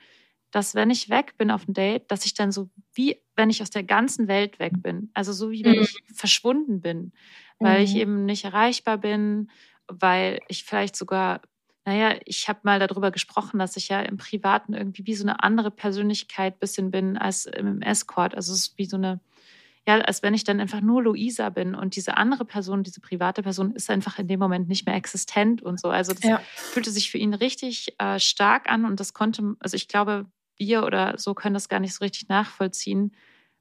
dass 0.52 0.76
wenn 0.76 0.90
ich 0.90 1.10
weg 1.10 1.38
bin 1.38 1.52
auf 1.52 1.68
ein 1.68 1.74
Date, 1.74 2.10
dass 2.12 2.26
ich 2.26 2.34
dann 2.34 2.52
so 2.54 2.70
wie 2.94 3.22
wenn 3.36 3.50
ich 3.50 3.62
aus 3.62 3.70
der 3.70 3.84
ganzen 3.84 4.28
Welt 4.30 4.60
weg 4.60 4.82
bin, 4.82 5.10
also 5.14 5.34
so 5.34 5.52
wie 5.52 5.64
wenn 5.66 5.76
Mhm. 5.78 5.82
ich 5.82 6.04
verschwunden 6.14 6.80
bin, 6.82 7.12
weil 7.60 7.84
ich 7.84 7.96
Mhm. 7.96 8.00
eben 8.02 8.26
nicht 8.26 8.46
erreichbar 8.46 8.98
bin, 8.98 9.50
weil 10.00 10.40
ich 10.48 10.64
vielleicht 10.64 10.96
sogar 10.96 11.42
naja, 11.86 12.16
ich 12.26 12.48
habe 12.48 12.60
mal 12.64 12.80
darüber 12.80 13.10
gesprochen, 13.10 13.58
dass 13.58 13.76
ich 13.76 13.88
ja 13.90 14.02
im 14.02 14.18
Privaten 14.18 14.74
irgendwie 14.74 15.06
wie 15.08 15.16
so 15.16 15.24
eine 15.24 15.42
andere 15.44 15.72
Persönlichkeit 15.72 16.60
bisschen 16.60 16.92
bin 16.92 17.18
als 17.18 17.48
im 17.48 17.82
Escort. 17.82 18.36
Also 18.36 18.54
es 18.54 18.60
ist 18.68 18.78
wie 18.78 18.86
so 18.86 18.98
eine, 18.98 19.20
ja, 19.88 19.98
als 20.00 20.22
wenn 20.22 20.36
ich 20.36 20.44
dann 20.44 20.60
einfach 20.60 20.82
nur 20.82 21.02
Luisa 21.02 21.50
bin 21.50 21.74
und 21.74 21.96
diese 21.96 22.18
andere 22.18 22.46
Person, 22.46 22.84
diese 22.84 23.02
private 23.02 23.42
Person 23.42 23.74
ist 23.74 23.90
einfach 23.90 24.20
in 24.20 24.28
dem 24.28 24.40
Moment 24.40 24.68
nicht 24.70 24.86
mehr 24.86 24.96
existent 24.96 25.64
und 25.64 25.80
so. 25.80 25.90
Also 25.90 26.14
das 26.14 26.24
Ja. 26.24 26.40
fühlte 26.70 26.92
sich 26.92 27.10
für 27.10 27.18
ihn 27.18 27.34
richtig 27.34 27.96
äh, 27.98 28.20
stark 28.20 28.70
an 28.70 28.86
und 28.86 29.00
das 29.00 29.14
konnte, 29.14 29.56
also 29.60 29.76
ich 29.76 29.88
glaube, 29.88 30.28
wir 30.58 30.84
oder 30.84 31.18
so 31.18 31.34
können 31.34 31.56
das 31.56 31.68
gar 31.68 31.80
nicht 31.80 31.96
so 31.96 32.04
richtig 32.06 32.30
nachvollziehen, 32.30 33.16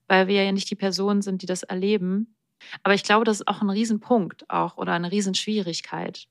weil 0.09 0.27
wir 0.29 0.45
ja 0.45 0.53
nicht 0.53 0.71
die 0.71 0.77
Personen 0.77 1.23
sind, 1.23 1.41
die 1.41 1.47
das 1.47 1.63
erleben. 1.63 2.37
Aber 2.83 2.95
ich 2.95 3.03
glaube, 3.03 3.25
das 3.25 3.41
ist 3.41 3.49
auch 3.49 3.63
ein 3.63 3.71
Riesenpunkt 3.71 4.49
auch 4.51 4.77
oder 4.77 4.93
eine 4.93 5.11
Riesenschwierigkeit. 5.11 6.27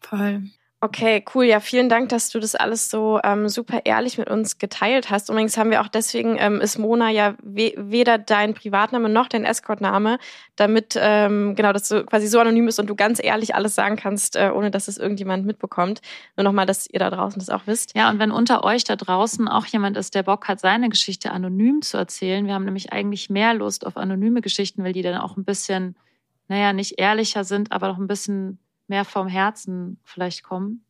Voll. 0.00 0.42
Okay, 0.84 1.24
cool. 1.34 1.46
Ja, 1.46 1.60
vielen 1.60 1.88
Dank, 1.88 2.10
dass 2.10 2.28
du 2.28 2.38
das 2.38 2.54
alles 2.54 2.90
so 2.90 3.18
ähm, 3.24 3.48
super 3.48 3.80
ehrlich 3.86 4.18
mit 4.18 4.28
uns 4.28 4.58
geteilt 4.58 5.08
hast. 5.08 5.30
Übrigens 5.30 5.56
haben 5.56 5.70
wir 5.70 5.80
auch 5.80 5.88
deswegen, 5.88 6.36
ähm, 6.38 6.60
ist 6.60 6.78
Mona 6.78 7.08
ja 7.08 7.36
we 7.42 7.72
weder 7.78 8.18
dein 8.18 8.52
Privatname 8.52 9.08
noch 9.08 9.28
dein 9.28 9.46
Escortname, 9.46 10.18
damit 10.56 10.94
ähm, 11.00 11.54
genau, 11.54 11.72
dass 11.72 11.88
du 11.88 12.04
quasi 12.04 12.26
so 12.26 12.38
anonym 12.38 12.66
bist 12.66 12.78
und 12.80 12.90
du 12.90 12.96
ganz 12.96 13.18
ehrlich 13.24 13.54
alles 13.54 13.74
sagen 13.74 13.96
kannst, 13.96 14.36
äh, 14.36 14.50
ohne 14.54 14.70
dass 14.70 14.86
es 14.86 14.98
irgendjemand 14.98 15.46
mitbekommt. 15.46 16.02
Nur 16.36 16.44
nochmal, 16.44 16.66
dass 16.66 16.86
ihr 16.86 16.98
da 16.98 17.08
draußen 17.08 17.38
das 17.38 17.48
auch 17.48 17.62
wisst. 17.64 17.96
Ja, 17.96 18.10
und 18.10 18.18
wenn 18.18 18.30
unter 18.30 18.62
euch 18.62 18.84
da 18.84 18.94
draußen 18.94 19.48
auch 19.48 19.64
jemand 19.64 19.96
ist, 19.96 20.14
der 20.14 20.24
Bock 20.24 20.48
hat, 20.48 20.60
seine 20.60 20.90
Geschichte 20.90 21.30
anonym 21.30 21.80
zu 21.80 21.96
erzählen, 21.96 22.46
wir 22.46 22.52
haben 22.52 22.66
nämlich 22.66 22.92
eigentlich 22.92 23.30
mehr 23.30 23.54
Lust 23.54 23.86
auf 23.86 23.96
anonyme 23.96 24.42
Geschichten, 24.42 24.84
weil 24.84 24.92
die 24.92 25.00
dann 25.00 25.16
auch 25.16 25.38
ein 25.38 25.46
bisschen, 25.46 25.96
naja, 26.48 26.74
nicht 26.74 26.98
ehrlicher 26.98 27.44
sind, 27.44 27.72
aber 27.72 27.88
noch 27.88 27.96
ein 27.96 28.06
bisschen 28.06 28.58
mehr 28.88 29.04
vom 29.04 29.28
Herzen 29.28 29.98
vielleicht 30.04 30.42
kommen. 30.42 30.84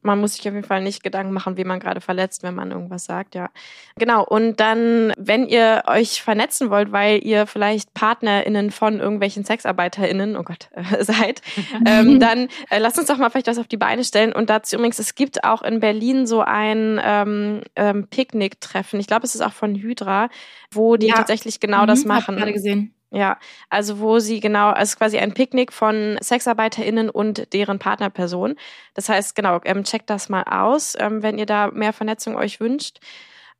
Man 0.00 0.20
muss 0.20 0.34
sich 0.34 0.46
auf 0.48 0.54
jeden 0.54 0.64
Fall 0.66 0.80
nicht 0.80 1.02
Gedanken 1.02 1.32
machen, 1.32 1.56
wie 1.56 1.64
man 1.64 1.80
gerade 1.80 2.00
verletzt, 2.00 2.44
wenn 2.44 2.54
man 2.54 2.70
irgendwas 2.70 3.04
sagt, 3.04 3.34
ja. 3.34 3.50
Genau. 3.96 4.24
Und 4.24 4.60
dann, 4.60 5.12
wenn 5.18 5.44
ihr 5.48 5.82
euch 5.88 6.22
vernetzen 6.22 6.70
wollt, 6.70 6.92
weil 6.92 7.18
ihr 7.24 7.48
vielleicht 7.48 7.92
PartnerInnen 7.94 8.70
von 8.70 9.00
irgendwelchen 9.00 9.44
SexarbeiterInnen, 9.44 10.36
oh 10.36 10.44
Gott, 10.44 10.68
äh, 10.72 10.82
seid, 11.04 11.42
ähm, 11.84 12.20
dann 12.20 12.46
äh, 12.70 12.78
lasst 12.78 12.96
uns 12.96 13.08
doch 13.08 13.18
mal 13.18 13.28
vielleicht 13.28 13.48
was 13.48 13.58
auf 13.58 13.66
die 13.66 13.76
Beine 13.76 14.04
stellen. 14.04 14.32
Und 14.32 14.50
dazu 14.50 14.76
übrigens, 14.76 15.00
es 15.00 15.16
gibt 15.16 15.42
auch 15.42 15.62
in 15.62 15.80
Berlin 15.80 16.28
so 16.28 16.42
ein 16.42 17.00
ähm, 17.02 17.62
ähm, 17.74 18.06
Picknick-Treffen. 18.08 19.00
Ich 19.00 19.08
glaube, 19.08 19.26
es 19.26 19.34
ist 19.34 19.40
auch 19.40 19.52
von 19.52 19.74
Hydra, 19.74 20.28
wo 20.70 20.96
die 20.96 21.08
Ja. 21.08 21.14
tatsächlich 21.14 21.58
genau 21.58 21.86
das 21.86 22.04
Mhm, 22.04 22.12
hab 22.12 22.20
machen. 22.20 22.36
gerade 22.36 22.52
gesehen. 22.52 22.94
Ja, 23.10 23.38
also 23.70 24.00
wo 24.00 24.18
sie 24.18 24.38
genau, 24.40 24.68
also 24.70 24.96
quasi 24.98 25.16
ein 25.18 25.32
Picknick 25.32 25.72
von 25.72 26.18
SexarbeiterInnen 26.20 27.08
und 27.08 27.52
deren 27.54 27.78
Partnerperson. 27.78 28.56
Das 28.92 29.08
heißt, 29.08 29.34
genau, 29.34 29.60
ähm, 29.64 29.84
checkt 29.84 30.10
das 30.10 30.28
mal 30.28 30.42
aus, 30.42 30.94
ähm, 30.98 31.22
wenn 31.22 31.38
ihr 31.38 31.46
da 31.46 31.68
mehr 31.68 31.94
Vernetzung 31.94 32.36
euch 32.36 32.60
wünscht. 32.60 32.98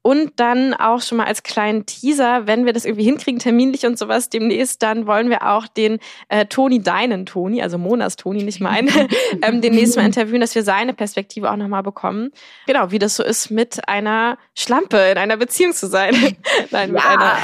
Und 0.03 0.33
dann 0.37 0.75
auch 0.75 1.03
schon 1.03 1.19
mal 1.19 1.27
als 1.27 1.43
kleinen 1.43 1.85
Teaser, 1.85 2.47
wenn 2.47 2.65
wir 2.65 2.73
das 2.73 2.85
irgendwie 2.85 3.05
hinkriegen, 3.05 3.41
terminlich 3.41 3.85
und 3.85 3.99
sowas 3.99 4.31
demnächst, 4.31 4.83
dann 4.83 5.07
wollen 5.07 5.29
wir 5.29 5.49
auch 5.49 5.67
den 5.67 5.99
äh, 6.29 6.47
Toni, 6.47 6.81
deinen 6.81 7.27
Toni, 7.27 7.63
also 7.63 7.79
Monas 7.79 8.17
Toni, 8.17 8.45
nicht 8.45 8.61
meinen, 8.61 8.89
ähm, 9.43 9.61
demnächst 9.61 9.97
mal 9.97 10.07
interviewen, 10.07 10.41
dass 10.41 10.55
wir 10.55 10.63
seine 10.63 10.95
Perspektive 10.95 11.51
auch 11.51 11.57
nochmal 11.57 11.83
bekommen. 11.83 12.31
Genau, 12.67 12.91
wie 12.91 12.99
das 12.99 13.17
so 13.17 13.25
ist, 13.25 13.51
mit 13.51 13.89
einer 13.89 14.39
Schlampe 14.55 14.99
in 14.99 15.19
einer 15.19 15.37
Beziehung 15.37 15.73
zu 15.73 15.89
sein. 15.89 16.15
Nein, 16.71 16.93
mit 16.93 17.05
einer. 17.05 17.37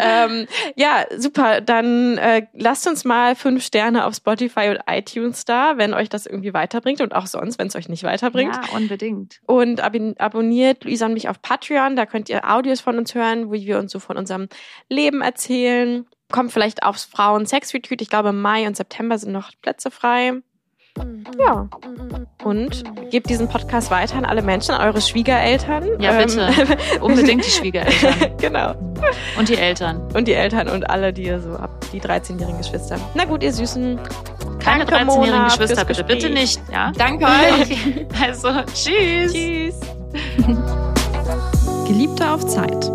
ähm, 0.00 0.46
ja, 0.76 1.06
super. 1.16 1.60
Dann 1.62 2.18
äh, 2.18 2.46
lasst 2.52 2.86
uns 2.86 3.04
mal 3.04 3.34
fünf 3.36 3.64
Sterne 3.64 4.04
auf 4.04 4.14
Spotify 4.14 4.68
und 4.68 4.80
iTunes 4.86 5.44
da, 5.44 5.78
wenn 5.78 5.94
euch 5.94 6.08
das 6.08 6.26
irgendwie 6.26 6.52
weiterbringt 6.52 7.00
und 7.00 7.14
auch 7.14 7.26
sonst, 7.26 7.58
wenn 7.58 7.68
es 7.68 7.74
euch 7.74 7.88
nicht 7.88 8.04
weiterbringt. 8.04 8.54
Ja, 8.54 8.76
unbedingt. 8.76 9.40
Und 9.46 9.80
abon 9.80 10.14
abonniert 10.18 10.73
Luisa 10.82 11.06
und 11.06 11.14
mich 11.14 11.28
auf 11.28 11.40
Patreon. 11.42 11.94
Da 11.94 12.06
könnt 12.06 12.28
ihr 12.28 12.50
Audios 12.50 12.80
von 12.80 12.98
uns 12.98 13.14
hören, 13.14 13.52
wie 13.52 13.66
wir 13.66 13.78
uns 13.78 13.92
so 13.92 14.00
von 14.00 14.16
unserem 14.16 14.48
Leben 14.88 15.20
erzählen. 15.20 16.06
Kommt 16.32 16.52
vielleicht 16.52 16.82
aufs 16.82 17.04
Frauen-Sex-Retreat. 17.04 18.02
Ich 18.02 18.08
glaube, 18.10 18.32
Mai 18.32 18.66
und 18.66 18.76
September 18.76 19.18
sind 19.18 19.32
noch 19.32 19.52
Plätze 19.62 19.90
frei. 19.90 20.40
Ja. 21.38 21.68
Und 22.44 22.84
gebt 23.10 23.28
diesen 23.28 23.48
Podcast 23.48 23.90
weiter 23.90 24.16
an 24.16 24.24
alle 24.24 24.42
Menschen, 24.42 24.74
an 24.74 24.86
eure 24.86 25.00
Schwiegereltern. 25.00 26.00
Ja, 26.00 26.12
bitte. 26.12 26.48
Unbedingt 27.00 27.44
die 27.44 27.50
Schwiegereltern 27.50 28.36
genau. 28.38 28.74
und 29.38 29.48
die 29.48 29.56
Eltern. 29.56 30.00
Und 30.14 30.28
die 30.28 30.34
Eltern 30.34 30.68
und 30.68 30.88
alle, 30.88 31.12
die 31.12 31.24
ihr 31.24 31.40
so 31.40 31.58
habt, 31.58 31.92
die 31.92 32.00
13-jährigen 32.00 32.58
Geschwister. 32.58 32.98
Na 33.14 33.24
gut, 33.24 33.42
ihr 33.42 33.52
Süßen. 33.52 33.98
Keine 34.60 34.84
Danke, 34.84 35.12
13-jährigen 35.12 35.36
Mona, 35.36 35.44
Geschwister, 35.48 35.84
bitte, 35.84 36.04
bitte 36.04 36.30
nicht. 36.30 36.60
Ja? 36.70 36.92
Danke 36.96 37.24
euch. 37.24 37.62
Okay. 37.62 38.06
Also, 38.22 38.50
tschüss. 38.72 39.32
Tschüss. 39.32 40.03
Geliebte 41.86 42.30
auf 42.30 42.46
Zeit. 42.46 42.90